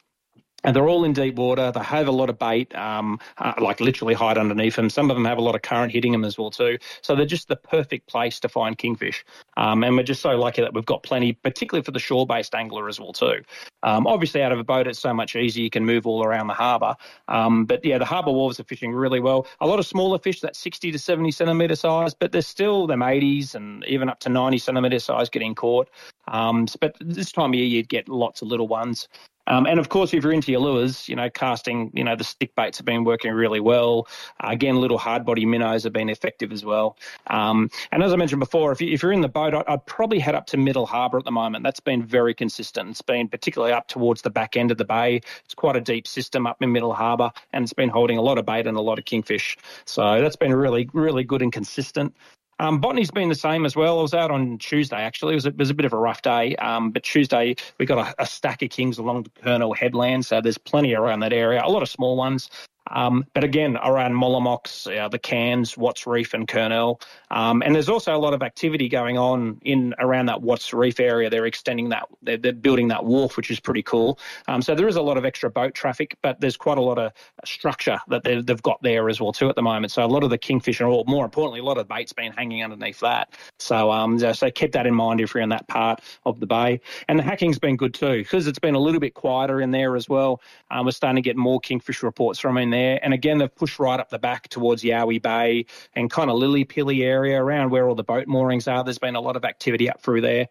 and 0.64 0.74
they're 0.74 0.88
all 0.88 1.04
in 1.04 1.12
deep 1.12 1.36
water. 1.36 1.70
They 1.72 1.80
have 1.80 2.08
a 2.08 2.12
lot 2.12 2.30
of 2.30 2.38
bait, 2.38 2.74
um, 2.74 3.18
uh, 3.38 3.54
like 3.60 3.80
literally 3.80 4.14
hide 4.14 4.38
underneath 4.38 4.76
them. 4.76 4.90
Some 4.90 5.10
of 5.10 5.16
them 5.16 5.24
have 5.24 5.38
a 5.38 5.42
lot 5.42 5.54
of 5.54 5.62
current 5.62 5.92
hitting 5.92 6.12
them 6.12 6.24
as 6.24 6.38
well 6.38 6.50
too. 6.50 6.78
So 7.02 7.14
they're 7.14 7.26
just 7.26 7.48
the 7.48 7.56
perfect 7.56 8.06
place 8.08 8.40
to 8.40 8.48
find 8.48 8.76
kingfish. 8.76 9.24
Um, 9.56 9.84
and 9.84 9.96
we're 9.96 10.02
just 10.02 10.22
so 10.22 10.36
lucky 10.36 10.62
that 10.62 10.74
we've 10.74 10.86
got 10.86 11.02
plenty, 11.02 11.32
particularly 11.32 11.84
for 11.84 11.92
the 11.92 11.98
shore-based 11.98 12.54
angler 12.54 12.88
as 12.88 13.00
well 13.00 13.12
too. 13.12 13.42
Um, 13.82 14.06
obviously, 14.06 14.42
out 14.42 14.52
of 14.52 14.58
a 14.58 14.64
boat, 14.64 14.86
it's 14.86 14.98
so 14.98 15.14
much 15.14 15.36
easier. 15.36 15.64
You 15.64 15.70
can 15.70 15.84
move 15.84 16.06
all 16.06 16.24
around 16.24 16.48
the 16.48 16.54
harbour. 16.54 16.94
Um, 17.28 17.64
but 17.64 17.84
yeah, 17.84 17.98
the 17.98 18.04
harbour 18.04 18.30
wharves 18.30 18.60
are 18.60 18.64
fishing 18.64 18.92
really 18.92 19.20
well. 19.20 19.46
A 19.60 19.66
lot 19.66 19.78
of 19.78 19.86
smaller 19.86 20.18
fish, 20.18 20.40
that 20.40 20.56
60 20.56 20.92
to 20.92 20.98
70 20.98 21.30
centimetre 21.30 21.76
size, 21.76 22.14
but 22.14 22.32
they're 22.32 22.42
still 22.42 22.86
them 22.86 23.00
80s 23.00 23.54
and 23.54 23.84
even 23.86 24.08
up 24.08 24.20
to 24.20 24.28
90 24.28 24.58
centimetre 24.58 24.98
size 24.98 25.28
getting 25.28 25.54
caught. 25.54 25.88
Um, 26.28 26.66
but 26.80 26.96
this 27.00 27.32
time 27.32 27.50
of 27.50 27.54
year, 27.54 27.66
you'd 27.66 27.88
get 27.88 28.08
lots 28.08 28.42
of 28.42 28.48
little 28.48 28.68
ones. 28.68 29.08
Um, 29.50 29.66
and 29.66 29.80
of 29.80 29.88
course, 29.88 30.14
if 30.14 30.22
you're 30.22 30.32
into 30.32 30.52
your 30.52 30.60
lures, 30.60 31.08
you 31.08 31.16
know, 31.16 31.28
casting, 31.28 31.90
you 31.92 32.04
know, 32.04 32.14
the 32.14 32.24
stick 32.24 32.54
baits 32.54 32.78
have 32.78 32.86
been 32.86 33.02
working 33.02 33.32
really 33.32 33.58
well. 33.58 34.06
Uh, 34.42 34.48
again, 34.50 34.76
little 34.76 34.96
hard 34.96 35.26
body 35.26 35.44
minnows 35.44 35.82
have 35.82 35.92
been 35.92 36.08
effective 36.08 36.52
as 36.52 36.64
well. 36.64 36.96
Um, 37.26 37.68
and 37.90 38.02
as 38.02 38.12
I 38.12 38.16
mentioned 38.16 38.38
before, 38.38 38.70
if, 38.70 38.80
you, 38.80 38.96
you're 39.02 39.12
in 39.12 39.22
the 39.22 39.28
boat, 39.28 39.52
I, 39.52 39.68
would 39.68 39.86
probably 39.86 40.20
head 40.20 40.36
up 40.36 40.46
to 40.46 40.56
Middle 40.56 40.86
Harbour 40.86 41.18
at 41.18 41.24
the 41.24 41.32
moment. 41.32 41.64
That's 41.64 41.80
been 41.80 42.02
very 42.02 42.32
consistent. 42.32 42.90
It's 42.90 43.02
been 43.02 43.28
particularly 43.28 43.72
up 43.72 43.88
towards 43.88 44.22
the 44.22 44.30
back 44.30 44.57
end 44.57 44.70
of 44.70 44.78
the 44.78 44.84
bay. 44.84 45.20
It's 45.44 45.55
quite 45.55 45.74
a 45.74 45.80
deep 45.80 46.07
system 46.07 46.46
up 46.46 46.62
in 46.62 46.70
Middle 46.70 46.94
Harbour, 46.94 47.32
and 47.53 47.64
it's 47.64 47.72
been 47.72 47.88
holding 47.88 48.18
a 48.18 48.22
lot 48.22 48.38
of 48.38 48.46
bait 48.46 48.68
and 48.68 48.76
a 48.76 48.80
lot 48.80 49.01
of 49.01 49.05
kingfish. 49.05 49.59
So 49.84 50.20
that's 50.20 50.36
been 50.36 50.55
really, 50.55 50.88
really 50.92 51.24
good 51.24 51.42
and 51.42 51.53
consistent. 51.53 52.14
Um, 52.61 52.78
Botany's 52.78 53.11
been 53.11 53.30
the 53.30 53.34
same 53.34 53.64
as 53.64 53.74
well. 53.74 53.98
I 53.98 54.02
was 54.02 54.12
out 54.12 54.30
on 54.30 54.58
Tuesday 54.58 54.98
actually. 54.98 55.32
It 55.32 55.36
was 55.36 55.46
a, 55.46 55.48
it 55.48 55.56
was 55.56 55.70
a 55.70 55.74
bit 55.74 55.86
of 55.86 55.94
a 55.94 55.96
rough 55.96 56.20
day, 56.20 56.54
um, 56.56 56.90
but 56.90 57.02
Tuesday 57.02 57.56
we 57.78 57.86
got 57.86 58.06
a, 58.06 58.22
a, 58.22 58.26
stack 58.26 58.61
of 58.61 58.68
kings 58.68 58.98
along 58.98 59.22
the 59.22 59.30
Kurnell 59.42 59.72
Headland, 59.72 60.26
so 60.26 60.42
there's 60.42 60.58
plenty 60.58 60.94
around 60.94 61.20
that 61.20 61.32
area. 61.32 61.62
A 61.64 61.70
lot 61.70 61.82
of 61.82 61.88
small 61.88 62.18
ones. 62.18 62.50
Um, 62.91 63.24
but 63.34 63.45
again, 63.45 63.76
around 63.76 64.14
Molineux, 64.14 64.59
uh, 64.86 65.09
the 65.09 65.18
Cairns, 65.18 65.76
Watts 65.76 66.07
Reef, 66.07 66.34
and 66.34 66.47
Kurnell. 66.47 67.01
Um, 67.30 67.62
and 67.64 67.74
there's 67.74 67.88
also 67.88 68.14
a 68.14 68.18
lot 68.18 68.34
of 68.34 68.43
activity 68.43 68.88
going 68.88 69.16
on 69.16 69.61
in 69.62 69.95
around 69.99 70.26
that 70.26 70.43
Watts 70.43 70.72
Reef 70.72 71.01
area. 71.01 71.30
They're 71.30 71.47
extending 71.47 71.88
that, 71.91 72.09
they're, 72.22 72.36
they're 72.36 72.53
building 72.53 72.88
that 72.88 73.05
wharf, 73.05 73.36
which 73.36 73.51
is 73.51 73.61
pretty 73.61 73.82
cool. 73.82 74.18
Um, 74.49 74.62
so 74.62 74.74
there 74.74 74.88
is 74.88 74.97
a 74.97 75.03
lot 75.03 75.16
of 75.16 75.24
extra 75.24 75.51
boat 75.51 75.74
traffic, 75.74 76.16
but 76.22 76.41
there's 76.41 76.57
quite 76.57 76.78
a 76.78 76.82
lot 76.82 76.99
of 76.99 77.12
structure 77.45 77.99
that 78.09 78.24
they've, 78.24 78.45
they've 78.45 78.62
got 78.62 78.82
there 78.82 79.09
as 79.09 79.20
well 79.20 79.32
too 79.32 79.49
at 79.49 79.57
the 79.57 79.62
moment. 79.62 79.93
So 79.93 80.05
a 80.05 80.07
lot 80.07 80.24
of 80.24 80.30
the 80.30 80.38
kingfish, 80.38 80.80
or 80.80 81.05
more 81.07 81.24
importantly, 81.24 81.61
a 81.61 81.64
lot 81.64 81.78
of 81.78 81.86
bait's 81.88 82.12
been 82.12 82.32
hanging 82.32 82.64
underneath 82.64 83.01
that. 83.01 83.34
So 83.59 83.91
um, 83.91 84.18
so 84.18 84.51
keep 84.51 84.72
that 84.72 84.86
in 84.86 84.95
mind 84.95 85.20
if 85.20 85.34
you're 85.34 85.43
in 85.43 85.49
that 85.51 85.68
part 85.68 86.01
of 86.24 86.41
the 86.41 86.47
bay. 86.47 86.80
And 87.09 87.18
the 87.18 87.22
hacking's 87.22 87.59
been 87.59 87.76
good 87.76 87.95
too 87.95 88.18
because 88.18 88.47
it's 88.47 88.59
been 88.59 88.74
a 88.74 88.78
little 88.78 89.01
bit 89.01 89.14
quieter 89.14 89.61
in 89.61 89.70
there 89.70 89.97
as 89.97 90.09
well. 90.09 90.41
Um, 90.70 90.86
we're 90.86 90.93
starting 90.93 91.22
to 91.22 91.26
get 91.26 91.36
more 91.36 91.61
kingfish 91.61 92.03
reports 92.03 92.38
from 92.41 92.57
in 92.59 92.70
there. 92.70 92.80
And 92.81 93.14
again, 93.14 93.39
they've 93.39 93.55
pushed 93.55 93.78
right 93.78 94.01
up 94.01 94.11
the 94.11 94.18
back 94.18 94.49
towards 94.49 94.83
Yowie 94.83 95.22
Bay 95.22 95.66
and 95.95 96.11
kind 96.11 96.31
of 96.31 96.37
Lilli 96.37 96.66
Pilli 96.66 97.03
area 97.03 97.43
around 97.43 97.70
where 97.70 97.89
all 97.89 97.95
the 97.95 98.05
boat 98.05 98.26
moorings 98.26 98.68
are. 98.68 98.83
There's 98.85 98.99
been 98.99 99.16
a 99.16 99.20
lot 99.20 99.37
of 99.37 99.45
activity 99.45 99.89
up 99.89 100.01
through 100.01 100.22
there. 100.22 100.49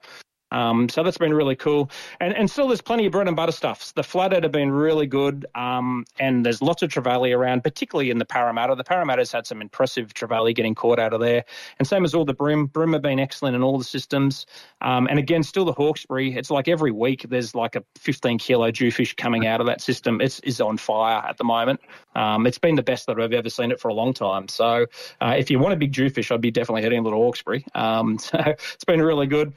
Um, 0.52 0.90
so 0.90 1.04
that's 1.04 1.18
been 1.18 1.34
really 1.34 1.56
cool. 1.56 1.92
And, 2.20 2.34
and 2.36 2.50
still, 2.50 2.68
there's 2.68 2.82
plenty 2.82 3.06
of 3.06 3.12
bread 3.12 3.28
and 3.28 3.36
butter 3.36 3.52
stuff. 3.52 3.94
The 3.94 4.04
flathead 4.04 4.44
have 4.44 4.52
been 4.52 4.72
really 4.72 5.08
good, 5.08 5.46
um, 5.56 6.06
and 6.20 6.46
there's 6.46 6.62
lots 6.62 6.82
of 6.82 6.90
trevally 6.90 7.36
around, 7.36 7.64
particularly 7.64 8.10
in 8.10 8.18
the 8.18 8.26
Parramatta. 8.26 8.76
The 8.76 8.84
Parramatta's 8.84 9.32
had 9.32 9.46
some 9.46 9.62
impressive 9.62 10.14
trevally 10.14 10.56
getting 10.56 10.76
caught 10.76 11.00
out 11.00 11.14
of 11.14 11.20
there. 11.20 11.46
And 11.78 11.88
same 11.88 12.06
as 12.06 12.14
all 12.14 12.26
the 12.26 12.34
bream. 12.34 12.66
Bream 12.68 12.94
have 12.94 13.02
been 13.02 13.20
excellent 13.20 13.56
in 13.56 13.64
all 13.64 13.78
the 13.78 13.84
systems. 13.84 14.46
Um, 14.82 15.08
and 15.08 15.20
again, 15.20 15.44
still 15.44 15.66
the 15.66 15.74
Hawkesbury. 15.74 16.36
It's 16.36 16.52
like 16.52 16.68
every 16.68 16.92
week 16.92 17.26
there's 17.30 17.54
like 17.56 17.76
a 17.76 17.84
15 17.98 18.38
kilo 18.38 18.72
jewfish 18.72 19.16
coming 19.16 19.48
out 19.48 19.60
of 19.60 19.68
that 19.68 19.82
system. 19.82 20.22
It's 20.22 20.40
is 20.40 20.62
on 20.62 20.78
fire 20.78 21.24
at 21.28 21.38
the 21.38 21.44
moment. 21.44 21.80
Um, 22.16 22.48
it's 22.48 22.58
been 22.58 22.76
the 22.76 22.84
best 22.84 23.08
that 23.08 23.20
I've 23.20 23.34
ever 23.34 23.50
seen 23.50 23.72
it 23.72 23.80
for 23.80 23.90
a 23.90 23.94
long 23.94 24.14
time. 24.14 24.48
So 24.48 24.86
uh, 25.22 25.36
if 25.38 25.50
you 25.52 25.60
want 25.60 25.74
a 25.74 25.78
big 25.78 25.92
jewfish, 25.92 26.32
I'd 26.32 26.42
be 26.42 26.52
definitely 26.52 26.82
heading 26.82 27.04
to 27.04 27.10
Hawkesbury. 27.10 27.66
Um, 27.76 28.18
so 28.20 28.40
it's 28.48 28.86
been 28.86 29.02
really 29.02 29.28
good. 29.28 29.54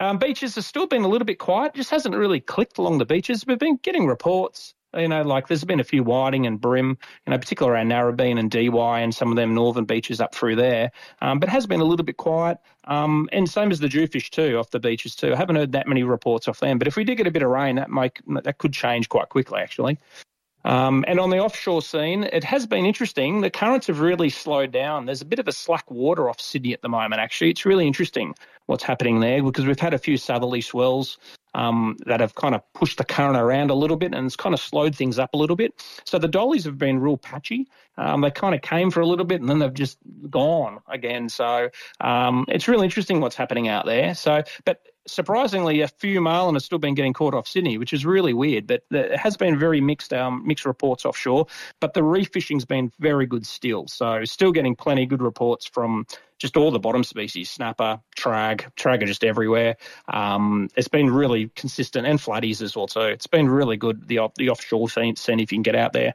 Um, 0.00 0.18
beaches 0.18 0.54
have 0.56 0.64
still 0.64 0.86
been 0.86 1.02
a 1.02 1.08
little 1.08 1.24
bit 1.24 1.38
quiet. 1.38 1.74
Just 1.74 1.90
hasn't 1.90 2.14
really 2.14 2.40
clicked 2.40 2.78
along 2.78 2.98
the 2.98 3.06
beaches. 3.06 3.46
We've 3.46 3.58
been 3.58 3.78
getting 3.82 4.06
reports. 4.06 4.74
You 4.94 5.08
know, 5.08 5.22
like 5.22 5.48
there's 5.48 5.64
been 5.64 5.80
a 5.80 5.84
few 5.84 6.02
whiting 6.02 6.46
and 6.46 6.58
bream, 6.58 6.96
you 7.26 7.30
know, 7.30 7.38
particularly 7.38 7.76
around 7.76 7.90
Narrabeen 7.90 8.38
and 8.38 8.50
DY 8.50 9.00
and 9.00 9.14
some 9.14 9.30
of 9.30 9.36
them 9.36 9.54
northern 9.54 9.84
beaches 9.84 10.20
up 10.22 10.34
through 10.34 10.56
there. 10.56 10.90
Um, 11.20 11.38
but 11.38 11.50
has 11.50 11.66
been 11.66 11.80
a 11.80 11.84
little 11.84 12.04
bit 12.04 12.16
quiet. 12.16 12.58
Um, 12.84 13.28
and 13.32 13.48
same 13.48 13.70
as 13.70 13.80
the 13.80 13.88
jewfish 13.88 14.30
too, 14.30 14.56
off 14.58 14.70
the 14.70 14.80
beaches 14.80 15.14
too. 15.14 15.34
I 15.34 15.36
haven't 15.36 15.56
heard 15.56 15.72
that 15.72 15.86
many 15.86 16.02
reports 16.02 16.48
off 16.48 16.60
them. 16.60 16.78
But 16.78 16.88
if 16.88 16.96
we 16.96 17.04
did 17.04 17.16
get 17.16 17.26
a 17.26 17.30
bit 17.30 17.42
of 17.42 17.50
rain, 17.50 17.76
that 17.76 17.90
might 17.90 18.18
that 18.26 18.58
could 18.58 18.72
change 18.72 19.08
quite 19.08 19.28
quickly 19.28 19.60
actually. 19.60 19.98
Um, 20.66 21.04
and 21.06 21.20
on 21.20 21.30
the 21.30 21.38
offshore 21.38 21.80
scene, 21.80 22.24
it 22.24 22.42
has 22.42 22.66
been 22.66 22.84
interesting. 22.84 23.40
The 23.40 23.50
currents 23.50 23.86
have 23.86 24.00
really 24.00 24.28
slowed 24.30 24.72
down. 24.72 25.06
There's 25.06 25.22
a 25.22 25.26
bit 25.26 25.38
of 25.38 25.46
a 25.46 25.52
slack 25.52 25.88
water 25.88 26.28
off 26.28 26.40
Sydney 26.40 26.72
at 26.72 26.82
the 26.82 26.88
moment, 26.88 27.20
actually. 27.20 27.50
It's 27.50 27.64
really 27.64 27.86
interesting 27.86 28.34
what's 28.66 28.82
happening 28.82 29.20
there 29.20 29.44
because 29.44 29.64
we've 29.64 29.78
had 29.78 29.94
a 29.94 29.98
few 29.98 30.16
southerly 30.16 30.60
swells 30.60 31.18
um, 31.54 31.96
that 32.06 32.18
have 32.18 32.34
kind 32.34 32.56
of 32.56 32.62
pushed 32.74 32.98
the 32.98 33.04
current 33.04 33.36
around 33.36 33.70
a 33.70 33.74
little 33.74 33.96
bit 33.96 34.12
and 34.12 34.26
it's 34.26 34.34
kind 34.34 34.54
of 34.54 34.60
slowed 34.60 34.96
things 34.96 35.20
up 35.20 35.34
a 35.34 35.36
little 35.36 35.54
bit. 35.54 35.72
So 36.04 36.18
the 36.18 36.26
dollies 36.26 36.64
have 36.64 36.78
been 36.78 36.98
real 36.98 37.16
patchy. 37.16 37.68
Um, 37.96 38.22
they 38.22 38.32
kind 38.32 38.52
of 38.52 38.60
came 38.60 38.90
for 38.90 39.00
a 39.00 39.06
little 39.06 39.24
bit 39.24 39.40
and 39.40 39.48
then 39.48 39.60
they've 39.60 39.72
just 39.72 39.98
gone 40.28 40.80
again. 40.88 41.28
So 41.28 41.70
um, 42.00 42.44
it's 42.48 42.66
really 42.66 42.86
interesting 42.86 43.20
what's 43.20 43.36
happening 43.36 43.68
out 43.68 43.86
there. 43.86 44.16
So, 44.16 44.42
but 44.64 44.82
surprisingly, 45.06 45.80
a 45.80 45.88
few 45.88 46.20
marlin 46.20 46.54
have 46.54 46.62
still 46.62 46.78
been 46.78 46.94
getting 46.94 47.12
caught 47.12 47.34
off 47.34 47.48
Sydney, 47.48 47.78
which 47.78 47.92
is 47.92 48.04
really 48.04 48.32
weird. 48.32 48.66
But 48.66 48.82
it 48.90 49.16
has 49.16 49.36
been 49.36 49.58
very 49.58 49.80
mixed, 49.80 50.12
um, 50.12 50.46
mixed 50.46 50.66
reports 50.66 51.04
offshore. 51.04 51.46
But 51.80 51.94
the 51.94 52.02
reef 52.02 52.30
fishing's 52.32 52.64
been 52.64 52.92
very 52.98 53.26
good 53.26 53.46
still. 53.46 53.86
So 53.86 54.24
still 54.24 54.52
getting 54.52 54.76
plenty 54.76 55.06
good 55.06 55.22
reports 55.22 55.66
from 55.66 56.06
just 56.38 56.56
all 56.56 56.70
the 56.70 56.78
bottom 56.78 57.02
species, 57.02 57.50
snapper, 57.50 58.00
trag, 58.16 58.70
trag 58.76 59.02
are 59.02 59.06
just 59.06 59.24
everywhere. 59.24 59.76
Um, 60.08 60.68
it's 60.76 60.88
been 60.88 61.10
really 61.10 61.48
consistent 61.56 62.06
and 62.06 62.18
flatties 62.18 62.60
as 62.60 62.76
well 62.76 62.88
So 62.88 63.02
It's 63.02 63.26
been 63.26 63.48
really 63.48 63.76
good 63.76 64.06
the 64.06 64.28
the 64.36 64.50
offshore 64.50 64.88
scene 64.90 65.14
if 65.16 65.52
you 65.52 65.56
can 65.56 65.62
get 65.62 65.74
out 65.76 65.92
there. 65.92 66.14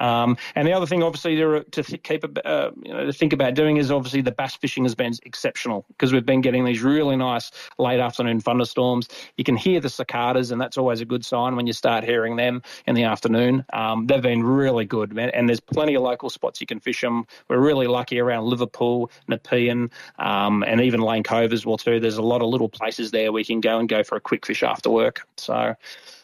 Um, 0.00 0.36
and 0.54 0.66
the 0.66 0.72
other 0.72 0.86
thing, 0.86 1.02
obviously, 1.02 1.36
to, 1.36 1.62
to 1.62 1.98
keep 1.98 2.24
uh, 2.44 2.70
you 2.82 2.92
know, 2.92 3.06
to 3.06 3.12
think 3.12 3.32
about 3.32 3.54
doing 3.54 3.76
is 3.76 3.90
obviously 3.90 4.22
the 4.22 4.32
bass 4.32 4.56
fishing 4.56 4.84
has 4.84 4.94
been 4.94 5.12
exceptional 5.24 5.84
because 5.88 6.12
we've 6.12 6.26
been 6.26 6.40
getting 6.40 6.64
these 6.64 6.82
really 6.82 7.16
nice 7.16 7.50
late 7.78 8.00
afternoon 8.00 8.40
thunderstorms. 8.40 9.08
You 9.36 9.44
can 9.44 9.56
hear 9.56 9.80
the 9.80 9.90
cicadas, 9.90 10.50
and 10.50 10.60
that's 10.60 10.76
always 10.76 11.00
a 11.00 11.04
good 11.04 11.24
sign 11.24 11.56
when 11.56 11.66
you 11.66 11.72
start 11.72 12.04
hearing 12.04 12.36
them 12.36 12.62
in 12.86 12.94
the 12.94 13.04
afternoon. 13.04 13.64
Um, 13.72 14.06
they've 14.06 14.22
been 14.22 14.42
really 14.42 14.84
good, 14.84 15.12
man, 15.12 15.30
and 15.30 15.48
there's 15.48 15.60
plenty 15.60 15.94
of 15.94 16.02
local 16.02 16.30
spots 16.30 16.60
you 16.60 16.66
can 16.66 16.80
fish 16.80 17.00
them. 17.00 17.26
We're 17.48 17.60
really 17.60 17.86
lucky 17.86 18.18
around 18.18 18.46
Liverpool, 18.46 19.10
Nepean, 19.28 19.90
um, 20.18 20.64
and 20.64 20.80
even 20.80 21.00
Lane 21.00 21.22
Cove 21.22 21.52
as 21.52 21.66
well 21.66 21.76
too. 21.76 22.00
There's 22.00 22.16
a 22.16 22.22
lot 22.22 22.42
of 22.42 22.48
little 22.48 22.68
places 22.68 23.10
there 23.10 23.32
we 23.32 23.44
can 23.44 23.60
go 23.60 23.78
and 23.78 23.88
go 23.88 24.02
for 24.02 24.16
a 24.16 24.20
quick 24.20 24.46
fish 24.46 24.62
after 24.62 24.90
work. 24.90 25.26
So 25.36 25.74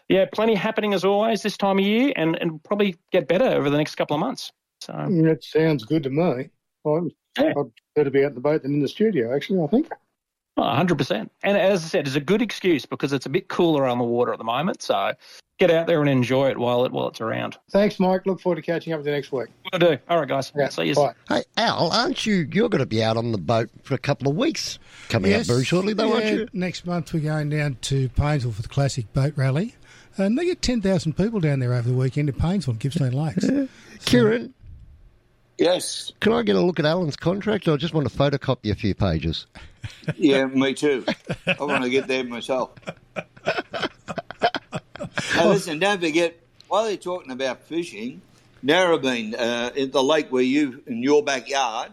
yeah, 0.08 0.26
plenty 0.32 0.54
happening 0.54 0.94
as 0.94 1.04
always 1.04 1.42
this 1.42 1.56
time 1.56 1.78
of 1.78 1.84
year, 1.84 2.12
and 2.16 2.36
and 2.36 2.62
probably 2.62 2.96
get 3.12 3.28
better 3.28 3.44
over 3.44 3.70
the 3.70 3.76
next 3.76 3.96
couple 3.96 4.14
of 4.14 4.20
months. 4.20 4.52
So 4.80 4.92
that 4.92 5.42
sounds 5.42 5.84
good 5.84 6.02
to 6.04 6.10
me. 6.10 6.50
I'm, 6.84 7.10
yeah. 7.38 7.52
I'd 7.56 7.70
better 7.94 8.10
be 8.10 8.24
out 8.24 8.28
in 8.28 8.34
the 8.34 8.40
boat 8.40 8.62
than 8.62 8.74
in 8.74 8.80
the 8.80 8.88
studio. 8.88 9.34
Actually, 9.34 9.62
I 9.62 9.66
think. 9.66 9.90
Oh, 10.58 10.62
100%. 10.62 11.28
And 11.42 11.56
as 11.58 11.84
I 11.84 11.88
said, 11.88 12.06
it's 12.06 12.16
a 12.16 12.20
good 12.20 12.40
excuse 12.40 12.86
because 12.86 13.12
it's 13.12 13.26
a 13.26 13.28
bit 13.28 13.48
cooler 13.48 13.86
on 13.86 13.98
the 13.98 14.04
water 14.04 14.32
at 14.32 14.38
the 14.38 14.44
moment. 14.44 14.82
So 14.82 15.12
get 15.58 15.70
out 15.70 15.86
there 15.86 16.00
and 16.00 16.08
enjoy 16.08 16.48
it 16.48 16.56
while 16.56 16.84
it 16.84 16.92
while 16.92 17.08
it's 17.08 17.20
around. 17.20 17.58
Thanks, 17.70 18.00
Mike. 18.00 18.24
Look 18.24 18.40
forward 18.40 18.56
to 18.56 18.62
catching 18.62 18.94
up 18.94 19.00
with 19.00 19.06
you 19.06 19.12
next 19.12 19.32
week. 19.32 19.48
I 19.72 19.78
do. 19.78 19.98
All 20.08 20.18
right, 20.18 20.28
guys. 20.28 20.52
Yeah, 20.56 20.68
See 20.70 20.84
you. 20.84 20.94
Bye. 20.94 21.12
Hey, 21.28 21.44
Al, 21.58 21.90
aren't 21.90 22.24
you? 22.24 22.48
You're 22.50 22.70
going 22.70 22.80
to 22.80 22.86
be 22.86 23.04
out 23.04 23.18
on 23.18 23.32
the 23.32 23.38
boat 23.38 23.68
for 23.82 23.94
a 23.94 23.98
couple 23.98 24.30
of 24.30 24.36
weeks 24.36 24.78
coming 25.10 25.30
yes, 25.30 25.42
up 25.42 25.54
very 25.54 25.64
shortly, 25.64 25.92
though, 25.92 26.08
yeah, 26.08 26.14
aren't 26.14 26.26
you? 26.26 26.48
Next 26.54 26.86
month 26.86 27.12
we're 27.12 27.20
going 27.20 27.50
down 27.50 27.76
to 27.82 28.08
Paynesville 28.10 28.54
for 28.54 28.62
the 28.62 28.68
classic 28.68 29.12
boat 29.12 29.34
rally. 29.36 29.74
And 30.16 30.38
they 30.38 30.46
get 30.46 30.62
10,000 30.62 31.14
people 31.14 31.40
down 31.40 31.60
there 31.60 31.74
over 31.74 31.86
the 31.86 31.94
weekend 31.94 32.30
at 32.30 32.36
Paynesville 32.36 32.68
and 32.68 32.80
Gippsland 32.80 33.12
Lakes. 33.12 33.46
So, 33.46 33.68
Kieran? 34.06 34.54
Yes. 35.58 36.12
Can 36.20 36.32
I 36.32 36.42
get 36.42 36.56
a 36.56 36.60
look 36.60 36.78
at 36.78 36.84
Alan's 36.84 37.16
contract? 37.16 37.66
I 37.68 37.76
just 37.76 37.94
want 37.94 38.08
to 38.10 38.16
photocopy 38.16 38.70
a 38.70 38.74
few 38.74 38.94
pages. 38.94 39.46
Yeah, 40.16 40.46
me 40.46 40.74
too. 40.74 41.04
I 41.46 41.62
want 41.62 41.84
to 41.84 41.90
get 41.90 42.08
there 42.08 42.24
myself. 42.24 42.70
now, 45.34 45.48
listen, 45.48 45.78
don't 45.78 46.00
forget, 46.00 46.40
while 46.66 46.84
they're 46.84 46.96
talking 46.96 47.30
about 47.30 47.62
fishing, 47.62 48.20
Narrabeen, 48.64 49.38
uh, 49.38 49.70
in 49.76 49.92
the 49.92 50.02
lake 50.02 50.32
where 50.32 50.42
you, 50.42 50.82
in 50.86 51.02
your 51.02 51.22
backyard, 51.22 51.92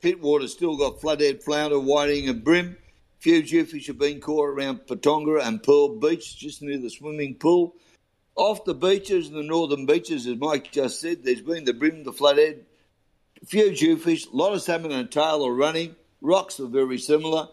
Pittwater 0.00 0.48
still 0.48 0.76
got 0.76 1.00
flathead, 1.00 1.42
flounder, 1.42 1.80
whiting, 1.80 2.28
and 2.28 2.44
bream. 2.44 2.76
Few 3.18 3.42
jewfish 3.42 3.86
have 3.86 3.98
been 3.98 4.20
caught 4.20 4.48
around 4.48 4.80
Patonga 4.86 5.44
and 5.44 5.62
Pearl 5.62 5.98
Beach, 5.98 6.36
just 6.36 6.62
near 6.62 6.78
the 6.78 6.90
swimming 6.90 7.34
pool. 7.34 7.74
Off 8.36 8.64
the 8.64 8.74
beaches, 8.74 9.30
the 9.30 9.42
northern 9.42 9.86
beaches, 9.86 10.26
as 10.26 10.36
Mike 10.36 10.70
just 10.70 11.00
said, 11.00 11.24
there's 11.24 11.40
been 11.40 11.64
the 11.64 11.72
bream, 11.72 12.04
the 12.04 12.12
flathead, 12.12 12.66
few 13.46 13.70
jewfish, 13.72 14.26
a 14.32 14.36
lot 14.36 14.52
of 14.54 14.62
salmon 14.62 14.92
and 14.92 15.10
tailor 15.10 15.52
running. 15.52 15.94
Rocks 16.20 16.58
are 16.60 16.66
very 16.66 16.98
similar. 16.98 17.48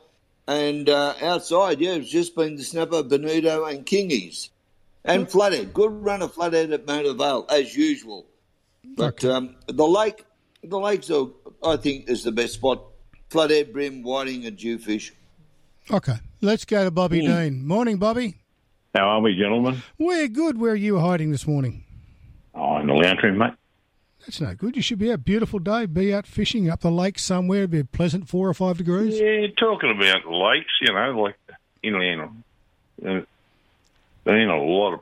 And 0.47 0.89
uh, 0.89 1.13
outside, 1.21 1.79
yeah, 1.79 1.93
it's 1.93 2.09
just 2.09 2.35
been 2.35 2.55
the 2.55 2.63
snapper, 2.63 3.03
bonito, 3.03 3.65
and 3.65 3.85
kingies. 3.85 4.49
And 5.05 5.29
flathead. 5.29 5.73
Good 5.73 5.91
run 6.03 6.21
of 6.21 6.33
flathead 6.33 6.71
at 6.71 6.85
Mona 6.85 7.13
Vale, 7.13 7.45
as 7.49 7.75
usual. 7.75 8.25
But 8.95 9.23
um, 9.23 9.55
the 9.67 9.87
lake, 9.87 10.25
the 10.63 10.79
lakes 10.79 11.09
are, 11.09 11.27
I 11.63 11.77
think, 11.77 12.09
is 12.09 12.23
the 12.23 12.31
best 12.31 12.53
spot. 12.55 12.83
Flathead, 13.29 13.71
bream, 13.71 14.03
whiting, 14.03 14.45
and 14.45 14.57
jewfish. 14.57 15.11
Okay, 15.89 16.15
let's 16.41 16.65
go 16.65 16.83
to 16.83 16.91
Bobby 16.91 17.21
Mm. 17.21 17.27
Dean. 17.27 17.67
Morning, 17.67 17.97
Bobby. 17.97 18.35
How 18.93 19.05
are 19.07 19.21
we, 19.21 19.35
gentlemen? 19.35 19.81
We're 19.97 20.27
good. 20.27 20.59
Where 20.59 20.73
are 20.73 20.75
you 20.75 20.99
hiding 20.99 21.31
this 21.31 21.47
morning? 21.47 21.83
Oh, 22.53 22.77
in 22.77 22.87
the 22.87 22.93
lounge 22.93 23.23
room, 23.23 23.37
mate. 23.37 23.53
That's 24.25 24.39
no 24.39 24.53
good. 24.53 24.75
You 24.75 24.81
should 24.81 24.99
be 24.99 25.11
out. 25.11 25.25
Beautiful 25.25 25.59
day. 25.59 25.85
Be 25.87 26.13
out 26.13 26.27
fishing 26.27 26.69
up 26.69 26.81
the 26.81 26.91
lake 26.91 27.17
somewhere. 27.19 27.59
It'd 27.59 27.71
Be 27.71 27.79
a 27.79 27.85
pleasant 27.85 28.27
four 28.29 28.47
or 28.47 28.53
five 28.53 28.77
degrees. 28.77 29.19
Yeah, 29.19 29.47
talking 29.57 29.91
about 29.91 30.31
lakes, 30.31 30.71
you 30.81 30.93
know, 30.93 31.19
like 31.21 31.35
inland. 31.83 32.43
Uh, 33.03 33.21
been 34.23 34.49
a 34.49 34.61
lot 34.61 34.93
of 34.93 34.99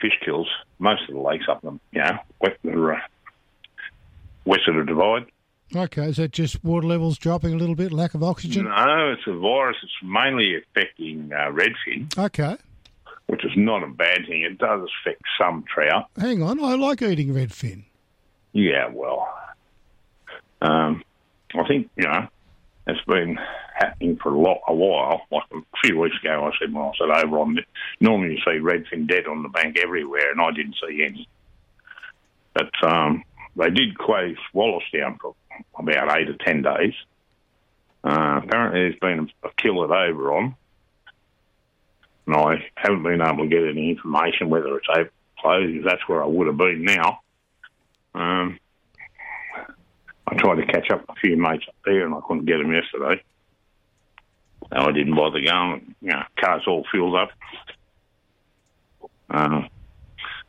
fish 0.00 0.12
kills. 0.24 0.48
Most 0.78 1.08
of 1.08 1.14
the 1.14 1.20
lakes 1.20 1.46
up 1.48 1.62
them, 1.62 1.80
you 1.92 2.00
know, 2.00 2.18
west, 2.40 2.58
uh, 2.64 2.94
west 4.44 4.62
of 4.68 4.76
the 4.76 4.84
divide. 4.84 5.26
Okay, 5.74 6.04
is 6.04 6.18
that 6.18 6.30
just 6.30 6.62
water 6.62 6.86
levels 6.86 7.18
dropping 7.18 7.54
a 7.54 7.56
little 7.56 7.74
bit, 7.74 7.92
lack 7.92 8.14
of 8.14 8.22
oxygen? 8.22 8.64
No, 8.64 9.12
it's 9.12 9.26
a 9.26 9.36
virus. 9.36 9.76
It's 9.82 9.92
mainly 10.04 10.56
affecting 10.56 11.32
uh, 11.32 11.50
redfin, 11.50 12.16
Okay, 12.16 12.56
which 13.26 13.44
is 13.44 13.50
not 13.56 13.82
a 13.82 13.88
bad 13.88 14.26
thing. 14.28 14.42
It 14.42 14.58
does 14.58 14.88
affect 15.02 15.22
some 15.40 15.64
trout. 15.64 16.06
hang 16.16 16.42
on. 16.42 16.62
I 16.62 16.74
like 16.76 17.02
eating 17.02 17.28
redfin. 17.34 17.84
Yeah, 18.54 18.88
well, 18.92 19.28
um, 20.62 21.02
I 21.54 21.66
think 21.66 21.90
you 21.96 22.04
know 22.04 22.28
it's 22.86 23.04
been 23.04 23.36
happening 23.76 24.16
for 24.22 24.32
a 24.32 24.38
lot 24.38 24.60
a 24.68 24.74
while. 24.74 25.22
Like 25.32 25.42
a 25.52 25.60
few 25.82 25.98
weeks 25.98 26.16
ago, 26.22 26.44
I 26.44 26.56
said 26.58 26.72
when 26.72 26.84
I 26.84 26.92
said 26.96 27.24
over 27.24 27.40
on 27.40 27.56
the, 27.56 27.62
normally 28.00 28.34
you 28.34 28.38
see 28.38 28.60
redfin 28.60 29.08
dead 29.08 29.26
on 29.26 29.42
the 29.42 29.48
bank 29.48 29.76
everywhere, 29.82 30.30
and 30.30 30.40
I 30.40 30.52
didn't 30.52 30.76
see 30.86 31.04
any. 31.04 31.28
But 32.54 32.70
um, 32.88 33.24
they 33.56 33.70
did 33.70 33.98
close 33.98 34.36
Wallace 34.52 34.84
down 34.96 35.18
for 35.20 35.34
about 35.76 36.16
eight 36.16 36.30
or 36.30 36.36
ten 36.44 36.62
days. 36.62 36.94
Uh, 38.04 38.40
apparently, 38.44 38.80
there's 38.82 38.98
been 39.00 39.30
a, 39.42 39.48
kill 39.60 39.82
at 39.82 39.90
Oberon, 39.90 40.54
and 42.28 42.36
I 42.36 42.64
haven't 42.76 43.02
been 43.02 43.20
able 43.20 43.42
to 43.42 43.48
get 43.48 43.66
any 43.66 43.90
information 43.90 44.48
whether 44.48 44.76
it's 44.76 44.86
open 44.88 45.10
closed. 45.40 45.84
That's 45.84 46.06
where 46.06 46.22
I 46.22 46.26
would 46.26 46.46
have 46.46 46.56
been 46.56 46.84
now. 46.84 47.18
Um, 48.14 48.58
I 50.26 50.34
tried 50.36 50.56
to 50.56 50.66
catch 50.66 50.90
up 50.90 51.00
with 51.00 51.16
a 51.16 51.20
few 51.20 51.36
mates 51.36 51.64
up 51.68 51.74
there, 51.84 52.06
and 52.06 52.14
I 52.14 52.20
couldn't 52.26 52.46
get 52.46 52.58
them 52.58 52.72
yesterday. 52.72 53.22
So 54.70 54.76
I 54.76 54.92
didn't 54.92 55.14
bother 55.14 55.40
going. 55.40 55.94
You 56.00 56.10
know, 56.10 56.22
cars 56.38 56.62
all 56.66 56.86
filled 56.90 57.16
up. 57.16 57.30
Uh, 59.30 59.62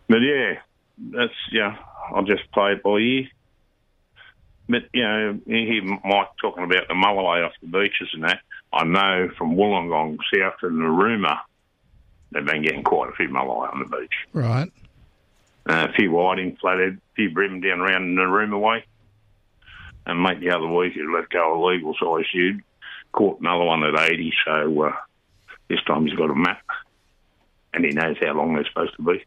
but 0.07 0.19
yeah, 0.19 0.53
that's 1.11 1.33
yeah. 1.51 1.77
I'll 2.13 2.23
just 2.23 2.49
play 2.51 2.73
it 2.73 2.83
by 2.83 2.97
ear. 2.97 3.27
But 4.67 4.83
you 4.93 5.03
know, 5.03 5.39
you 5.45 5.67
hear 5.67 5.83
Mike 5.83 6.29
talking 6.41 6.63
about 6.63 6.87
the 6.87 6.93
mulloway 6.93 7.45
off 7.45 7.53
the 7.61 7.67
beaches 7.67 8.09
and 8.13 8.23
that. 8.23 8.39
I 8.73 8.83
know 8.83 9.29
from 9.37 9.55
Wollongong 9.55 10.17
south 10.33 10.55
to 10.61 10.67
Narooma, 10.67 11.39
they've 12.31 12.45
been 12.45 12.63
getting 12.63 12.83
quite 12.83 13.09
a 13.09 13.13
few 13.13 13.29
mulloway 13.29 13.71
on 13.73 13.79
the 13.79 13.97
beach. 13.97 14.13
Right. 14.33 14.71
Uh, 15.67 15.87
a 15.89 15.93
few 15.93 16.11
whiting, 16.11 16.57
flathead, 16.61 16.97
a 16.97 17.15
few 17.15 17.31
bream 17.31 17.59
down 17.59 17.79
around 17.79 18.15
Narooma 18.15 18.59
way. 18.59 18.85
And 20.05 20.21
mate, 20.21 20.39
the 20.39 20.51
other 20.51 20.67
week 20.67 20.93
he 20.93 21.01
let 21.01 21.29
go 21.29 21.55
a 21.55 21.65
legal 21.65 21.95
size 21.99 22.25
shewed. 22.31 22.61
Caught 23.11 23.39
another 23.39 23.63
one 23.63 23.83
at 23.83 24.11
80, 24.11 24.33
so 24.45 24.83
uh, 24.83 24.91
this 25.69 25.79
time 25.87 26.05
he's 26.05 26.15
got 26.15 26.29
a 26.29 26.35
map 26.35 26.61
and 27.73 27.83
he 27.85 27.91
knows 27.91 28.15
how 28.21 28.33
long 28.33 28.53
they're 28.53 28.65
supposed 28.65 28.95
to 28.95 29.03
be. 29.03 29.23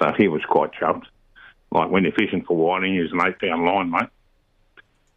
So 0.00 0.12
he 0.16 0.28
was 0.28 0.42
quite 0.48 0.72
chuffed. 0.72 1.04
Like 1.70 1.90
when 1.90 2.04
you're 2.04 2.12
fishing 2.12 2.44
for 2.46 2.56
whiting, 2.56 2.94
use 2.94 3.12
an 3.12 3.20
eight 3.26 3.38
pound 3.38 3.64
line, 3.64 3.90
mate. 3.90 4.08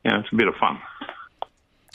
Yeah, 0.04 0.20
it's 0.20 0.30
a 0.32 0.36
bit 0.36 0.48
of 0.48 0.56
fun. 0.56 0.80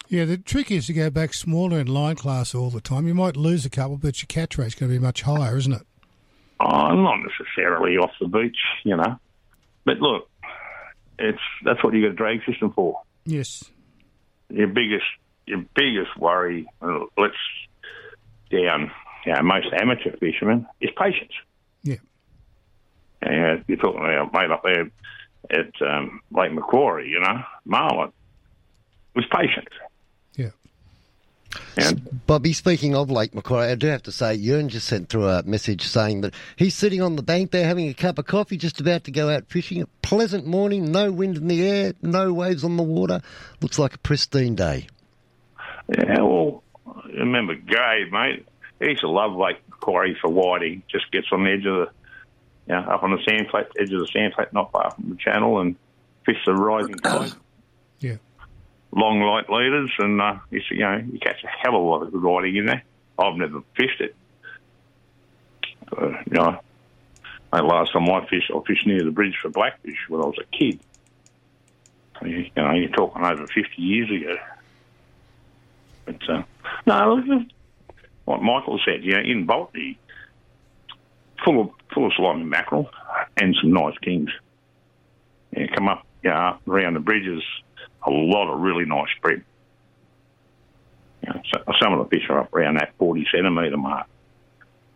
Yeah, 0.09 0.25
the 0.25 0.37
trick 0.37 0.71
is 0.71 0.87
to 0.87 0.93
go 0.93 1.11
back 1.11 1.33
smaller 1.33 1.79
in 1.79 1.87
line 1.87 2.17
class 2.17 2.55
all 2.55 2.71
the 2.71 2.81
time. 2.81 3.07
You 3.07 3.15
might 3.15 3.37
lose 3.37 3.65
a 3.65 3.71
couple, 3.71 3.97
but 3.97 4.21
your 4.21 4.27
catch 4.27 4.59
rate's 4.59 4.75
going 4.75 4.93
to 4.93 4.99
be 4.99 5.03
much 5.03 5.23
higher, 5.23 5.57
isn't 5.57 5.73
it? 5.73 5.87
Oh, 6.65 6.95
not 6.95 7.17
necessarily 7.17 7.97
off 7.97 8.13
the 8.21 8.29
beach, 8.29 8.59
you 8.85 8.97
know. 8.97 9.19
But 9.85 9.99
look, 9.99 10.29
it's 11.19 11.41
that's 11.65 11.83
what 11.83 11.93
you 11.93 12.03
got 12.03 12.13
a 12.13 12.15
drag 12.15 12.45
system 12.47 12.73
for. 12.73 13.03
Yes. 13.25 13.65
Your 14.49 14.69
biggest 14.69 15.05
your 15.47 15.65
biggest 15.75 16.17
worry, 16.17 16.69
let's 17.19 17.35
down, 18.51 18.93
you 19.27 19.33
know, 19.33 19.43
most 19.43 19.67
amateur 19.73 20.17
fishermen 20.19 20.67
is 20.81 20.91
patience. 20.97 21.33
Yeah. 21.83 21.97
And 23.23 23.65
you're 23.67 23.79
talking 23.79 24.01
about 24.01 24.33
mate 24.33 24.51
up 24.51 24.63
there 24.63 24.91
at 25.51 25.73
um, 25.83 26.21
Lake 26.31 26.53
Macquarie, 26.53 27.09
you 27.09 27.21
know, 27.21 27.43
Marlin 27.65 28.13
was 29.15 29.25
patient. 29.33 29.69
Yeah. 31.77 31.89
And 31.89 32.27
Bobby, 32.27 32.53
speaking 32.53 32.95
of 32.95 33.11
Lake 33.11 33.35
Macquarie, 33.35 33.71
I 33.71 33.75
do 33.75 33.87
have 33.89 34.03
to 34.05 34.13
say, 34.13 34.35
Ewan 34.35 34.69
just 34.69 34.87
sent 34.87 35.09
through 35.09 35.27
a 35.27 35.43
message 35.43 35.83
saying 35.83 36.23
that 36.23 36.35
he's 36.57 36.75
sitting 36.75 37.01
on 37.03 37.17
the 37.17 37.23
bank 37.23 37.51
there 37.51 37.67
having 37.67 37.89
a 37.89 37.95
cup 37.95 38.19
of 38.19 38.27
coffee, 38.27 38.57
just 38.57 38.81
about 38.81 39.05
to 39.05 39.11
go 39.11 39.29
out 39.29 39.45
fishing. 39.49 39.83
A 39.83 39.87
pleasant 40.03 40.47
morning, 40.47 40.93
no 40.93 41.11
wind 41.13 41.37
in 41.37 41.49
the 41.49 41.67
air, 41.67 41.95
no 42.03 42.33
waves 42.33 42.65
on 42.65 42.77
the 42.77 42.83
water. 42.83 43.21
Looks 43.61 43.79
like 43.79 43.95
a 43.95 43.99
pristine 43.99 44.55
day. 44.55 44.87
Yeah, 45.89 46.23
well, 46.23 46.63
remember 47.07 47.55
Gabe, 47.55 48.13
mate. 48.13 48.47
He 48.81 48.89
used 48.89 49.01
to 49.01 49.09
love 49.09 49.35
Lake 49.35 49.59
Macquarie 49.69 50.17
for 50.21 50.29
whiting. 50.29 50.83
Just 50.89 51.11
gets 51.13 51.27
on 51.33 51.45
the 51.45 51.51
edge 51.51 51.67
of 51.67 51.75
the, 51.75 51.89
you 52.69 52.75
know, 52.75 52.91
up 52.91 53.03
on 53.03 53.11
the 53.11 53.23
sand 53.29 53.49
flat, 53.51 53.69
edge 53.79 53.93
of 53.93 54.01
the 54.01 54.09
sand 54.09 54.35
flat, 54.35 54.53
not 54.53 54.73
far 54.73 54.91
from 54.91 55.11
the 55.11 55.17
channel, 55.17 55.61
and 55.61 55.77
fish 56.25 56.39
the 56.47 56.55
rising 56.55 56.97
tide. 56.97 57.33
Yeah. 58.01 58.17
Long 58.95 59.21
light 59.21 59.49
leaders, 59.49 59.91
and 59.99 60.21
uh, 60.21 60.37
you 60.51 60.61
you 60.71 60.81
know, 60.81 61.03
you 61.11 61.19
catch 61.19 61.43
a 61.45 61.49
hell 61.49 61.77
of 61.77 61.83
a 61.83 61.85
lot 61.85 62.03
of 62.03 62.13
good 62.13 62.23
whiting 62.23 62.57
in 62.57 62.67
there. 62.67 62.83
I've 63.19 63.37
never 63.37 63.63
fished 63.75 64.01
it. 64.01 64.15
Uh, 65.97 66.09
you 66.09 66.33
know, 66.33 66.61
the 67.53 67.63
last 67.63 67.93
time 67.93 68.09
I 68.11 68.27
fished, 68.29 68.51
I 68.55 68.61
fished 68.67 68.87
near 68.87 69.03
the 69.03 69.11
bridge 69.11 69.37
for 69.41 69.49
blackfish 69.49 69.97
when 70.09 70.21
I 70.21 70.27
was 70.27 70.37
a 70.39 70.57
kid. 70.57 70.81
You 72.23 72.51
know, 72.57 72.73
you're 72.73 72.91
talking 72.91 73.25
over 73.25 73.47
50 73.47 73.61
years 73.79 74.11
ago. 74.11 74.37
But 76.05 76.29
uh, 76.29 76.43
no, 76.87 77.15
look, 77.15 77.47
what 78.25 78.43
Michael 78.43 78.81
said, 78.85 79.05
you 79.05 79.13
know, 79.13 79.21
in 79.21 79.47
Botany, 79.47 79.99
full 81.45 81.61
of 81.61 81.71
full 81.93 82.07
of 82.07 82.13
slimy 82.17 82.45
mackerel 82.45 82.91
and 83.41 83.57
some 83.61 83.73
nice 83.73 83.97
kings. 83.99 84.31
Yeah, 85.57 85.67
come 85.75 85.89
up, 85.89 86.07
yeah, 86.23 86.51
up 86.51 86.69
around 86.69 86.95
the 86.95 87.01
bridges, 87.01 87.43
a 88.05 88.11
lot 88.11 88.53
of 88.53 88.61
really 88.61 88.85
nice 88.85 89.09
spread. 89.17 89.45
You 91.23 91.33
know, 91.33 91.43
so, 91.53 91.73
some 91.81 91.93
of 91.93 92.09
the 92.09 92.17
fish 92.17 92.29
are 92.29 92.41
up 92.41 92.55
around 92.55 92.75
that 92.75 92.95
forty 92.99 93.27
centimetre 93.31 93.77
mark, 93.77 94.07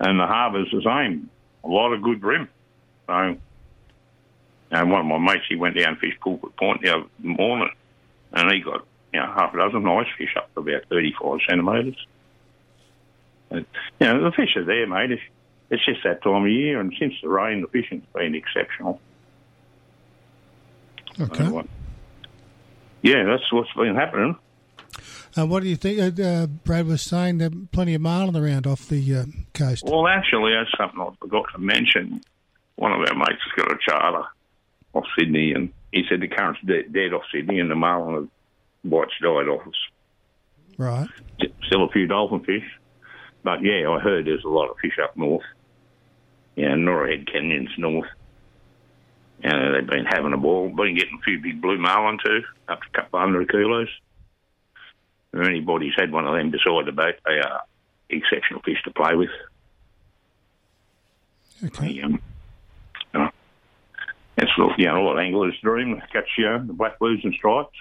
and 0.01 0.19
the 0.19 0.27
harbour's 0.27 0.71
the 0.71 0.83
same. 0.83 1.31
A 1.65 1.69
lot 1.69 1.93
of 1.93 2.03
good 2.03 2.21
bream. 2.21 2.49
So, 3.07 3.37
and 4.71 4.91
one 4.91 5.01
of 5.01 5.07
my 5.07 5.19
mates, 5.19 5.45
he 5.49 5.57
went 5.57 5.77
down 5.77 5.91
and 5.91 5.99
fished 5.99 6.21
Pulpit 6.21 6.57
Point 6.57 6.83
the 6.83 6.97
other 6.97 7.07
morning, 7.19 7.71
and 8.33 8.51
he 8.51 8.61
got 8.61 8.85
you 9.13 9.21
know, 9.21 9.33
half 9.33 9.55
a 9.55 9.57
dozen 9.57 9.83
nice 9.83 10.09
fish 10.19 10.35
up 10.37 10.53
to 10.55 10.61
about 10.61 10.85
35 10.91 11.39
centimetres. 11.49 12.07
And, 13.51 13.65
you 14.01 14.07
know, 14.07 14.25
the 14.25 14.33
fish 14.33 14.57
are 14.57 14.65
there, 14.65 14.87
mate. 14.87 15.13
It's, 15.13 15.23
it's 15.71 15.85
just 15.85 16.03
that 16.05 16.23
time 16.23 16.43
of 16.43 16.51
year, 16.51 16.81
and 16.81 16.93
since 16.99 17.15
the 17.23 17.29
rain, 17.29 17.63
the 17.63 17.69
fishing's 17.69 18.05
been 18.15 18.35
exceptional. 18.35 19.01
Okay. 21.19 21.45
So, 21.45 21.61
uh, 21.61 21.63
yeah, 23.07 23.23
that's 23.25 23.53
what's 23.53 23.73
been 23.75 23.95
happening. 23.95 24.37
Uh, 25.39 25.47
what 25.47 25.63
do 25.63 25.69
you 25.69 25.77
think? 25.77 26.19
Uh, 26.19 26.23
uh, 26.23 26.47
Brad 26.47 26.87
was 26.87 27.03
saying 27.03 27.39
there 27.39 27.51
plenty 27.71 27.95
of 27.95 28.01
marlin 28.01 28.37
around 28.37 28.67
off 28.67 28.89
the 28.89 29.15
uh, 29.15 29.25
coast. 29.55 29.85
Well, 29.87 30.09
actually, 30.09 30.53
that's 30.55 30.71
something 30.77 31.01
I 31.01 31.15
forgot 31.21 31.45
to 31.53 31.59
mention. 31.59 32.21
One 32.75 32.93
of 32.93 32.99
our 32.99 33.15
mates 33.15 33.43
has 33.45 33.65
got 33.65 33.71
a 33.71 33.79
charter 33.81 34.27
off 34.93 35.05
Sydney, 35.17 35.53
and 35.53 35.73
he 35.93 36.03
said 36.09 36.21
the 36.21 36.27
current's 36.27 36.61
dead, 36.67 36.93
dead 36.93 37.13
off 37.13 37.23
Sydney, 37.33 37.61
and 37.61 37.71
the 37.71 37.77
marlin 37.77 38.15
have 38.15 38.29
whites 38.83 39.13
died 39.23 39.49
off 39.49 39.67
us. 39.69 39.75
Right. 40.79 41.09
Still 41.67 41.85
a 41.85 41.91
few 41.91 42.09
dolphin 42.09 42.41
fish. 42.41 42.65
But 43.45 43.63
yeah, 43.63 43.89
I 43.89 44.01
heard 44.01 44.27
there's 44.27 44.45
a 44.45 44.49
lot 44.49 44.69
of 44.69 44.77
fish 44.83 44.99
up 45.03 45.17
north. 45.17 45.45
Yeah, 46.57 46.75
Norah 46.75 47.17
Head 47.17 47.31
Canyon's 47.31 47.71
north. 47.79 48.09
And 49.43 49.75
they've 49.75 49.87
been 49.87 50.07
having 50.07 50.33
a 50.33 50.39
ball. 50.39 50.69
Been 50.69 50.97
getting 50.97 51.19
a 51.21 51.23
few 51.23 51.41
big 51.41 51.61
blue 51.61 51.79
marlin 51.79 52.19
too, 52.25 52.43
up 52.69 52.81
to 52.81 52.87
a 52.93 53.03
couple 53.03 53.19
of 53.19 53.25
hundred 53.25 53.51
kilos. 53.51 53.89
If 55.33 55.47
anybody's 55.47 55.93
had 55.97 56.11
one 56.13 56.27
of 56.27 56.35
them 56.35 56.51
beside 56.51 56.87
the 56.87 56.93
boat, 56.93 57.17
they 57.27 57.39
are 57.39 57.63
exceptional 58.09 58.63
fish 58.63 58.83
to 58.85 58.91
play 58.91 59.15
with. 59.15 59.31
Okay. 61.65 61.95
They, 61.95 62.03
um, 62.03 62.21
you 63.13 63.21
know, 63.21 63.31
it's 64.39 64.53
you 64.79 64.87
know, 64.87 65.01
a 65.01 65.03
lot 65.03 65.13
of 65.15 65.19
anglers 65.19 65.55
dream 65.63 66.01
catch 66.13 66.29
you 66.39 66.45
know, 66.45 66.65
the 66.65 66.73
black 66.73 66.99
blues 66.99 67.21
and 67.25 67.35
stripes. 67.35 67.77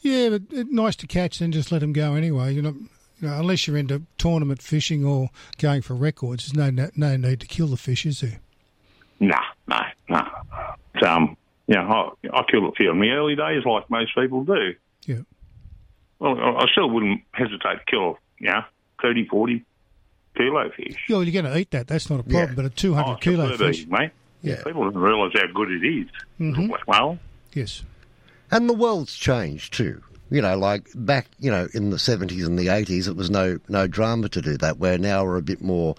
Yeah, 0.00 0.30
but 0.30 0.42
it, 0.50 0.70
nice 0.70 0.96
to 0.96 1.06
catch, 1.06 1.38
then 1.38 1.52
just 1.52 1.72
let 1.72 1.80
them 1.80 1.92
go 1.92 2.14
anyway. 2.14 2.54
You 2.54 2.62
know, 2.62 2.74
you 3.20 3.28
know, 3.28 3.38
unless 3.38 3.66
you're 3.66 3.76
into 3.76 4.02
tournament 4.18 4.62
fishing 4.62 5.04
or 5.04 5.30
going 5.58 5.82
for 5.82 5.94
records, 5.94 6.52
there's 6.52 6.72
no 6.72 6.90
no 6.94 7.16
need 7.16 7.40
to 7.40 7.46
kill 7.46 7.68
the 7.68 7.76
fish, 7.76 8.06
is 8.06 8.20
there? 8.20 8.40
No, 9.18 9.38
no, 9.68 9.80
no. 10.08 10.22
It's, 10.94 11.06
um, 11.06 11.36
you 11.66 11.74
know, 11.76 12.14
I, 12.24 12.38
I 12.38 12.42
killed 12.50 12.64
a 12.64 12.72
few 12.72 12.90
in 12.90 13.00
the 13.00 13.10
early 13.10 13.36
days, 13.36 13.64
like 13.64 13.88
most 13.90 14.14
people 14.14 14.44
do. 14.44 14.74
Yeah. 15.06 15.16
Well, 16.18 16.38
I 16.38 16.62
I 16.64 16.66
still 16.72 16.88
wouldn't 16.90 17.22
hesitate 17.32 17.74
to 17.78 17.84
kill, 17.88 18.18
you 18.38 18.48
know, 18.48 18.62
30, 19.02 19.26
40 19.28 19.64
kilo 20.36 20.70
fish. 20.70 20.96
Yeah, 21.08 21.16
well, 21.16 21.24
you're 21.24 21.42
going 21.42 21.52
to 21.52 21.58
eat 21.58 21.70
that. 21.72 21.86
That's 21.88 22.08
not 22.10 22.20
a 22.20 22.22
problem. 22.22 22.54
But 22.54 22.64
a 22.66 22.70
200 22.70 23.10
Oh, 23.10 23.16
kilo 23.16 23.52
superb 23.52 23.68
fish. 23.74 23.82
eat, 23.82 23.90
mate. 23.90 24.10
Yeah. 24.42 24.62
People 24.64 24.84
don't 24.90 24.96
realise 25.02 25.32
how 25.34 25.46
good 25.54 25.70
it 25.72 25.84
is. 25.86 26.06
Mhm. 26.40 26.68
Black 26.68 26.86
marlin. 26.86 27.18
Yes. 27.52 27.82
And 28.50 28.68
the 28.68 28.74
world's 28.74 29.16
changed 29.16 29.74
too. 29.74 30.02
You 30.30 30.42
know, 30.42 30.56
like 30.58 30.88
back, 30.94 31.26
you 31.38 31.50
know, 31.50 31.68
in 31.74 31.90
the 31.90 31.96
70s 31.98 32.46
and 32.46 32.58
the 32.58 32.66
80s, 32.66 33.06
it 33.08 33.16
was 33.16 33.30
no 33.30 33.58
no 33.68 33.86
drama 33.86 34.28
to 34.30 34.42
do 34.42 34.56
that. 34.58 34.78
Where 34.78 34.98
now 34.98 35.24
we're 35.24 35.36
a 35.36 35.42
bit 35.42 35.62
more 35.62 35.94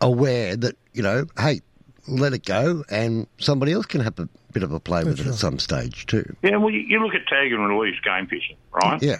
aware 0.00 0.56
that, 0.56 0.76
you 0.92 1.02
know, 1.02 1.26
hey, 1.38 1.60
let 2.08 2.32
it 2.32 2.44
go 2.44 2.84
and 2.90 3.26
somebody 3.38 3.72
else 3.72 3.86
can 3.86 4.00
have 4.00 4.18
a 4.18 4.28
bit 4.52 4.62
of 4.62 4.72
a 4.72 4.80
play 4.80 5.04
with 5.04 5.16
That's 5.18 5.20
it 5.20 5.24
right. 5.24 5.32
at 5.34 5.38
some 5.38 5.58
stage 5.58 6.06
too. 6.06 6.36
Yeah, 6.42 6.56
well, 6.56 6.70
you, 6.70 6.80
you 6.80 7.00
look 7.04 7.14
at 7.14 7.26
tag 7.28 7.52
and 7.52 7.68
release 7.68 7.98
game 8.04 8.26
fishing, 8.26 8.56
right? 8.72 9.00
Yeah. 9.02 9.18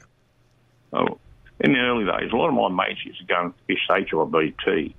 Oh, 0.93 1.18
in 1.61 1.72
the 1.72 1.78
early 1.78 2.05
days, 2.05 2.33
a 2.33 2.37
lot 2.37 2.49
of 2.49 2.55
my 2.55 2.87
mates 2.87 3.05
used 3.05 3.20
to 3.20 3.24
go 3.26 3.41
and 3.41 3.55
fish 3.66 3.78
HIBT. 3.89 4.95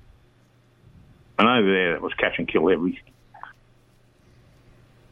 And 1.40 1.48
over 1.50 1.72
there, 1.72 1.94
that 1.94 2.02
was 2.02 2.14
catch 2.14 2.38
and 2.38 2.48
kill 2.48 2.70
everything. 2.72 3.02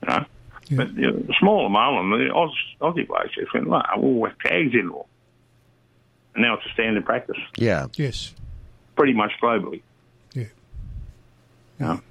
You 0.03 0.07
know? 0.09 0.25
But 0.73 0.93
you 0.93 1.11
know, 1.11 1.17
the 1.19 1.33
smaller 1.39 1.67
marlin, 1.69 2.09
the 2.11 2.33
Oz, 2.33 2.51
Aussie 2.79 3.05
blokes 3.07 3.35
just 3.35 3.53
went, 3.53 3.67
no, 3.67 3.81
we'll 3.97 4.13
whack 4.13 4.39
tags 4.39 4.73
in 4.73 4.89
all. 4.89 5.07
And 6.33 6.43
now 6.43 6.53
it's 6.55 6.65
a 6.65 6.69
standard 6.73 7.05
practice, 7.05 7.35
Yeah. 7.57 7.87
Yes. 7.95 8.33
pretty 8.95 9.11
much 9.13 9.31
globally. 9.43 9.81
Yeah. 10.33 10.43
You 11.79 11.85
know? 11.85 12.01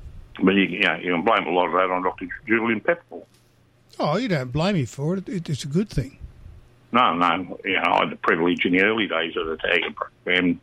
But 0.43 0.55
you, 0.55 0.63
you 0.63 0.81
know, 0.81 0.97
you 0.97 1.13
can 1.13 1.23
blame 1.23 1.47
a 1.47 1.51
lot 1.51 1.67
of 1.67 1.73
that 1.73 1.91
on 1.91 2.03
Dr. 2.03 2.27
Julian 2.47 2.81
Pepperell. 2.81 3.25
Oh, 3.99 4.17
you 4.17 4.29
don't 4.29 4.51
blame 4.51 4.75
me 4.75 4.85
for 4.87 5.17
it. 5.17 5.29
it 5.29 5.49
it's 5.49 5.65
a 5.65 5.69
good 5.69 5.91
thing. 5.91 6.19
No, 6.93 7.15
no, 7.15 7.59
you 7.65 7.75
know, 7.75 7.83
I 7.83 8.01
had 8.01 8.11
the 8.11 8.17
privilege 8.17 8.65
in 8.65 8.73
the 8.73 8.83
early 8.83 9.07
days 9.07 9.37
of 9.37 9.47
the 9.47 9.57
tagging 9.57 9.95
program 9.95 10.61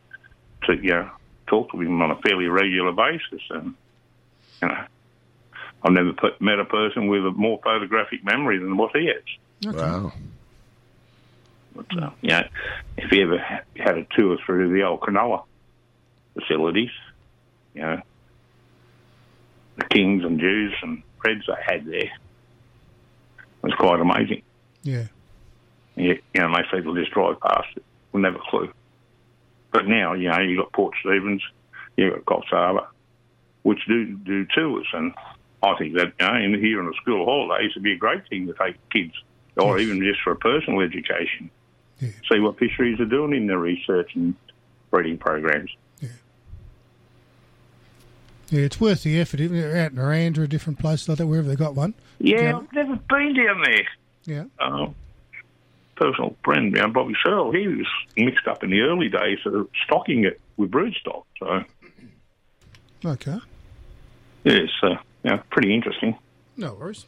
to, 0.64 0.76
you 0.76 0.90
know, 0.90 1.10
talk 1.48 1.72
to 1.72 1.80
him 1.80 2.02
on 2.02 2.12
a 2.12 2.18
fairly 2.18 2.48
regular 2.48 2.92
basis, 2.92 3.42
and 3.50 3.76
you 4.62 4.68
know, 4.68 4.86
I've 5.84 5.94
never 5.94 6.14
put, 6.14 6.42
met 6.42 6.60
a 6.60 6.66
person 6.66 7.08
with 7.08 7.26
a 7.26 7.32
more 7.32 7.60
photographic 7.64 8.26
memory 8.26 8.60
than 8.60 8.76
what 8.76 8.96
he 8.96 9.08
has. 9.08 9.74
Wow. 9.74 10.12
But, 11.76 11.86
uh, 11.98 12.10
you 12.22 12.30
know, 12.30 12.44
if 12.98 13.12
you 13.12 13.24
ever 13.24 13.38
had 13.78 13.98
a 13.98 14.06
tour 14.16 14.38
through 14.46 14.74
the 14.74 14.84
old 14.84 15.00
Cronulla 15.00 15.44
facilities, 16.34 16.90
you 17.74 17.82
know, 17.82 18.02
the 19.78 19.86
Kings 19.86 20.24
and 20.24 20.40
Jews 20.40 20.74
and 20.82 21.04
Reds 21.26 21.46
they 21.48 21.74
had 21.74 21.86
there 21.86 22.00
It 22.00 22.12
was 23.64 23.74
quite 23.74 24.00
amazing. 24.00 24.44
Yeah. 24.84 25.06
You, 25.96 26.20
you 26.34 26.42
know, 26.42 26.50
most 26.50 26.72
people 26.72 26.96
just 26.96 27.12
drive 27.12 27.40
past 27.40 27.68
it, 27.76 27.84
will 28.12 28.22
never 28.22 28.40
clue. 28.50 28.72
But 29.72 29.88
now, 29.88 30.14
you 30.14 30.30
know, 30.30 30.40
you've 30.40 30.60
got 30.60 30.72
Port 30.74 30.96
Stephens, 31.02 31.42
you've 31.96 32.14
got 32.14 32.26
Coffs 32.26 32.50
Harbour, 32.50 32.88
which 33.64 33.80
do 33.88 34.16
do 34.18 34.46
tours, 34.56 34.88
and 34.94 35.14
I 35.64 35.76
think 35.78 35.96
that 35.96 36.14
you 36.20 36.26
know, 36.26 36.36
in, 36.36 36.62
here 36.62 36.80
on 36.80 36.86
the 36.86 36.94
school 37.02 37.26
holidays 37.26 37.72
would 37.76 37.84
be 37.84 37.94
a 37.94 37.98
great 37.98 38.28
thing 38.30 38.48
to 38.48 38.54
take 38.54 38.78
kids, 38.90 39.14
or 39.58 39.80
even 39.80 40.00
just 40.00 40.22
for 40.24 40.32
a 40.32 40.36
personal 40.36 40.82
education. 40.82 41.50
See 42.00 42.40
what 42.40 42.60
fisheries 42.60 43.00
are 43.00 43.06
doing 43.06 43.34
in 43.34 43.48
their 43.48 43.58
research 43.58 44.12
and 44.16 44.36
breeding 44.92 45.18
programs. 45.18 45.72
Yeah, 48.50 48.62
it's 48.62 48.80
worth 48.80 49.04
the 49.04 49.20
effort. 49.20 49.40
Even 49.42 49.58
out 49.64 49.92
in 49.92 50.00
a 50.44 50.48
different 50.48 50.80
places 50.80 51.10
like 51.10 51.18
that, 51.18 51.28
wherever 51.28 51.48
they 51.48 51.56
got 51.56 51.76
one. 51.76 51.94
Yeah, 52.20 52.58
I've 52.58 52.72
never 52.74 52.96
been 52.96 53.34
down 53.34 53.62
there. 53.66 53.88
Yeah. 54.26 54.44
Um, 54.60 54.96
personal 55.96 56.36
friend, 56.44 56.74
know, 56.82 56.88
Bobby 56.90 57.14
Searle, 57.24 57.52
he 57.52 57.68
was 57.68 57.88
mixed 58.16 58.48
up 58.48 58.64
in 58.64 58.70
the 58.70 58.82
early 58.82 59.10
days 59.10 59.40
of 59.46 59.68
stocking 59.86 60.24
it 60.26 60.40
with 60.58 60.72
broodstock. 60.72 61.24
So, 61.40 61.64
Okay. 63.06 63.38
yeah, 64.44 64.54
it's 64.54 64.72
uh, 64.84 64.96
you 65.24 65.32
pretty 65.50 65.74
interesting. 65.74 66.18
No 66.56 66.74
worries. 66.74 67.06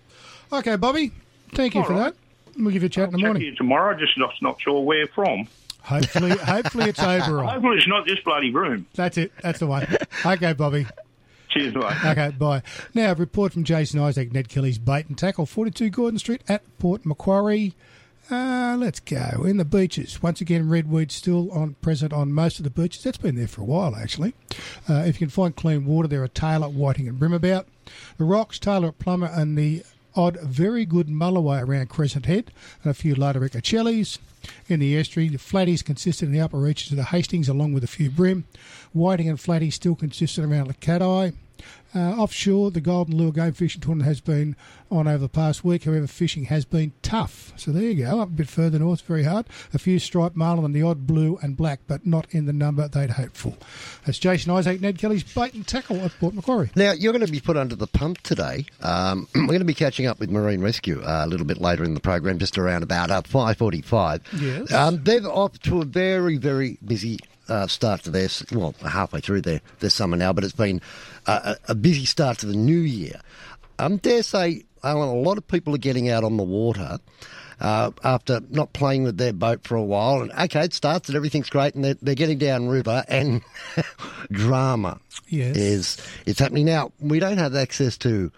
Okay, 0.51 0.75
Bobby. 0.75 1.11
Thank 1.53 1.73
you 1.73 1.81
All 1.81 1.87
for 1.87 1.93
right. 1.93 2.13
that. 2.13 2.61
We'll 2.61 2.71
give 2.71 2.83
you 2.83 2.87
a 2.87 2.89
chat 2.89 3.05
in 3.05 3.11
the 3.13 3.17
to 3.19 3.23
morning. 3.25 3.43
you 3.43 3.55
tomorrow, 3.55 3.97
just 3.97 4.17
not, 4.17 4.33
not 4.41 4.59
sure 4.61 4.81
where 4.81 5.07
from. 5.07 5.47
Hopefully, 5.81 6.31
hopefully 6.31 6.85
it's 6.89 6.99
over. 7.03 7.41
Hopefully 7.43 7.77
it's 7.77 7.87
not 7.87 8.05
this 8.05 8.19
bloody 8.25 8.51
room. 8.51 8.85
That's 8.95 9.17
it. 9.17 9.31
That's 9.41 9.59
the 9.59 9.67
one. 9.67 9.87
Okay, 10.25 10.53
Bobby. 10.53 10.85
Cheers, 11.49 11.73
mate. 11.75 12.05
Okay, 12.05 12.29
bye. 12.37 12.61
Now, 12.93 13.11
a 13.11 13.15
report 13.15 13.53
from 13.53 13.63
Jason 13.63 13.99
Isaac, 13.99 14.31
Ned 14.31 14.49
Kelly's 14.49 14.77
bait 14.77 15.07
and 15.07 15.17
tackle, 15.17 15.45
42 15.45 15.89
Gordon 15.89 16.19
Street 16.19 16.41
at 16.47 16.61
Port 16.77 17.05
Macquarie. 17.05 17.73
Uh, 18.31 18.75
let's 18.77 18.99
go. 18.99 19.43
In 19.43 19.57
the 19.57 19.65
beaches. 19.65 20.21
Once 20.21 20.39
again, 20.39 20.65
redweed 20.69 21.09
still 21.11 21.51
on 21.51 21.73
present 21.81 22.13
on 22.13 22.31
most 22.31 22.59
of 22.59 22.63
the 22.63 22.69
beaches. 22.69 23.03
That's 23.03 23.17
been 23.17 23.35
there 23.35 23.47
for 23.47 23.61
a 23.61 23.65
while, 23.65 23.95
actually. 23.95 24.35
Uh, 24.87 25.03
if 25.05 25.19
you 25.19 25.25
can 25.25 25.29
find 25.29 25.55
clean 25.55 25.85
water, 25.85 26.07
there 26.07 26.21
are 26.21 26.27
tailor, 26.27 26.69
Whiting, 26.69 27.07
and 27.07 27.19
Rimabout. 27.19 27.67
The 28.17 28.25
rocks, 28.25 28.59
tailor 28.59 28.89
at 28.89 28.99
Plomer, 28.99 29.35
and 29.35 29.57
the 29.57 29.83
odd, 30.19 30.39
very 30.41 30.85
good 30.85 31.07
mulloway 31.07 31.65
around 31.65 31.89
Crescent 31.89 32.25
Head, 32.25 32.51
and 32.83 32.91
a 32.91 32.93
few 32.93 33.15
later 33.15 33.39
Chellies. 33.39 34.19
In 34.67 34.79
the 34.81 34.97
estuary, 34.97 35.29
the 35.29 35.37
flatties 35.37 35.83
consistent 35.83 36.29
in 36.29 36.33
the 36.33 36.43
upper 36.43 36.57
reaches 36.57 36.91
of 36.91 36.97
the 36.97 37.05
Hastings, 37.05 37.47
along 37.47 37.73
with 37.73 37.83
a 37.83 37.87
few 37.87 38.09
bream. 38.09 38.43
Whiting 38.91 39.29
and 39.29 39.37
flatties 39.37 39.73
still 39.73 39.95
consistent 39.95 40.51
around 40.51 40.67
the 40.67 40.73
Cathie. 40.73 41.33
Uh, 41.95 42.11
offshore, 42.21 42.71
the 42.71 42.81
Golden 42.81 43.17
Lure 43.17 43.31
Game 43.31 43.53
Fishing 43.53 43.81
Tournament 43.81 44.07
has 44.07 44.21
been 44.21 44.55
on 44.91 45.07
over 45.07 45.17
the 45.17 45.29
past 45.29 45.63
week. 45.63 45.85
However, 45.85 46.07
fishing 46.07 46.45
has 46.45 46.65
been 46.65 46.93
tough. 47.01 47.51
So 47.55 47.71
there 47.71 47.83
you 47.83 48.05
go, 48.05 48.19
up 48.19 48.29
a 48.29 48.31
bit 48.31 48.47
further 48.47 48.79
north, 48.79 49.01
very 49.01 49.23
hard. 49.23 49.47
A 49.73 49.79
few 49.79 49.97
striped 49.99 50.35
marlin 50.35 50.65
and 50.65 50.75
the 50.75 50.83
odd 50.83 51.07
blue 51.07 51.39
and 51.41 51.57
black, 51.57 51.79
but 51.87 52.05
not 52.05 52.27
in 52.31 52.45
the 52.45 52.53
number 52.53 52.87
they'd 52.87 53.11
hoped 53.11 53.37
for. 53.37 53.55
That's 54.05 54.19
Jason 54.19 54.51
Isaac, 54.51 54.81
Ned 54.81 54.97
Kelly's 54.97 55.23
bait 55.23 55.53
and 55.53 55.65
tackle 55.65 55.97
at 55.97 56.11
Port 56.19 56.33
Macquarie. 56.33 56.71
Now, 56.75 56.91
you're 56.91 57.13
going 57.13 57.25
to 57.25 57.31
be 57.31 57.39
put 57.39 57.57
under 57.57 57.75
the 57.75 57.87
pump 57.87 58.21
today. 58.21 58.65
Um, 58.81 59.27
we're 59.35 59.47
going 59.47 59.59
to 59.59 59.65
be 59.65 59.73
catching 59.73 60.05
up 60.05 60.19
with 60.19 60.29
Marine 60.29 60.61
Rescue 60.61 61.01
uh, 61.01 61.25
a 61.25 61.27
little 61.27 61.45
bit 61.45 61.59
later 61.59 61.83
in 61.83 61.93
the 61.93 61.99
program, 61.99 62.37
just 62.37 62.57
around 62.57 62.83
about 62.83 63.09
uh, 63.09 63.21
5.45. 63.23 64.21
Yes. 64.39 64.71
Um, 64.71 65.03
they're 65.03 65.25
off 65.27 65.59
to 65.61 65.81
a 65.81 65.85
very, 65.85 66.37
very 66.37 66.77
busy 66.85 67.19
uh, 67.49 67.67
start 67.67 68.03
to 68.03 68.11
their, 68.11 68.25
s- 68.25 68.45
well, 68.51 68.73
halfway 68.87 69.19
through 69.19 69.41
their, 69.41 69.61
their 69.79 69.89
summer 69.89 70.15
now, 70.15 70.31
but 70.33 70.43
it's 70.43 70.53
been 70.53 70.81
a, 71.27 71.55
a 71.67 71.75
busy 71.75 72.05
start 72.05 72.37
to 72.39 72.45
the 72.45 72.55
new 72.55 72.79
year. 72.79 73.19
Um, 73.79 73.97
dare 73.97 74.23
say, 74.23 74.63
Alan, 74.83 75.09
a 75.09 75.13
lot 75.15 75.37
of 75.37 75.47
people 75.47 75.73
are 75.75 75.79
getting 75.79 76.09
out 76.09 76.23
on 76.23 76.37
the 76.37 76.43
water 76.43 76.99
uh, 77.59 77.91
after 78.03 78.39
not 78.49 78.71
playing 78.73 79.03
with 79.03 79.17
their 79.17 79.33
boat 79.33 79.65
for 79.65 79.75
a 79.75 79.83
while. 79.83 80.21
And 80.21 80.31
okay, 80.31 80.63
it 80.65 80.73
starts 80.73 81.09
and 81.09 81.15
everything's 81.15 81.49
great, 81.49 81.75
and 81.75 81.83
they're, 81.83 81.95
they're 82.01 82.15
getting 82.15 82.37
down 82.37 82.69
river, 82.69 83.03
and 83.07 83.41
drama 84.31 84.99
Yes. 85.27 85.55
is 85.57 85.97
is 86.25 86.39
happening 86.39 86.65
now. 86.65 86.91
We 86.99 87.19
don't 87.19 87.37
have 87.37 87.55
access 87.55 87.97
to 87.99 88.31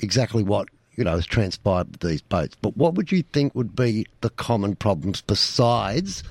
exactly 0.00 0.42
what 0.42 0.68
you 0.96 1.04
know 1.04 1.12
has 1.16 1.26
transpired 1.26 1.90
with 1.90 2.00
these 2.00 2.22
boats, 2.22 2.56
but 2.60 2.76
what 2.76 2.94
would 2.94 3.10
you 3.10 3.22
think 3.32 3.54
would 3.54 3.74
be 3.74 4.06
the 4.20 4.30
common 4.30 4.76
problems 4.76 5.20
besides? 5.22 6.22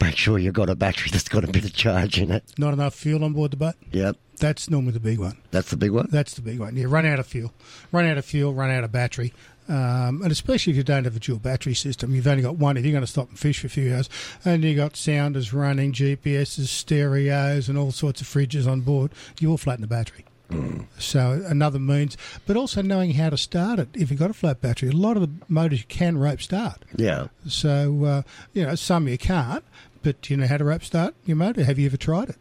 Make 0.00 0.16
sure 0.16 0.38
you've 0.38 0.54
got 0.54 0.70
a 0.70 0.74
battery 0.74 1.10
that's 1.12 1.28
got 1.28 1.44
a 1.44 1.48
bit 1.48 1.64
of 1.64 1.72
charge 1.74 2.18
in 2.18 2.30
it. 2.30 2.44
Not 2.58 2.72
enough 2.74 2.94
fuel 2.94 3.24
on 3.24 3.32
board 3.34 3.50
the 3.50 3.56
boat. 3.58 3.74
Yep, 3.92 4.16
That's 4.38 4.70
normally 4.70 4.92
the 4.92 5.00
big 5.00 5.18
one. 5.18 5.36
that's 5.50 5.70
the 5.70 5.76
big 5.76 5.90
one. 5.90 6.08
That's 6.10 6.34
the 6.34 6.40
big 6.42 6.58
one. 6.58 6.76
You 6.76 6.88
run 6.88 7.04
out 7.06 7.18
of 7.18 7.26
fuel, 7.26 7.52
run 7.92 8.06
out 8.06 8.16
of 8.18 8.24
fuel, 8.24 8.54
run 8.54 8.70
out 8.70 8.84
of 8.84 8.92
battery. 8.92 9.32
Um, 9.68 10.22
and 10.22 10.32
especially 10.32 10.70
if 10.70 10.78
you 10.78 10.82
don't 10.82 11.04
have 11.04 11.14
a 11.16 11.20
dual 11.20 11.38
battery 11.38 11.74
system, 11.74 12.14
you've 12.14 12.26
only 12.26 12.42
got 12.42 12.56
one. 12.56 12.78
If 12.78 12.84
you're 12.86 12.92
going 12.92 13.02
to 13.04 13.06
stop 13.06 13.28
and 13.28 13.38
fish 13.38 13.60
for 13.60 13.66
a 13.66 13.70
few 13.70 13.94
hours, 13.94 14.08
and 14.42 14.64
you've 14.64 14.78
got 14.78 14.96
sounders 14.96 15.52
running, 15.52 15.92
GPSs, 15.92 16.68
stereos, 16.68 17.68
and 17.68 17.76
all 17.76 17.92
sorts 17.92 18.22
of 18.22 18.26
fridges 18.26 18.66
on 18.66 18.80
board, 18.80 19.10
you 19.40 19.50
will 19.50 19.58
flatten 19.58 19.82
the 19.82 19.86
battery. 19.88 20.24
So 20.98 21.42
another 21.46 21.78
means, 21.78 22.16
but 22.46 22.56
also 22.56 22.82
knowing 22.82 23.12
how 23.12 23.30
to 23.30 23.36
start 23.36 23.78
it. 23.78 23.88
If 23.94 24.10
you've 24.10 24.18
got 24.18 24.30
a 24.30 24.34
flat 24.34 24.60
battery, 24.60 24.88
a 24.88 24.92
lot 24.92 25.16
of 25.16 25.22
the 25.22 25.30
motors 25.48 25.80
you 25.80 25.86
can 25.86 26.18
rope 26.18 26.40
start. 26.40 26.84
Yeah. 26.96 27.28
So 27.46 28.04
uh, 28.04 28.22
you 28.52 28.64
know 28.64 28.74
some 28.74 29.08
you 29.08 29.18
can't, 29.18 29.64
but 30.02 30.30
you 30.30 30.36
know 30.36 30.46
how 30.46 30.56
to 30.56 30.64
rope 30.64 30.84
start 30.84 31.14
your 31.24 31.36
motor. 31.36 31.64
Have 31.64 31.78
you 31.78 31.86
ever 31.86 31.96
tried 31.96 32.30
it? 32.30 32.36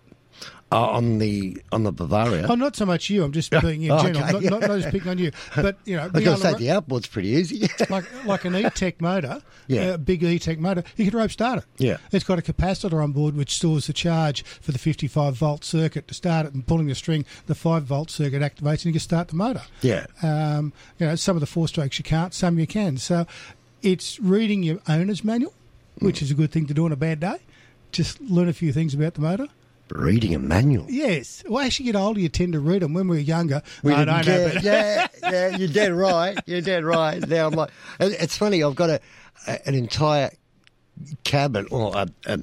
Uh, 0.69 0.81
on 0.89 1.17
the 1.17 1.61
on 1.71 1.83
the 1.83 1.93
Bavaria. 1.93 2.45
Oh, 2.49 2.55
not 2.55 2.75
so 2.75 2.85
much 2.85 3.09
you. 3.09 3.23
I'm 3.23 3.31
just 3.31 3.51
being 3.51 3.83
in 3.83 3.91
Oh, 3.91 4.01
general. 4.03 4.35
okay. 4.35 4.49
Not, 4.49 4.59
not, 4.59 4.67
not 4.69 4.79
just 4.79 4.89
picking 4.91 5.09
on 5.09 5.17
you, 5.17 5.31
but 5.55 5.77
you 5.85 5.95
know, 5.95 6.03
I 6.03 6.09
going 6.09 6.25
to 6.25 6.37
say 6.37 6.55
the 6.55 6.71
outboard's 6.71 7.07
pretty 7.07 7.29
easy. 7.29 7.69
like 7.89 8.03
like 8.25 8.43
an 8.43 8.53
E-TEC 8.53 8.99
motor, 9.01 9.41
Yeah. 9.67 9.93
a 9.93 9.97
big 9.97 10.23
E-TEC 10.23 10.59
motor, 10.59 10.83
you 10.97 11.09
can 11.09 11.17
rope 11.17 11.31
start 11.31 11.59
it. 11.59 11.65
Yeah. 11.77 11.97
It's 12.11 12.25
got 12.25 12.37
a 12.37 12.41
capacitor 12.41 13.01
on 13.01 13.13
board 13.13 13.37
which 13.37 13.55
stores 13.55 13.87
the 13.87 13.93
charge 13.93 14.43
for 14.43 14.73
the 14.73 14.77
55 14.77 15.35
volt 15.35 15.63
circuit 15.63 16.05
to 16.09 16.13
start 16.13 16.47
it, 16.47 16.53
and 16.53 16.67
pulling 16.67 16.87
the 16.87 16.95
string, 16.95 17.23
the 17.45 17.55
5 17.55 17.83
volt 17.83 18.11
circuit 18.11 18.41
activates 18.41 18.79
and 18.83 18.87
you 18.87 18.91
can 18.91 18.99
start 18.99 19.29
the 19.29 19.35
motor. 19.35 19.61
Yeah. 19.81 20.05
Um, 20.21 20.73
you 20.99 21.05
know, 21.07 21.15
some 21.15 21.37
of 21.37 21.39
the 21.39 21.47
four 21.47 21.69
strokes 21.69 21.97
you 21.97 22.03
can't, 22.03 22.33
some 22.33 22.59
you 22.59 22.67
can. 22.67 22.97
So 22.97 23.25
it's 23.81 24.19
reading 24.19 24.63
your 24.63 24.79
owner's 24.89 25.23
manual, 25.23 25.53
which 25.99 26.21
is 26.21 26.29
a 26.29 26.33
good 26.33 26.51
thing 26.51 26.65
to 26.67 26.73
do 26.73 26.83
on 26.83 26.91
a 26.91 26.97
bad 26.97 27.21
day. 27.21 27.37
Just 27.93 28.19
learn 28.19 28.49
a 28.49 28.53
few 28.53 28.73
things 28.73 28.93
about 28.93 29.13
the 29.13 29.21
motor. 29.21 29.47
Reading 29.91 30.35
a 30.35 30.39
manual. 30.39 30.85
Yes. 30.89 31.43
Well, 31.47 31.65
as 31.65 31.79
you 31.79 31.85
get 31.85 31.95
older, 31.95 32.19
you 32.19 32.29
tend 32.29 32.53
to 32.53 32.59
read 32.59 32.81
them. 32.81 32.93
When 32.93 33.07
we 33.07 33.17
were 33.17 33.21
younger, 33.21 33.61
We 33.83 33.93
I 33.93 33.99
didn't 34.05 34.15
don't 34.15 34.25
care. 34.25 34.47
know. 34.47 34.53
But 34.55 34.63
yeah, 34.63 35.07
yeah, 35.23 35.57
you're 35.57 35.67
dead 35.69 35.93
right. 35.93 36.37
You're 36.45 36.61
dead 36.61 36.83
right. 36.83 37.25
Now 37.27 37.47
I'm 37.47 37.53
like, 37.53 37.69
it's 37.99 38.35
funny. 38.37 38.63
I've 38.63 38.75
got 38.75 38.89
a, 38.89 38.99
an 39.67 39.75
entire 39.75 40.31
cabin 41.23 41.67
or 41.71 41.95
a, 41.95 42.07
a, 42.25 42.39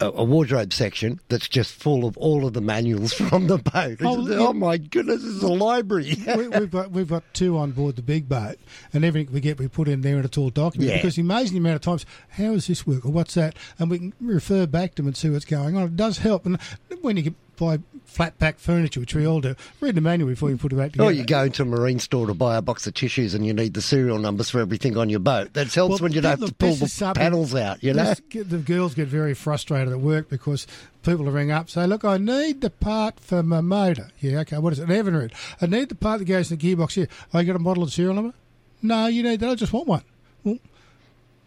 a 0.00 0.24
wardrobe 0.24 0.72
section 0.72 1.20
that's 1.28 1.48
just 1.48 1.72
full 1.74 2.06
of 2.06 2.16
all 2.18 2.46
of 2.46 2.52
the 2.54 2.60
manuals 2.60 3.12
from 3.28 3.46
the 3.46 3.58
boat. 3.58 3.98
Oh, 4.02 4.26
Oh, 4.48 4.52
my 4.52 4.76
goodness, 4.78 5.22
it's 5.24 5.42
a 5.42 5.48
library. 5.48 6.16
we, 6.36 6.48
we've 6.48 6.70
got 6.70 6.90
we've 6.90 7.08
got 7.08 7.22
two 7.34 7.58
on 7.58 7.72
board 7.72 7.96
the 7.96 8.02
big 8.02 8.28
boat, 8.28 8.56
and 8.92 9.04
everything 9.04 9.32
we 9.34 9.40
get 9.40 9.58
we 9.58 9.68
put 9.68 9.88
in 9.88 10.00
there 10.00 10.16
and 10.16 10.24
it's 10.24 10.38
all 10.38 10.50
documented. 10.50 10.90
Yeah. 10.96 10.96
Because 11.02 11.16
the 11.16 11.22
amazing 11.22 11.58
amount 11.58 11.76
of 11.76 11.82
times, 11.82 12.06
how 12.30 12.52
does 12.52 12.66
this 12.66 12.86
work 12.86 13.04
or 13.04 13.10
what's 13.12 13.34
that, 13.34 13.54
and 13.78 13.90
we 13.90 13.98
can 13.98 14.12
refer 14.20 14.66
back 14.66 14.90
to 14.94 15.02
them 15.02 15.06
and 15.08 15.16
see 15.16 15.28
what's 15.30 15.44
going 15.44 15.76
on. 15.76 15.84
It 15.84 15.96
does 15.96 16.18
help, 16.18 16.46
and 16.46 16.58
when 17.02 17.16
you 17.16 17.22
get 17.24 17.34
buy 17.60 17.78
flat 18.04 18.38
pack 18.38 18.58
furniture, 18.58 18.98
which 18.98 19.14
we 19.14 19.26
all 19.26 19.40
do, 19.40 19.54
read 19.80 19.94
the 19.94 20.00
manual 20.00 20.28
before 20.28 20.50
you 20.50 20.56
put 20.56 20.72
it 20.72 20.76
back 20.76 20.86
oh, 20.86 20.90
together. 20.90 21.10
Or 21.10 21.12
you 21.12 21.24
go 21.24 21.44
into 21.44 21.62
a 21.62 21.66
marine 21.66 22.00
store 22.00 22.26
to 22.26 22.34
buy 22.34 22.56
a 22.56 22.62
box 22.62 22.86
of 22.86 22.94
tissues 22.94 23.34
and 23.34 23.46
you 23.46 23.52
need 23.52 23.74
the 23.74 23.82
serial 23.82 24.18
numbers 24.18 24.50
for 24.50 24.60
everything 24.60 24.96
on 24.96 25.10
your 25.10 25.20
boat. 25.20 25.52
That 25.52 25.72
helps 25.72 25.90
Well, 25.90 25.98
when 25.98 26.12
you 26.12 26.20
don't 26.20 26.40
have 26.40 26.48
to 26.48 26.54
pull 26.54 26.74
the 26.74 27.12
panels 27.14 27.54
out, 27.54 27.84
you 27.84 27.92
know? 27.92 28.14
the 28.32 28.58
girls 28.58 28.94
get 28.94 29.06
very 29.06 29.34
frustrated 29.34 29.92
at 29.92 30.00
work 30.00 30.28
because 30.28 30.66
people 31.02 31.24
will 31.24 31.32
ring 31.32 31.50
up 31.50 31.68
say, 31.70 31.86
"Look, 31.86 32.04
I 32.04 32.16
need 32.16 32.62
the 32.62 32.70
part 32.70 33.20
for 33.20 33.42
my 33.42 33.60
motor." 33.60 34.08
Yeah, 34.20 34.40
okay. 34.40 34.58
What 34.58 34.72
is 34.72 34.78
it? 34.78 34.88
An 34.88 34.90
Evinrude. 34.90 35.32
I 35.60 35.66
need 35.66 35.90
the 35.90 35.94
part 35.94 36.18
that 36.18 36.24
goes 36.24 36.50
in 36.50 36.58
the 36.58 36.76
gearbox 36.76 36.92
here. 36.92 37.08
Oh, 37.32 37.38
I 37.38 37.44
got 37.44 37.56
a 37.56 37.60
model 37.60 37.82
and 37.82 37.92
serial 37.92 38.14
number. 38.14 38.34
No, 38.82 39.06
you 39.06 39.22
need 39.22 39.40
that. 39.40 39.50
I 39.50 39.54
just 39.54 39.72
want 39.72 39.86
one. 39.86 40.02
Well, 40.42 40.58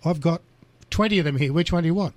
I've 0.05 0.21
got 0.21 0.41
twenty 0.89 1.17
of 1.19 1.25
them 1.25 1.37
here. 1.37 1.51
Which 1.51 1.71
one 1.71 1.83
do 1.83 1.87
you 1.87 1.95
want? 1.95 2.13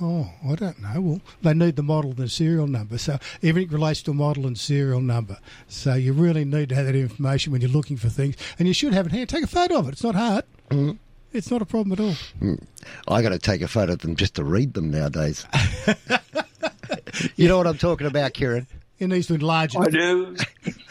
Oh, 0.00 0.28
I 0.48 0.54
don't 0.56 0.80
know. 0.82 1.00
Well, 1.00 1.20
they 1.42 1.54
need 1.54 1.76
the 1.76 1.82
model 1.82 2.10
and 2.10 2.18
the 2.18 2.28
serial 2.28 2.66
number. 2.66 2.98
So 2.98 3.18
everything 3.42 3.70
relates 3.70 4.02
to 4.02 4.10
a 4.10 4.14
model 4.14 4.46
and 4.46 4.58
serial 4.58 5.00
number. 5.00 5.38
So 5.68 5.94
you 5.94 6.12
really 6.12 6.44
need 6.44 6.70
to 6.70 6.74
have 6.74 6.86
that 6.86 6.96
information 6.96 7.52
when 7.52 7.60
you're 7.60 7.70
looking 7.70 7.96
for 7.96 8.08
things. 8.08 8.36
And 8.58 8.66
you 8.66 8.74
should 8.74 8.92
have 8.92 9.06
it 9.06 9.12
hand. 9.12 9.28
Take 9.28 9.44
a 9.44 9.48
photo 9.48 9.78
of 9.78 9.88
it. 9.88 9.92
It's 9.92 10.02
not 10.02 10.16
hard. 10.16 10.44
Mm. 10.70 10.98
It's 11.32 11.50
not 11.50 11.62
a 11.62 11.66
problem 11.66 11.92
at 11.92 12.00
all. 12.00 12.14
Mm. 12.40 12.64
I 13.08 13.22
got 13.22 13.30
to 13.30 13.38
take 13.38 13.60
a 13.60 13.68
photo 13.68 13.92
of 13.92 14.00
them 14.00 14.16
just 14.16 14.34
to 14.34 14.44
read 14.44 14.74
them 14.74 14.90
nowadays. 14.90 15.46
you 17.36 17.48
know 17.48 17.56
what 17.56 17.66
I'm 17.66 17.78
talking 17.78 18.06
about, 18.06 18.34
Kieran? 18.34 18.66
It 18.98 19.08
needs 19.08 19.28
to 19.28 19.34
enlarge 19.34 19.74
it. 19.74 19.80
I 19.80 19.90
do. 19.90 20.36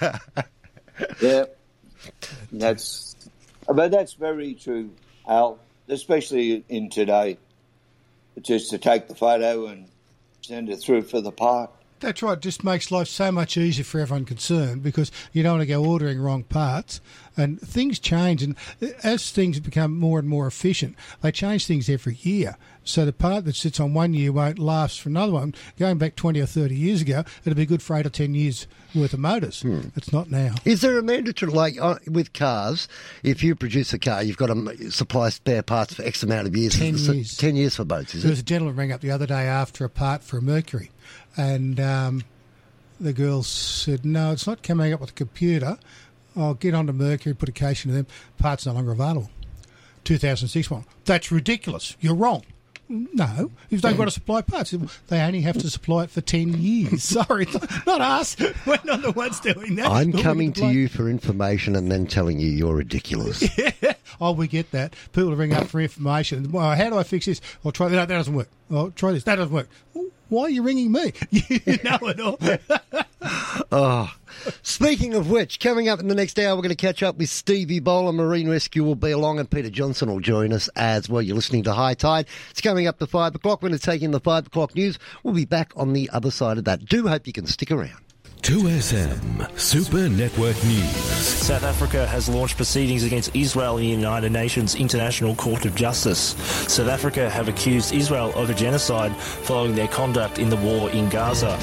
yeah, 1.21 1.45
that's, 2.51 3.15
but 3.67 3.91
that's 3.91 4.13
very 4.13 4.53
true, 4.53 4.91
Al. 5.27 5.59
Especially 5.87 6.63
in 6.69 6.89
today, 6.89 7.37
just 8.41 8.69
to 8.71 8.77
take 8.77 9.07
the 9.07 9.15
photo 9.15 9.67
and 9.67 9.87
send 10.41 10.69
it 10.69 10.77
through 10.77 11.03
for 11.03 11.21
the 11.21 11.31
part. 11.31 11.71
That's 12.03 12.21
right. 12.21 12.33
It 12.33 12.41
just 12.41 12.65
makes 12.65 12.91
life 12.91 13.07
so 13.07 13.31
much 13.31 13.55
easier 13.55 13.85
for 13.85 14.01
everyone 14.01 14.25
concerned 14.25 14.83
because 14.83 15.09
you 15.31 15.41
don't 15.41 15.53
want 15.53 15.61
to 15.61 15.67
go 15.67 15.85
ordering 15.85 16.19
wrong 16.19 16.43
parts. 16.43 16.99
And 17.37 17.59
things 17.61 17.97
change, 17.97 18.43
and 18.43 18.55
as 19.03 19.31
things 19.31 19.59
become 19.61 19.97
more 19.97 20.19
and 20.19 20.27
more 20.27 20.45
efficient, 20.45 20.97
they 21.21 21.31
change 21.31 21.65
things 21.65 21.89
every 21.89 22.15
year. 22.21 22.57
So 22.83 23.05
the 23.05 23.13
part 23.13 23.45
that 23.45 23.55
sits 23.55 23.79
on 23.79 23.93
one 23.93 24.13
year 24.13 24.31
won't 24.31 24.59
last 24.59 24.99
for 24.99 25.07
another 25.07 25.31
one. 25.31 25.55
Going 25.79 25.97
back 25.97 26.15
20 26.15 26.41
or 26.41 26.45
30 26.45 26.75
years 26.75 27.01
ago, 27.01 27.23
it'd 27.45 27.55
be 27.55 27.65
good 27.65 27.81
for 27.81 27.95
eight 27.95 28.05
or 28.05 28.09
10 28.09 28.35
years 28.35 28.67
worth 28.93 29.13
of 29.13 29.19
motors. 29.19 29.61
Hmm. 29.61 29.81
It's 29.95 30.11
not 30.11 30.29
now. 30.29 30.55
Is 30.65 30.81
there 30.81 30.97
a 30.99 31.01
mandatory, 31.01 31.51
like 31.51 31.79
uh, 31.81 31.95
with 32.05 32.33
cars, 32.33 32.87
if 33.23 33.41
you 33.41 33.55
produce 33.55 33.93
a 33.93 33.99
car, 33.99 34.21
you've 34.21 34.37
got 34.37 34.47
to 34.47 34.91
supply 34.91 35.29
spare 35.29 35.63
parts 35.63 35.93
for 35.93 36.03
X 36.03 36.21
amount 36.21 36.47
of 36.47 36.55
years? 36.55 36.77
10 36.77 36.97
years. 36.97 37.37
10 37.37 37.55
years 37.55 37.75
for 37.77 37.85
boats, 37.85 38.13
is 38.13 38.23
there 38.23 38.29
it? 38.29 38.33
was 38.33 38.39
a 38.41 38.43
gentleman 38.43 38.75
rang 38.75 38.91
up 38.91 39.01
the 39.01 39.11
other 39.11 39.25
day 39.25 39.45
after 39.45 39.85
a 39.85 39.89
part 39.89 40.21
for 40.21 40.37
a 40.37 40.41
Mercury, 40.41 40.91
and 41.37 41.79
um, 41.79 42.23
the 42.99 43.13
girl 43.13 43.43
said, 43.43 44.05
No, 44.05 44.31
it's 44.31 44.47
not 44.47 44.63
coming 44.63 44.93
up 44.93 44.99
with 44.99 45.09
the 45.09 45.15
computer. 45.15 45.77
I'll 46.35 46.55
get 46.55 46.73
onto 46.73 46.93
Mercury, 46.93 47.35
put 47.35 47.49
a 47.49 47.53
case 47.53 47.85
into 47.85 47.95
them. 47.95 48.07
Parts 48.37 48.65
no 48.65 48.73
longer 48.73 48.91
available. 48.91 49.29
2006 50.03 50.69
one. 50.71 50.85
That's 51.05 51.31
ridiculous. 51.31 51.95
You're 51.99 52.15
wrong. 52.15 52.43
No, 52.89 53.49
if 53.71 53.81
they've 53.81 53.97
got 53.97 54.05
to 54.05 54.11
supply 54.11 54.41
parts, 54.41 54.71
they 55.07 55.21
only 55.21 55.41
have 55.41 55.57
to 55.57 55.69
supply 55.69 56.03
it 56.03 56.11
for 56.11 56.21
10 56.21 56.61
years. 56.61 57.03
Sorry, 57.25 57.47
not 57.87 58.01
us. 58.01 58.35
We're 58.67 58.77
not 58.83 59.01
the 59.01 59.13
ones 59.13 59.39
doing 59.39 59.75
that. 59.75 59.87
I'm 59.89 60.11
coming 60.11 60.51
to 60.53 60.67
you 60.67 60.89
for 60.89 61.09
information 61.09 61.75
and 61.75 61.89
then 61.91 62.05
telling 62.05 62.39
you 62.39 62.49
you're 62.49 62.75
ridiculous. 62.75 63.43
Yeah. 63.81 63.93
Oh, 64.21 64.31
we 64.31 64.47
get 64.47 64.71
that. 64.71 64.95
People 65.11 65.35
ring 65.35 65.53
up 65.53 65.67
for 65.67 65.79
information. 65.81 66.51
Well, 66.51 66.75
how 66.75 66.89
do 66.89 66.97
I 66.97 67.03
fix 67.03 67.25
this? 67.25 67.41
I'll 67.65 67.71
try 67.71 67.87
that. 67.89 68.07
That 68.07 68.15
doesn't 68.15 68.33
work. 68.33 68.49
I'll 68.71 68.91
try 68.91 69.11
this. 69.11 69.23
That 69.23 69.35
doesn't 69.37 69.53
work. 69.53 69.67
Why 70.33 70.45
are 70.45 70.49
you 70.49 70.63
ringing 70.63 70.91
me? 70.91 71.13
You 71.31 71.77
know 71.83 71.99
it 72.01 72.19
all. 72.19 72.39
oh, 73.71 74.11
speaking 74.63 75.13
of 75.13 75.29
which, 75.29 75.59
coming 75.59 75.87
up 75.89 75.99
in 75.99 76.07
the 76.07 76.15
next 76.15 76.39
hour, 76.39 76.55
we're 76.55 76.63
going 76.63 76.69
to 76.69 76.75
catch 76.75 77.03
up 77.03 77.17
with 77.17 77.29
Stevie 77.29 77.79
Bowler. 77.79 78.11
Marine 78.11 78.49
Rescue 78.49 78.83
will 78.83 78.95
be 78.95 79.11
along, 79.11 79.37
and 79.37 79.49
Peter 79.49 79.69
Johnson 79.69 80.09
will 80.09 80.19
join 80.19 80.51
us 80.51 80.69
as 80.75 81.07
well. 81.07 81.21
You're 81.21 81.35
listening 81.35 81.63
to 81.63 81.73
High 81.73 81.93
Tide. 81.93 82.25
It's 82.49 82.61
coming 82.61 82.87
up 82.87 82.97
to 82.97 83.05
five 83.05 83.35
o'clock. 83.35 83.61
We're 83.61 83.69
going 83.69 83.79
to 83.79 83.85
take 83.85 84.01
in 84.01 84.09
the 84.09 84.19
five 84.19 84.47
o'clock 84.47 84.73
news. 84.75 84.97
We'll 85.21 85.35
be 85.35 85.45
back 85.45 85.71
on 85.75 85.93
the 85.93 86.09
other 86.11 86.31
side 86.31 86.57
of 86.57 86.65
that. 86.65 86.85
Do 86.85 87.07
hope 87.07 87.27
you 87.27 87.33
can 87.33 87.45
stick 87.45 87.69
around. 87.69 88.03
2SM 88.43 89.57
Super 89.57 90.09
Network 90.09 90.61
News. 90.65 90.91
South 90.91 91.63
Africa 91.63 92.05
has 92.05 92.27
launched 92.27 92.57
proceedings 92.57 93.05
against 93.05 93.33
Israel 93.33 93.77
in 93.77 93.83
the 93.83 93.89
United 93.89 94.33
Nations 94.33 94.75
International 94.75 95.33
Court 95.33 95.63
of 95.63 95.73
Justice. 95.75 96.35
South 96.67 96.89
Africa 96.89 97.29
have 97.29 97.47
accused 97.47 97.93
Israel 97.93 98.33
of 98.35 98.49
a 98.49 98.53
genocide 98.53 99.15
following 99.15 99.75
their 99.75 99.87
conduct 99.87 100.39
in 100.39 100.49
the 100.49 100.57
war 100.57 100.89
in 100.89 101.07
Gaza. 101.07 101.57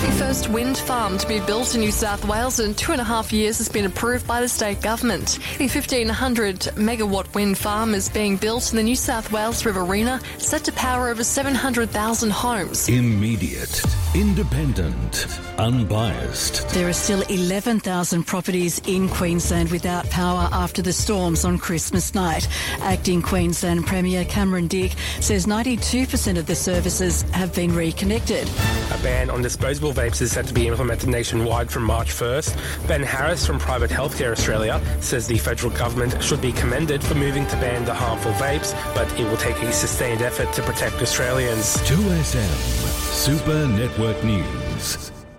The 0.00 0.12
first 0.12 0.48
wind 0.48 0.78
farm 0.78 1.18
to 1.18 1.28
be 1.28 1.40
built 1.40 1.74
in 1.74 1.82
New 1.82 1.92
South 1.92 2.24
Wales 2.24 2.58
in 2.58 2.72
two 2.72 2.92
and 2.92 3.02
a 3.02 3.04
half 3.04 3.30
years 3.30 3.58
has 3.58 3.68
been 3.68 3.84
approved 3.84 4.26
by 4.26 4.40
the 4.40 4.48
state 4.48 4.80
government. 4.80 5.38
The 5.58 5.68
1500 5.68 6.60
megawatt 6.76 7.34
wind 7.34 7.58
farm 7.58 7.92
is 7.92 8.08
being 8.08 8.38
built 8.38 8.70
in 8.70 8.78
the 8.78 8.82
New 8.82 8.96
South 8.96 9.30
Wales 9.30 9.66
Riverina, 9.66 10.22
set 10.38 10.64
to 10.64 10.72
power 10.72 11.10
over 11.10 11.22
700,000 11.22 12.30
homes. 12.30 12.88
Immediate, 12.88 13.82
independent, 14.14 15.26
unbiased. 15.58 16.13
There 16.72 16.88
are 16.88 16.92
still 16.92 17.22
11,000 17.22 18.24
properties 18.24 18.80
in 18.86 19.08
Queensland 19.08 19.70
without 19.70 20.08
power 20.10 20.48
after 20.50 20.82
the 20.82 20.92
storms 20.92 21.44
on 21.44 21.58
Christmas 21.58 22.14
night. 22.14 22.48
Acting 22.80 23.22
Queensland 23.22 23.86
Premier 23.86 24.24
Cameron 24.24 24.66
Dick 24.66 24.92
says 25.20 25.46
92% 25.46 26.36
of 26.36 26.46
the 26.46 26.54
services 26.56 27.22
have 27.30 27.54
been 27.54 27.74
reconnected. 27.74 28.48
A 28.90 28.98
ban 29.02 29.30
on 29.30 29.42
disposable 29.42 29.92
vapes 29.92 30.20
is 30.20 30.32
set 30.32 30.46
to 30.46 30.54
be 30.54 30.66
implemented 30.66 31.08
nationwide 31.08 31.70
from 31.70 31.84
March 31.84 32.10
1st. 32.10 32.88
Ben 32.88 33.02
Harris 33.02 33.46
from 33.46 33.58
Private 33.58 33.90
Healthcare 33.90 34.32
Australia 34.32 34.82
says 35.00 35.28
the 35.28 35.38
federal 35.38 35.72
government 35.72 36.20
should 36.22 36.40
be 36.40 36.52
commended 36.52 37.02
for 37.02 37.14
moving 37.14 37.46
to 37.46 37.56
ban 37.56 37.84
the 37.84 37.94
harmful 37.94 38.32
vapes, 38.32 38.74
but 38.94 39.10
it 39.18 39.24
will 39.24 39.36
take 39.36 39.56
a 39.62 39.72
sustained 39.72 40.22
effort 40.22 40.52
to 40.54 40.62
protect 40.62 41.00
Australians. 41.00 41.76
2SM 41.88 42.74
Super 43.14 43.68
Network 43.68 44.22
News. 44.24 45.13